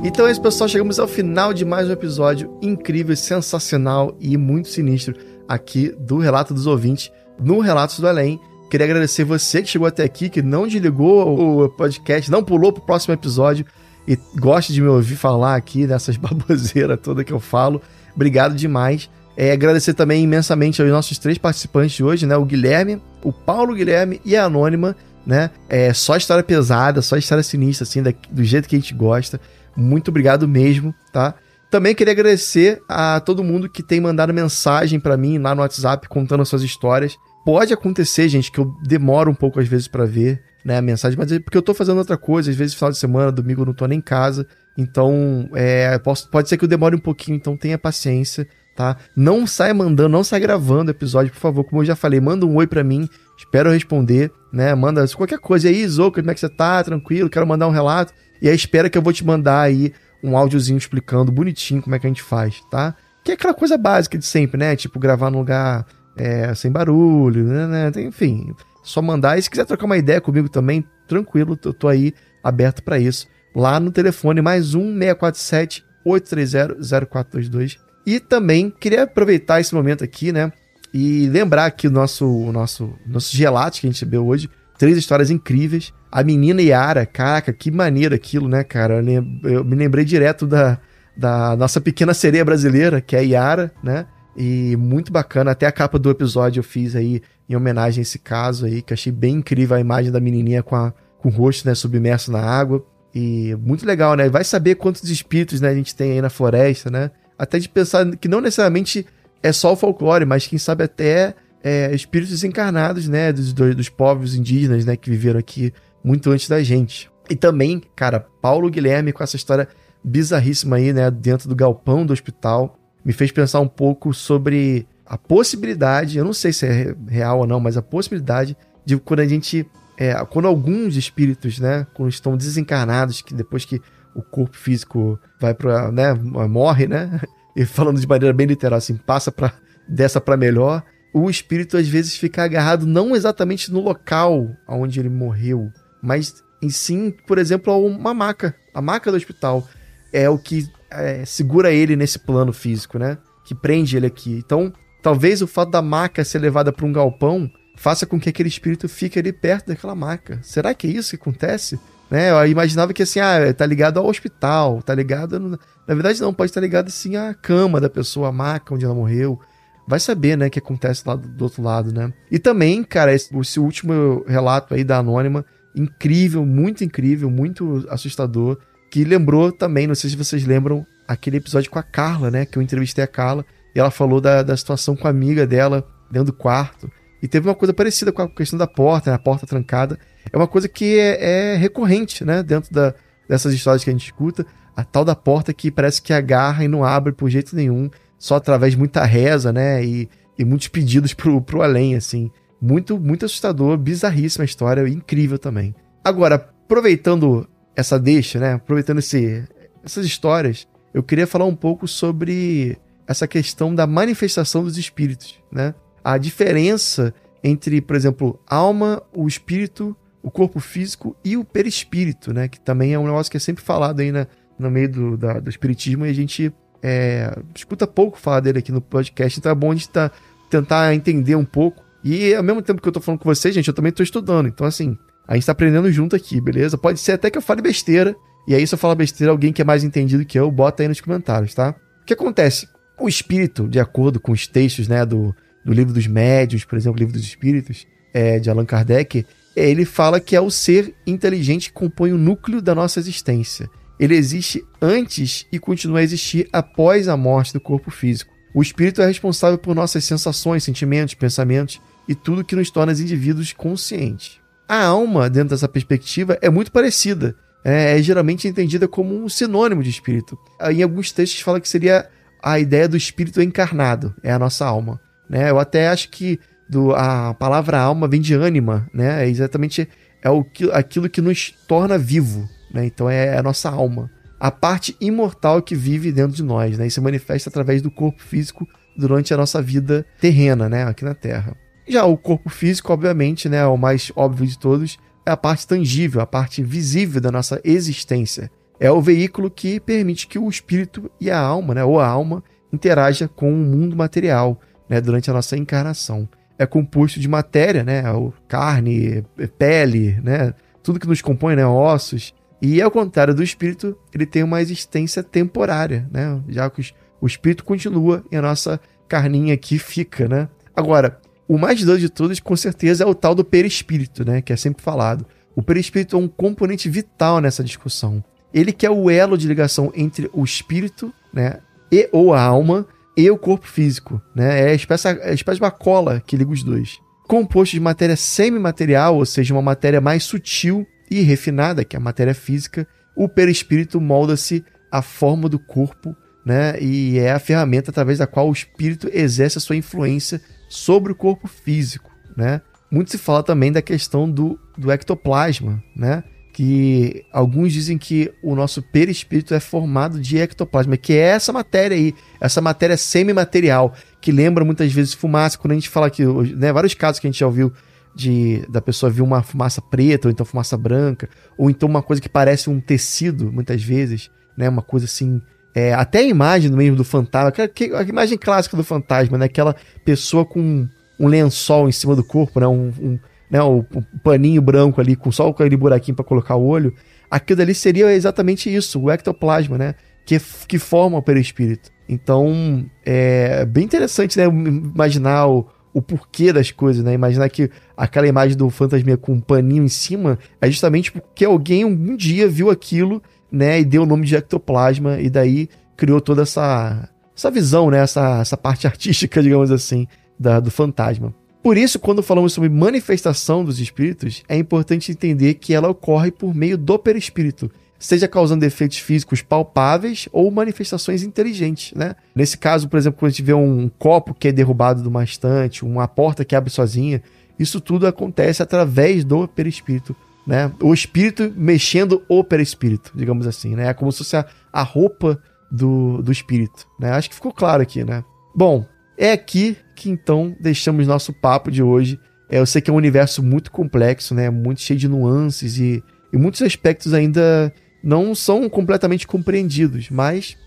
Então 0.08 0.28
é 0.28 0.32
isso, 0.32 0.40
pessoal. 0.40 0.70
Chegamos 0.70 1.00
ao 1.00 1.08
final 1.08 1.52
de 1.52 1.66
mais 1.66 1.90
um 1.90 1.92
episódio 1.92 2.56
incrível, 2.62 3.16
sensacional 3.16 4.16
e 4.22 4.38
muito 4.38 4.68
sinistro 4.68 5.16
aqui 5.48 5.96
do 6.00 6.20
Relato 6.20 6.54
dos 6.54 6.68
Ouvintes 6.68 7.12
no 7.40 7.60
Relatos 7.60 8.00
do 8.00 8.08
Além. 8.08 8.40
Queria 8.70 8.86
agradecer 8.86 9.24
você 9.24 9.64
que 9.64 9.68
chegou 9.68 9.88
até 9.88 10.04
aqui, 10.04 10.30
que 10.30 10.44
não 10.44 10.68
desligou 10.68 11.64
o 11.64 11.70
podcast, 11.70 12.30
não 12.30 12.44
pulou 12.44 12.72
pro 12.72 12.84
próximo 12.84 13.16
episódio. 13.16 13.66
e 14.08 14.16
gosta 14.36 14.72
de 14.72 14.80
me 14.80 14.88
ouvir 14.88 15.16
falar 15.16 15.56
aqui 15.56 15.88
dessas 15.88 16.18
baboseiras 16.22 17.00
toda 17.02 17.24
que 17.24 17.34
eu 17.34 17.40
falo. 17.40 17.82
Obrigado 18.14 18.54
demais. 18.54 19.10
É, 19.36 19.52
agradecer 19.52 19.96
também 19.96 20.24
imensamente 20.24 20.84
aos 20.84 20.92
nossos 20.92 21.18
três 21.18 21.40
participantes 21.40 21.96
de 21.96 22.04
hoje, 22.04 22.28
né? 22.28 22.38
O 22.38 22.46
Guilherme, 22.46 23.02
o 23.24 23.34
Paulo 23.34 23.74
Guilherme 23.74 24.22
e 24.24 24.36
a 24.36 24.46
Anônima, 24.46 24.96
né? 25.26 25.50
É 25.68 25.94
só 25.94 26.16
história 26.16 26.44
pesada, 26.44 27.02
só 27.02 27.18
história 27.18 27.44
sinistra, 27.44 27.84
assim, 27.84 28.04
da, 28.04 28.14
do 28.30 28.44
jeito 28.44 28.68
que 28.68 28.76
a 28.76 28.80
gente 28.80 28.94
gosta. 28.94 29.40
Muito 29.76 30.10
obrigado 30.10 30.48
mesmo, 30.48 30.94
tá? 31.12 31.36
Também 31.70 31.96
queria 31.96 32.14
agradecer 32.14 32.82
a 32.88 33.20
todo 33.20 33.44
mundo 33.44 33.70
que 33.70 33.84
tem 33.84 34.00
mandado 34.00 34.34
mensagem 34.34 35.00
para 35.00 35.18
mim 35.18 35.38
lá 35.38 35.56
no 35.56 35.62
WhatsApp 35.62 36.08
contando 36.08 36.46
suas 36.46 36.62
histórias. 36.62 37.18
Pode 37.44 37.74
acontecer, 37.74 38.30
gente, 38.30 38.52
que 38.52 38.60
eu 38.60 38.74
demoro 38.84 39.30
um 39.32 39.36
pouco 39.36 39.60
às 39.60 39.68
vezes 39.68 39.88
para 39.88 40.06
ver, 40.06 40.42
né, 40.64 40.78
a 40.78 40.82
mensagem, 40.82 41.18
mas 41.18 41.32
é 41.32 41.40
porque 41.40 41.58
eu 41.58 41.62
tô 41.62 41.74
fazendo 41.74 41.98
outra 41.98 42.18
coisa, 42.18 42.50
às 42.50 42.56
vezes 42.56 42.74
final 42.74 42.92
de 42.92 42.98
semana, 42.98 43.32
domingo 43.32 43.62
eu 43.62 43.66
não 43.66 43.74
tô 43.74 43.86
nem 43.86 44.00
em 44.00 44.02
casa. 44.02 44.48
Então, 44.78 45.50
é, 45.54 45.98
posso, 46.00 46.30
pode 46.30 46.50
ser 46.50 46.58
que 46.58 46.66
eu 46.66 46.70
demore 46.70 46.96
um 46.96 47.00
pouquinho, 47.00 47.36
então 47.36 47.58
tenha 47.58 47.78
paciência 47.78 48.48
tá? 48.76 48.98
Não 49.16 49.48
sai 49.48 49.74
mandando, 49.74 50.10
não 50.10 50.24
sai 50.24 50.40
gravando 50.40 50.92
episódio, 50.92 51.32
por 51.32 51.40
favor. 51.40 51.64
Como 51.64 51.82
eu 51.82 51.86
já 51.86 51.96
falei, 51.96 52.20
manda 52.20 52.46
um 52.46 52.58
oi 52.58 52.68
para 52.68 52.84
mim, 52.84 53.10
espero 53.38 53.72
responder, 53.72 54.32
né? 54.52 54.74
Manda 54.76 55.08
qualquer 55.10 55.40
coisa 55.40 55.68
aí, 55.68 55.88
Zoca, 55.88 56.22
como 56.22 56.32
é 56.32 56.34
que 56.34 56.40
você 56.40 56.50
tá? 56.50 56.84
Tranquilo, 56.84 57.30
quero 57.30 57.48
mandar 57.48 57.68
um 57.68 57.72
relato. 57.72 58.14
E 58.42 58.50
aí 58.50 58.56
espera 58.56 58.90
que 58.90 58.98
eu 58.98 59.02
vou 59.02 59.14
te 59.14 59.26
mandar 59.26 59.62
aí 59.62 59.94
um 60.24 60.38
áudiozinho 60.38 60.78
explicando 60.78 61.32
bonitinho 61.32 61.82
como 61.82 61.96
é 61.96 62.00
que 62.00 62.08
a 62.08 62.10
gente 62.10 62.24
faz, 62.24 62.62
tá? 62.70 62.96
Que 63.24 63.32
é 63.32 63.34
aquela 63.36 63.54
coisa 63.54 63.78
básica 63.78 64.18
de 64.18 64.26
sempre, 64.26 64.58
né? 64.58 64.76
Tipo, 64.76 65.00
gravar 65.00 65.30
num 65.30 65.40
lugar 65.40 65.86
é, 66.16 66.54
sem 66.56 66.72
barulho, 66.72 67.44
né, 67.46 67.92
né? 67.92 68.02
Enfim, 68.02 68.54
só 68.84 69.02
mandar. 69.02 69.38
E 69.38 69.42
se 69.42 69.50
quiser 69.50 69.66
trocar 69.66 69.86
uma 69.86 69.98
ideia 69.98 70.22
comigo 70.22 70.50
também, 70.50 70.86
tranquilo, 71.08 71.58
eu 71.64 71.74
tô 71.74 71.88
aí 71.88 72.14
aberto 72.44 72.84
para 72.84 73.00
isso. 73.00 73.28
Lá 73.56 73.80
no 73.80 73.92
telefone, 73.92 74.42
mais 74.42 74.76
um 74.76 74.94
647 74.98 75.86
830 76.06 77.08
0422 77.08 77.80
e 78.06 78.20
também 78.20 78.70
queria 78.70 79.04
aproveitar 79.04 79.60
esse 79.60 79.74
momento 79.74 80.04
aqui, 80.04 80.32
né? 80.32 80.52
E 80.98 81.28
lembrar 81.28 81.66
aqui 81.66 81.90
o 81.90 81.92
nosso, 81.92 82.26
o 82.26 82.54
nosso, 82.54 82.94
nosso 83.06 83.36
gelato 83.36 83.82
que 83.82 83.86
a 83.86 83.92
gente 83.92 84.06
bebeu 84.06 84.26
hoje. 84.26 84.50
Três 84.78 84.98
histórias 84.98 85.30
incríveis. 85.30 85.92
A 86.10 86.24
menina 86.24 86.62
Yara, 86.62 87.06
caraca, 87.06 87.52
que 87.52 87.70
maneiro 87.70 88.16
aquilo, 88.16 88.48
né, 88.48 88.64
cara? 88.64 89.04
Eu, 89.44 89.66
me 89.66 89.76
lembrei 89.76 90.06
direto 90.06 90.48
da, 90.48 90.80
da 91.18 91.54
nossa 91.58 91.82
pequena 91.82 92.14
sereia 92.14 92.46
brasileira, 92.46 93.02
que 93.02 93.14
é 93.14 93.20
a 93.20 93.24
Yara, 93.24 93.74
né? 93.84 94.06
E 94.38 94.78
muito 94.78 95.12
bacana. 95.12 95.52
Até 95.52 95.66
a 95.68 95.72
capa 95.74 96.00
do 96.00 96.10
episódio 96.10 96.62
eu 96.62 96.64
fiz 96.64 96.96
aí 96.96 97.22
em 97.50 97.58
homenagem 97.58 98.00
a 98.00 98.04
esse 98.04 98.18
caso 98.18 98.66
aí, 98.66 98.82
que 98.82 98.94
achei 98.94 99.12
bem 99.12 99.36
incrível 99.36 99.76
a 99.76 99.82
imagem 99.82 100.14
da 100.14 100.22
menininha 100.22 100.64
com, 100.64 100.78
a, 100.78 100.94
com 101.18 101.28
o 101.28 101.32
rosto, 101.32 101.68
né, 101.68 101.76
submerso 101.76 102.32
na 102.32 102.40
água. 102.40 102.82
E 103.14 103.54
muito 103.60 103.86
legal, 103.86 104.16
né? 104.16 104.30
Vai 104.30 104.46
saber 104.46 104.76
quantos 104.76 105.04
espíritos 105.10 105.60
né, 105.60 105.68
a 105.68 105.76
gente 105.76 105.94
tem 105.94 106.14
aí 106.14 106.22
na 106.22 106.30
floresta, 106.30 106.90
né? 106.90 107.12
até 107.38 107.60
de 107.60 107.68
pensar 107.70 108.06
que 108.16 108.28
não 108.28 108.42
necessariamente 108.42 109.06
é 109.46 109.52
só 109.52 109.74
o 109.74 109.76
folclore, 109.76 110.26
mas 110.26 110.48
quem 110.48 110.58
sabe 110.58 110.84
até 110.84 111.36
é, 111.64 111.94
espíritos 111.94 112.44
encarnados, 112.44 113.08
né, 113.08 113.32
dos, 113.32 113.54
dos 113.54 113.90
povos 113.90 114.34
indígenas, 114.34 114.86
né, 114.86 114.98
que 114.98 115.08
viveram 115.08 115.40
aqui 115.40 115.72
muito 116.04 116.32
antes 116.32 116.50
da 116.50 116.64
gente. 116.64 117.12
E 117.30 117.36
também, 117.36 117.80
cara, 117.96 118.20
Paulo 118.42 118.72
Guilherme 118.72 119.14
com 119.14 119.24
essa 119.24 119.36
história 119.36 119.68
bizarríssima 120.04 120.78
aí, 120.78 120.92
né, 120.92 121.12
dentro 121.12 121.48
do 121.48 121.56
galpão 121.56 122.04
do 122.04 122.12
hospital, 122.12 122.80
me 123.06 123.14
fez 123.14 123.32
pensar 123.32 123.60
um 123.60 123.68
pouco 123.68 124.16
sobre 124.16 124.88
a 125.06 125.16
possibilidade, 125.16 126.18
eu 126.18 126.26
não 126.26 126.34
sei 126.34 126.52
se 126.52 126.66
é 126.66 126.96
real 127.08 127.42
ou 127.42 127.48
não, 127.48 127.60
mas 127.60 127.78
a 127.78 127.84
possibilidade 127.84 128.58
de 128.84 128.98
quando 128.98 129.20
a 129.20 129.28
gente, 129.28 129.64
é, 129.96 130.14
quando 130.26 130.48
alguns 130.48 130.96
espíritos, 130.96 131.60
né, 131.60 131.86
quando 131.94 132.10
estão 132.10 132.36
desencarnados, 132.36 133.22
que 133.22 133.36
depois 133.36 133.64
que 133.64 133.80
o 134.16 134.24
corpo 134.24 134.58
físico 134.58 135.20
vai 135.40 135.54
para, 135.54 135.92
né, 135.92 136.16
morre, 136.16 136.88
né? 136.88 137.22
E 137.56 137.66
falando 137.66 138.00
de 138.00 138.08
maneira 138.08 138.34
bem 138.34 138.48
literal 138.48 138.78
assim, 138.78 138.98
passa 138.98 139.32
para 139.32 139.54
dessa 139.88 140.20
para 140.20 140.36
melhor, 140.36 140.84
o 141.14 141.30
espírito 141.30 141.78
às 141.78 141.88
vezes 141.88 142.18
fica 142.18 142.44
agarrado 142.44 142.86
não 142.86 143.16
exatamente 143.16 143.72
no 143.72 143.80
local 143.80 144.50
onde 144.68 145.00
ele 145.00 145.10
morreu, 145.10 145.72
mas 146.02 146.44
em 146.62 146.70
sim, 146.70 147.12
por 147.26 147.38
exemplo, 147.38 147.72
a 147.72 147.78
uma 147.78 148.14
maca. 148.14 148.56
A 148.74 148.82
maca 148.82 149.12
do 149.12 149.18
hospital 149.18 149.68
é 150.12 150.30
o 150.30 150.38
que 150.38 150.68
é, 150.90 151.24
segura 151.26 151.72
ele 151.72 151.96
nesse 151.96 152.20
plano 152.20 152.52
físico, 152.52 152.98
né? 152.98 153.18
Que 153.46 153.54
prende 153.54 153.96
ele 153.96 154.08
aqui. 154.08 154.42
Então, 154.44 154.74
talvez 155.02 155.42
o 155.42 155.48
fato 155.48 155.70
da 155.70 155.82
maca 155.82 156.24
ser 156.24 156.40
levada 156.40 156.74
para 156.74 156.86
um 156.86 156.92
galpão 156.92 157.50
faça 157.78 158.06
com 158.06 158.20
que 158.20 158.30
aquele 158.30 158.50
espírito 158.50 158.90
fique 158.90 159.20
ali 159.20 159.32
perto 159.32 159.68
daquela 159.68 159.96
maca. 159.96 160.40
Será 160.42 160.74
que 160.74 160.88
é 160.88 160.90
isso 160.90 161.12
que 161.12 161.16
acontece? 161.22 161.80
Né? 162.10 162.32
Eu 162.32 162.48
imaginava 162.48 162.94
que 162.94 163.04
assim, 163.04 163.20
ah, 163.20 163.54
tá 163.54 163.66
ligado 163.66 164.00
ao 164.00 164.08
hospital, 164.08 164.82
tá 164.82 164.94
ligado. 164.94 165.40
No... 165.40 165.60
Na 165.88 165.94
verdade, 165.94 166.22
não, 166.22 166.34
pode 166.34 166.52
estar 166.52 166.62
ligado 166.62 166.88
assim 166.88 167.16
à 167.16 167.34
cama 167.34 167.82
da 167.82 167.90
pessoa, 167.90 168.30
à 168.30 168.32
maca 168.32 168.74
onde 168.74 168.86
ela 168.86 168.94
morreu. 168.94 169.40
Vai 169.88 170.00
saber, 170.00 170.38
né, 170.38 170.48
o 170.48 170.50
que 170.50 170.60
acontece 170.60 171.04
lá 171.06 171.16
do, 171.16 171.28
do, 171.28 171.44
outro 171.44 171.62
lado, 171.62 171.94
né? 171.94 172.12
E 172.32 172.40
também, 172.40 172.84
cara, 172.84 173.14
esse, 173.14 173.36
esse 173.38 173.60
último 173.60 174.24
relato 174.28 174.74
aí 174.74 174.84
da 174.84 174.98
Anônima, 174.98 175.46
incrível, 175.76 176.46
muito 176.46 176.84
incrível, 176.84 177.30
muito 177.30 177.86
assustador. 177.90 178.58
Que 178.90 179.04
lembrou 179.04 179.52
também, 179.52 179.86
não 179.86 179.96
sei 179.96 180.10
se 180.10 180.16
vocês 180.16 180.46
lembram, 180.46 180.86
aquele 181.08 181.38
episódio 181.38 181.70
com 181.70 181.78
a 181.78 181.84
Carla, 181.84 182.32
né? 182.32 182.46
Que 182.46 182.58
eu 182.58 182.62
entrevistei 182.62 183.04
a 183.04 183.08
Carla 183.08 183.46
e 183.76 183.80
ela 183.80 183.92
falou 183.92 184.22
da, 184.22 184.42
da 184.42 184.56
situação 184.56 184.96
com 184.96 185.06
a 185.06 185.12
amiga 185.12 185.46
dela 185.46 185.86
dentro 186.10 186.32
do 186.32 186.34
quarto. 186.34 186.90
E 187.22 187.28
teve 187.28 187.48
uma 187.48 187.56
coisa 187.56 187.74
parecida 187.74 188.12
com 188.12 188.22
a 188.22 188.30
questão 188.30 188.58
da 188.58 188.68
porta, 188.68 189.10
né, 189.10 189.16
a 189.16 189.20
porta 189.20 189.46
trancada 189.46 190.00
é 190.32 190.38
uma 190.38 190.48
coisa 190.48 190.68
que 190.68 190.98
é, 190.98 191.54
é 191.54 191.56
recorrente, 191.56 192.24
né? 192.24 192.44
Dentro 192.44 192.74
da, 192.74 192.94
dessas 193.28 193.54
histórias 193.54 193.84
que 193.84 193.90
a 193.90 193.94
gente 193.94 194.06
escuta. 194.06 194.46
A 194.76 194.84
tal 194.84 195.06
da 195.06 195.16
porta 195.16 195.54
que 195.54 195.72
parece 195.72 196.02
que 196.02 196.12
agarra 196.12 196.64
e 196.64 196.68
não 196.68 196.84
abre 196.84 197.14
por 197.14 197.30
jeito 197.30 197.56
nenhum, 197.56 197.90
só 198.18 198.36
através 198.36 198.74
de 198.74 198.80
muita 198.80 199.06
reza, 199.06 199.54
né? 199.54 199.84
E, 199.84 200.10
e 200.38 200.44
muitos 200.44 200.68
pedidos 200.68 201.14
pro, 201.14 201.42
pro 201.42 201.62
além, 201.62 201.96
assim. 201.96 202.30
Muito, 202.62 203.00
muito 203.00 203.26
assustador, 203.26 203.78
bizarríssima 203.78 204.44
a 204.44 204.46
história, 204.46 204.88
incrível 204.88 205.38
também. 205.38 205.74
Agora, 206.04 206.36
aproveitando 206.36 207.48
essa 207.76 208.00
deixa, 208.00 208.40
né? 208.40 208.54
Aproveitando 208.54 209.00
esse, 209.00 209.44
essas 209.84 210.06
histórias, 210.06 210.68
eu 210.94 211.04
queria 211.04 211.28
falar 211.28 211.46
um 211.46 211.56
pouco 211.56 211.88
sobre 211.88 212.78
essa 213.08 213.28
questão 213.28 213.74
da 213.74 213.86
manifestação 213.86 214.64
dos 214.64 214.78
espíritos, 214.78 215.40
né? 215.52 215.74
A 216.04 216.18
diferença 216.18 217.14
entre, 217.44 217.82
por 217.82 217.96
exemplo, 217.96 218.40
alma, 218.48 219.02
o 219.14 219.28
espírito 219.28 219.96
o 220.26 220.32
corpo 220.32 220.60
físico 220.60 221.16
e 221.24 221.38
o 221.38 221.46
perispírito, 221.46 222.34
né? 222.34 222.48
Que 222.48 222.60
também 222.60 222.96
é 222.96 222.98
um 222.98 223.06
negócio 223.06 223.30
que 223.30 223.38
é 223.38 223.40
sempre 223.40 223.64
falado 223.64 224.00
aí 224.00 224.12
né, 224.12 224.26
no 224.58 224.72
meio 224.72 224.90
do, 224.90 225.16
da, 225.16 225.40
do 225.40 225.52
espiritismo 225.52 226.04
e 226.04 226.10
a 226.10 226.14
gente 226.14 226.52
é, 226.82 227.32
escuta 227.54 227.86
pouco 227.86 228.18
falar 228.18 228.40
dele 228.40 228.58
aqui 228.58 228.72
no 228.72 228.82
podcast, 228.82 229.38
então 229.38 229.52
é 229.52 229.56
bom 229.56 229.72
a 229.72 229.76
gente 229.76 229.88
tá, 229.88 230.10
tentar 230.50 230.96
entender 230.96 231.36
um 231.36 231.46
pouco. 231.46 231.84
E 232.04 232.34
ao 232.34 232.42
mesmo 232.42 232.64
tempo 232.64 232.82
que 232.82 232.88
eu 232.88 232.92
tô 232.92 233.00
falando 233.00 233.20
com 233.20 233.30
vocês, 233.30 233.54
gente, 233.54 233.68
eu 233.68 233.74
também 233.74 233.92
tô 233.92 234.02
estudando. 234.02 234.48
Então, 234.48 234.66
assim, 234.66 234.98
a 235.28 235.36
gente 235.36 235.46
tá 235.46 235.52
aprendendo 235.52 235.92
junto 235.92 236.16
aqui, 236.16 236.42
beleza? 236.42 236.76
Pode 236.76 237.00
ser 237.00 237.12
até 237.12 237.30
que 237.30 237.38
eu 237.38 237.42
fale 237.42 237.62
besteira. 237.62 238.16
E 238.48 238.56
aí, 238.56 238.66
se 238.66 238.74
eu 238.74 238.80
falar 238.80 238.96
besteira, 238.96 239.32
alguém 239.32 239.54
que 239.54 239.62
é 239.62 239.66
mais 239.66 239.84
entendido 239.84 240.26
que 240.26 240.40
eu, 240.40 240.50
bota 240.50 240.82
aí 240.82 240.88
nos 240.90 241.02
comentários, 241.02 241.54
tá? 241.54 241.76
O 242.02 242.06
que 242.06 242.14
acontece? 242.14 242.68
O 243.00 243.08
espírito, 243.08 243.68
de 243.68 243.80
acordo 243.80 244.20
com 244.20 244.32
os 244.32 244.48
textos, 244.48 244.88
né, 244.88 245.06
do, 245.06 245.36
do 245.64 245.72
livro 245.72 245.94
dos 245.94 246.08
médios, 246.08 246.66
por 246.66 246.78
exemplo, 246.78 246.98
o 246.98 247.00
livro 247.00 247.14
dos 247.14 247.24
espíritos, 247.24 247.86
é, 248.12 248.40
de 248.40 248.50
Allan 248.50 248.66
Kardec, 248.66 249.24
ele 249.56 249.86
fala 249.86 250.20
que 250.20 250.36
é 250.36 250.42
o 250.42 250.52
ser 250.52 250.94
inteligente 251.08 251.70
que 251.70 251.76
compõe 251.76 252.12
o 252.12 252.18
núcleo 252.18 252.62
da 252.62 252.76
nossa 252.76 253.00
existência. 253.00 253.70
Ele 254.00 254.16
existe 254.16 254.64
antes 254.82 255.46
e 255.52 255.58
continua 255.58 256.00
a 256.00 256.04
existir 256.04 256.50
após 256.52 257.08
a 257.08 257.16
morte 257.16 257.54
do 257.54 257.62
corpo 257.62 257.90
físico. 257.90 258.34
O 258.54 258.62
espírito 258.62 259.02
é 259.02 259.06
responsável 259.06 259.58
por 259.58 259.74
nossas 259.74 260.04
sensações, 260.04 260.64
sentimentos, 260.64 261.14
pensamentos 261.14 261.82
e 262.08 262.14
tudo 262.14 262.44
que 262.44 262.56
nos 262.56 262.70
torna 262.70 262.92
indivíduos 262.92 263.54
conscientes. 263.54 264.40
A 264.68 264.86
alma, 264.86 265.30
dentro 265.30 265.50
dessa 265.50 265.68
perspectiva, 265.68 266.38
é 266.42 266.50
muito 266.50 266.72
parecida. 266.72 267.36
É, 267.64 267.98
é 267.98 268.02
geralmente 268.02 268.48
entendida 268.48 268.88
como 268.88 269.16
um 269.16 269.30
sinônimo 269.30 269.82
de 269.82 269.90
espírito. 269.90 270.38
Em 270.62 270.84
alguns 270.84 271.12
textos 271.12 271.42
fala 271.42 271.60
que 271.60 271.70
seria 271.70 272.10
a 272.42 272.60
ideia 272.60 272.88
do 272.88 272.96
espírito 272.96 273.42
encarnado, 273.42 274.14
é 274.22 274.32
a 274.32 274.40
nossa 274.40 274.66
alma. 274.66 275.00
Né? 275.30 275.50
Eu 275.50 275.60
até 275.60 275.88
acho 275.88 276.10
que 276.10 276.40
do 276.70 276.94
a 276.94 277.34
palavra 277.34 277.80
alma 277.80 278.08
vem 278.08 278.22
de 278.22 278.34
ânima, 278.34 278.90
né? 278.94 279.26
É 279.26 279.30
exatamente 279.30 279.88
é 280.22 280.30
o 280.30 280.44
que, 280.44 280.72
aquilo 280.72 281.10
que 281.10 281.22
nos 281.22 281.52
torna 281.68 281.98
vivo, 281.98 282.50
né? 282.74 282.86
Então 282.86 283.10
é 283.10 283.38
a 283.38 283.44
nossa 283.44 283.70
alma, 283.70 284.10
a 284.40 284.50
parte 284.50 284.96
imortal 285.00 285.62
que 285.62 285.76
vive 285.76 286.12
dentro 286.12 286.36
de 286.36 286.44
nós, 286.44 286.78
né? 286.78 286.88
E 286.88 286.92
se 286.92 287.00
manifesta 287.00 287.50
através 287.50 287.82
do 287.82 287.92
corpo 287.92 288.22
físico 288.22 288.68
durante 288.98 289.34
a 289.34 289.38
nossa 289.38 289.62
vida 289.62 290.06
terrena, 290.20 290.68
né? 290.68 290.84
Aqui 290.84 291.06
na 291.06 291.14
Terra. 291.14 291.56
Já 291.88 292.06
o 292.06 292.18
corpo 292.18 292.50
físico, 292.50 292.92
obviamente, 292.92 293.48
né? 293.48 293.66
O 293.68 293.78
mais 293.78 294.12
óbvio 294.16 294.48
de 294.48 294.58
todos 294.58 294.98
é 295.26 295.32
a 295.32 295.38
parte 295.38 295.68
tangível, 295.68 296.22
a 296.22 296.26
parte 296.26 296.64
visível 296.64 297.22
da 297.22 297.32
nossa 297.32 297.62
existência. 297.64 298.50
É 298.80 298.92
o 298.92 299.02
veículo 299.02 299.50
que 299.50 299.80
permite 299.80 300.28
que 300.28 300.40
o 300.40 300.50
espírito 300.50 301.10
e 301.22 301.30
a 301.30 301.40
alma, 301.40 301.76
né? 301.76 301.84
Ou 301.84 302.00
a 302.00 302.08
alma 302.08 302.44
interaja 302.74 303.28
com 303.28 303.54
o 303.54 303.56
mundo 303.56 303.96
material, 303.96 304.60
né? 304.90 305.00
Durante 305.00 305.30
a 305.30 305.34
nossa 305.34 305.56
encarnação 305.56 306.28
é 306.58 306.66
composto 306.66 307.20
de 307.20 307.28
matéria, 307.28 307.84
né? 307.84 308.04
Carne, 308.48 309.24
pele, 309.58 310.20
né? 310.24 310.54
Tudo 310.82 311.00
que 311.00 311.08
nos 311.08 311.22
compõe, 311.22 311.56
né? 311.56 311.66
Ossos. 311.66 312.34
E 312.62 312.82
ao 312.82 312.90
contrário 312.90 313.34
do 313.34 313.44
espírito, 313.44 313.98
ele 314.14 314.26
tem 314.26 314.44
uma 314.44 314.62
existência 314.62 315.22
temporária, 315.22 316.08
né? 316.12 316.42
Já 316.48 316.70
que 316.70 316.82
o 317.20 317.28
espírito 317.28 317.64
continua 317.64 318.24
e 318.32 318.38
a 318.38 318.42
nossa 318.42 318.80
carninha 319.08 319.54
aqui 319.54 319.78
fica, 319.78 320.28
né? 320.28 320.50
Agora, 320.76 321.20
o 321.48 321.58
mais 321.58 321.84
doido 321.84 322.02
de 322.02 322.10
todos, 322.10 322.40
com 322.40 322.56
certeza, 322.56 323.04
é 323.04 323.08
o 323.08 323.14
tal 323.14 323.36
do 323.36 323.44
perispírito, 323.44 324.26
né? 324.26 324.42
Que 324.42 324.54
é 324.54 324.56
sempre 324.56 324.84
falado. 324.84 325.26
O 325.56 325.62
perispírito 325.62 326.16
é 326.16 326.20
um 326.20 326.28
componente 326.28 326.90
vital 326.90 327.40
nessa 327.40 327.64
discussão. 327.64 328.24
Ele 328.54 328.72
que 328.72 328.86
é 328.86 328.90
o 328.90 329.10
elo 329.10 329.38
de 329.38 329.48
ligação 329.48 329.92
entre 329.96 330.30
o 330.34 330.44
espírito, 330.44 331.14
né? 331.34 331.60
E 331.92 332.10
ou 332.12 332.34
a 332.34 332.42
alma 332.42 332.88
e 333.18 333.30
o 333.30 333.38
corpo 333.38 333.68
físico, 333.68 334.22
né? 334.36 334.62
É 334.62 334.72
a 334.72 334.76
espécie, 334.76 335.08
a 335.08 335.34
espécie 335.34 335.58
de 335.58 335.64
uma 335.64 335.72
cola 335.72 336.22
que 336.26 336.36
liga 336.36 336.52
os 336.52 336.64
dois. 336.64 337.00
Composto 337.28 337.74
de 337.74 337.80
matéria 337.80 338.16
semimaterial, 338.16 339.16
ou 339.16 339.26
seja, 339.26 339.54
uma 339.54 339.62
matéria 339.62 340.02
mais 340.02 340.24
sutil 340.24 340.86
e 341.10 341.22
refinada, 341.22 341.84
que 341.86 341.96
é 341.96 342.00
a 342.00 342.02
matéria 342.02 342.34
física, 342.34 342.88
o 343.16 343.30
perispírito 343.30 344.02
molda-se 344.02 344.64
à 344.92 345.02
forma 345.02 345.48
do 345.48 345.58
corpo, 345.58 346.16
né? 346.46 346.80
E 346.80 347.18
é 347.18 347.32
a 347.32 347.40
ferramenta 347.40 347.90
através 347.90 348.20
da 348.20 348.28
qual 348.28 348.50
o 348.50 348.54
espírito 348.54 349.10
exerce 349.12 349.58
a 349.58 349.62
sua 349.62 349.76
influência 349.76 350.42
sobre 350.70 351.12
o 351.12 351.16
corpo 351.16 351.48
físico, 351.48 352.12
né? 352.36 352.62
Muito 352.92 353.12
se 353.12 353.18
fala 353.18 353.42
também 353.42 353.72
da 353.72 353.82
questão 353.82 354.30
do, 354.30 354.60
do 354.78 354.92
ectoplasma, 354.92 355.84
né? 355.96 356.24
Que 356.56 357.26
alguns 357.34 357.74
dizem 357.74 357.98
que 357.98 358.32
o 358.42 358.56
nosso 358.56 358.82
perispírito 358.82 359.54
é 359.54 359.60
formado 359.60 360.22
de 360.22 360.38
ectoplasma, 360.38 360.96
que 360.96 361.12
é 361.12 361.32
essa 361.32 361.52
matéria 361.52 361.98
aí, 361.98 362.16
essa 362.40 362.62
matéria 362.62 362.96
semimaterial, 362.96 363.94
que 364.22 364.32
lembra 364.32 364.64
muitas 364.64 364.90
vezes 364.94 365.14
fumaça. 365.14 365.58
Quando 365.58 365.74
a 365.74 365.76
gente 365.76 365.90
fala 365.90 366.10
que, 366.10 366.24
né, 366.24 366.72
vários 366.72 366.94
casos 366.94 367.20
que 367.20 367.28
a 367.28 367.30
gente 367.30 367.42
já 367.42 367.46
ouviu 367.46 367.74
de 368.16 368.66
da 368.70 368.80
pessoa 368.80 369.12
ver 369.12 369.22
uma 369.22 369.44
fumaça 369.44 369.82
preta, 369.82 370.30
ou 370.30 370.32
então 370.32 370.46
fumaça 370.46 370.78
branca, 370.78 371.28
ou 371.58 371.70
então 371.70 371.90
uma 371.90 372.02
coisa 372.02 372.22
que 372.22 372.30
parece 372.30 372.70
um 372.70 372.80
tecido, 372.80 373.52
muitas 373.52 373.84
vezes, 373.84 374.32
né? 374.58 374.70
Uma 374.70 374.82
coisa 374.82 375.08
assim. 375.08 375.42
É, 375.76 375.94
até 375.94 376.20
a 376.20 376.24
imagem 376.24 376.72
mesmo 376.72 376.96
do 376.96 377.04
fantasma, 377.04 377.52
a 377.98 378.04
imagem 378.04 378.38
clássica 378.38 378.78
do 378.78 378.84
fantasma, 378.86 379.38
né? 379.38 379.44
Aquela 379.44 379.76
pessoa 380.06 380.46
com 380.46 380.88
um 381.20 381.28
lençol 381.28 381.90
em 381.90 381.92
cima 381.92 382.16
do 382.16 382.24
corpo, 382.24 382.62
né? 382.62 382.68
Um, 382.68 382.94
um 382.98 383.20
né? 383.50 383.62
um, 383.64 383.86
um 383.94 384.04
paninho 384.24 384.62
branco 384.62 385.00
ali, 385.02 385.16
com 385.16 385.32
só 385.32 385.48
aquele 385.48 385.78
buraquinho 385.78 386.16
para 386.16 386.26
colocar 386.26 386.56
o 386.56 386.66
olho. 386.66 386.94
Aquilo 387.30 387.62
ali 387.62 387.74
seria 387.74 388.14
exatamente 388.14 388.74
isso, 388.74 389.00
o 389.02 389.12
ectoplasma, 389.12 389.78
né? 389.78 389.96
Que, 390.26 390.40
que 390.68 390.80
forma 390.80 391.18
o 391.18 391.22
perispírito. 391.22 391.92
Então, 392.08 392.86
é 393.06 393.66
bem 393.66 393.84
interessante, 393.84 394.38
né? 394.38 394.46
Imaginar 394.46 395.48
o, 395.48 395.68
o 395.94 396.02
porquê 396.02 396.52
das 396.52 396.72
coisas, 396.72 397.04
né? 397.04 397.14
Imaginar 397.14 397.50
que 397.50 397.70
aquela 397.96 398.28
imagem 398.28 398.58
do 398.58 398.70
fantasma 398.70 399.18
com 399.18 399.34
um 399.34 399.40
paninho 399.40 399.84
em 399.84 399.88
cima 399.88 400.38
é 400.62 400.70
justamente 400.70 401.12
porque 401.12 401.46
alguém 401.46 401.86
um 401.86 402.16
dia 402.16 402.48
viu 402.48 402.70
aquilo, 402.70 403.22
né? 403.52 403.80
E 403.80 403.86
deu 403.86 404.04
o 404.04 404.06
nome 404.06 404.26
de 404.26 404.36
ectoplasma 404.36 405.20
e 405.20 405.30
daí 405.30 405.70
criou 405.96 406.20
toda 406.22 406.44
essa, 406.44 407.10
essa 407.36 407.50
visão, 407.50 407.90
né? 407.90 408.00
Essa, 408.00 408.40
essa 408.42 408.58
parte 408.58 408.86
artística, 408.88 409.42
digamos 409.42 409.72
assim, 409.72 410.08
da, 410.40 410.60
do 410.60 410.70
fantasma. 410.70 411.34
Por 411.66 411.78
isso, 411.78 411.98
quando 411.98 412.22
falamos 412.22 412.54
sobre 412.54 412.70
manifestação 412.70 413.66
dos 413.66 413.80
espíritos, 413.80 414.44
é 414.48 414.56
importante 414.56 415.12
entender 415.12 415.56
que 415.56 415.74
ela 415.74 415.90
ocorre 415.90 416.30
por 416.30 416.54
meio 416.54 416.78
do 416.78 417.00
perispírito, 417.00 417.72
seja 417.98 418.28
causando 418.28 418.64
efeitos 418.64 419.00
físicos 419.00 419.42
palpáveis 419.42 420.30
ou 420.32 420.52
manifestações 420.52 421.24
inteligentes, 421.24 421.92
né? 421.96 422.16
Nesse 422.36 422.56
caso, 422.56 422.88
por 422.88 422.98
exemplo, 422.98 423.18
quando 423.18 423.30
a 423.30 423.32
gente 423.32 423.42
vê 423.42 423.54
um 423.56 423.90
copo 423.98 424.36
que 424.36 424.50
é 424.50 424.52
derrubado 424.52 425.02
de 425.02 425.08
uma 425.08 425.24
estante, 425.24 425.84
uma 425.84 426.08
porta 426.08 426.46
que 426.46 426.56
abre 426.56 426.70
sozinha, 426.70 427.24
isso 427.58 427.82
tudo 427.82 428.06
acontece 428.06 428.62
através 428.62 429.24
do 429.24 429.48
perispírito, 429.48 430.16
né? 430.46 430.72
O 430.80 430.94
espírito 430.94 431.52
mexendo 431.58 432.22
o 432.30 432.44
perispírito, 432.44 433.12
digamos 433.16 433.48
assim, 433.48 433.76
né? 433.76 433.88
É 433.88 433.94
como 433.96 434.12
se 434.12 434.20
fosse 434.20 434.38
a, 434.38 434.46
a 434.72 434.84
roupa 434.84 435.42
do, 435.72 436.22
do 436.22 436.32
espírito, 436.32 436.86
né? 437.00 437.10
Acho 437.10 437.28
que 437.28 437.36
ficou 437.36 437.52
claro 437.52 437.82
aqui, 437.82 438.04
né? 438.04 438.24
Bom, 438.56 438.86
é 439.18 439.32
aqui 439.32 439.78
que 439.96 440.10
então 440.10 440.56
deixamos 440.60 441.08
nosso 441.08 441.34
papo 441.34 441.72
de 441.72 441.82
hoje. 441.82 442.20
É, 442.50 442.60
eu 442.60 442.66
sei 442.66 442.82
que 442.82 442.90
é 442.90 442.94
um 442.94 442.98
universo 442.98 443.42
muito 443.42 443.72
complexo, 443.72 444.36
né? 444.36 444.50
Muito 444.50 444.82
cheio 444.82 445.00
de 445.00 445.08
nuances 445.08 445.78
e, 445.78 446.04
e 446.32 446.38
muitos 446.38 446.62
aspectos 446.62 447.14
ainda 447.14 447.74
não 448.04 448.36
são 448.36 448.70
completamente 448.70 449.26
compreendidos, 449.26 450.10
mas 450.12 450.58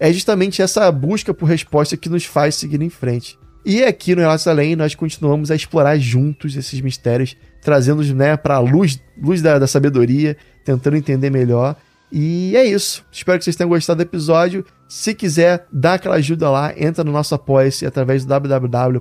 é 0.00 0.12
justamente 0.12 0.62
essa 0.62 0.90
busca 0.90 1.32
por 1.32 1.46
resposta 1.46 1.96
que 1.96 2.08
nos 2.08 2.24
faz 2.24 2.54
seguir 2.56 2.82
em 2.82 2.90
frente. 2.90 3.38
E 3.64 3.84
aqui 3.84 4.14
no 4.14 4.20
Relatos 4.20 4.46
Além 4.46 4.74
nós 4.74 4.94
continuamos 4.94 5.50
a 5.50 5.54
explorar 5.54 5.98
juntos 5.98 6.56
esses 6.56 6.80
mistérios, 6.80 7.36
trazendo-os 7.60 8.10
né, 8.12 8.36
para 8.36 8.56
a 8.56 8.60
luz, 8.60 9.00
luz 9.20 9.42
da, 9.42 9.58
da 9.58 9.66
sabedoria, 9.66 10.36
tentando 10.64 10.96
entender 10.96 11.30
melhor. 11.30 11.76
E 12.10 12.56
é 12.56 12.64
isso. 12.64 13.04
Espero 13.12 13.38
que 13.38 13.44
vocês 13.44 13.56
tenham 13.56 13.68
gostado 13.68 13.98
do 13.98 14.02
episódio. 14.02 14.64
Se 14.88 15.14
quiser 15.14 15.66
dar 15.70 15.94
aquela 15.94 16.16
ajuda 16.16 16.50
lá, 16.50 16.72
entra 16.76 17.04
no 17.04 17.12
nosso 17.12 17.34
Apoia-se 17.34 17.84
através 17.84 18.24
do 18.24 18.28
www.apoia.se 18.28 18.94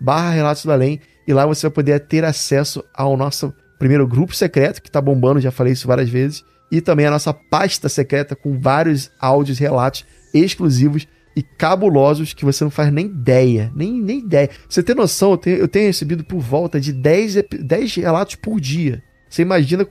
barra 0.00 0.30
Relatos 0.30 0.64
do 0.64 0.70
Além 0.70 1.00
e 1.26 1.32
lá 1.32 1.44
você 1.44 1.66
vai 1.66 1.74
poder 1.74 2.00
ter 2.00 2.24
acesso 2.24 2.84
ao 2.94 3.16
nosso 3.16 3.52
primeiro 3.78 4.06
grupo 4.06 4.34
secreto, 4.34 4.80
que 4.82 4.90
tá 4.90 5.00
bombando, 5.00 5.40
já 5.40 5.50
falei 5.50 5.72
isso 5.72 5.86
várias 5.86 6.08
vezes, 6.08 6.44
e 6.70 6.80
também 6.80 7.06
a 7.06 7.10
nossa 7.10 7.32
pasta 7.32 7.88
secreta 7.88 8.34
com 8.34 8.58
vários 8.58 9.10
áudios, 9.20 9.58
relatos 9.58 10.04
exclusivos 10.32 11.06
e 11.36 11.42
cabulosos 11.42 12.32
que 12.32 12.44
você 12.44 12.64
não 12.64 12.70
faz 12.70 12.92
nem 12.92 13.06
ideia, 13.06 13.70
nem, 13.74 13.92
nem 13.92 14.18
ideia. 14.18 14.50
Você 14.68 14.82
tem 14.82 14.94
noção, 14.94 15.32
eu 15.32 15.36
tenho, 15.38 15.56
eu 15.58 15.68
tenho 15.68 15.86
recebido 15.86 16.24
por 16.24 16.40
volta 16.40 16.80
de 16.80 16.92
10, 16.92 17.44
10 17.60 17.94
relatos 17.96 18.34
por 18.34 18.60
dia. 18.60 19.02
Você 19.28 19.42
imagina 19.42 19.86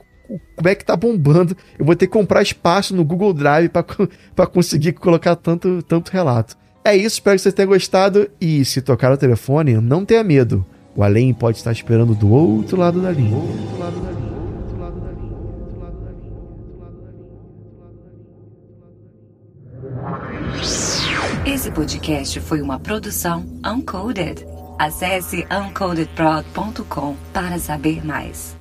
como 0.56 0.68
é 0.68 0.74
que 0.74 0.84
tá 0.84 0.96
bombando. 0.96 1.56
Eu 1.78 1.84
vou 1.84 1.96
ter 1.96 2.06
que 2.06 2.12
comprar 2.12 2.42
espaço 2.42 2.94
no 2.94 3.04
Google 3.04 3.32
Drive 3.32 3.68
para 3.68 4.46
conseguir 4.46 4.92
colocar 4.92 5.36
tanto, 5.36 5.82
tanto 5.82 6.10
relato. 6.10 6.56
É 6.84 6.96
isso, 6.96 7.16
espero 7.16 7.36
que 7.36 7.42
você 7.42 7.52
tenha 7.52 7.66
gostado 7.66 8.30
e 8.40 8.64
se 8.64 8.80
tocar 8.80 9.12
o 9.12 9.16
telefone, 9.16 9.74
não 9.74 10.04
tenha 10.04 10.24
medo. 10.24 10.64
O 10.96 11.02
além 11.02 11.32
pode 11.32 11.58
estar 11.58 11.72
esperando 11.72 12.14
do 12.14 12.30
outro 12.30 12.78
lado 12.78 13.00
da 13.00 13.10
linha. 13.10 13.36
Esse 21.46 21.70
podcast 21.70 22.40
foi 22.40 22.60
uma 22.60 22.80
produção 22.80 23.44
Uncoded. 23.64 24.44
Acesse 24.78 25.46
uncodedprod.com 25.50 27.16
para 27.32 27.58
saber 27.58 28.04
mais. 28.04 28.57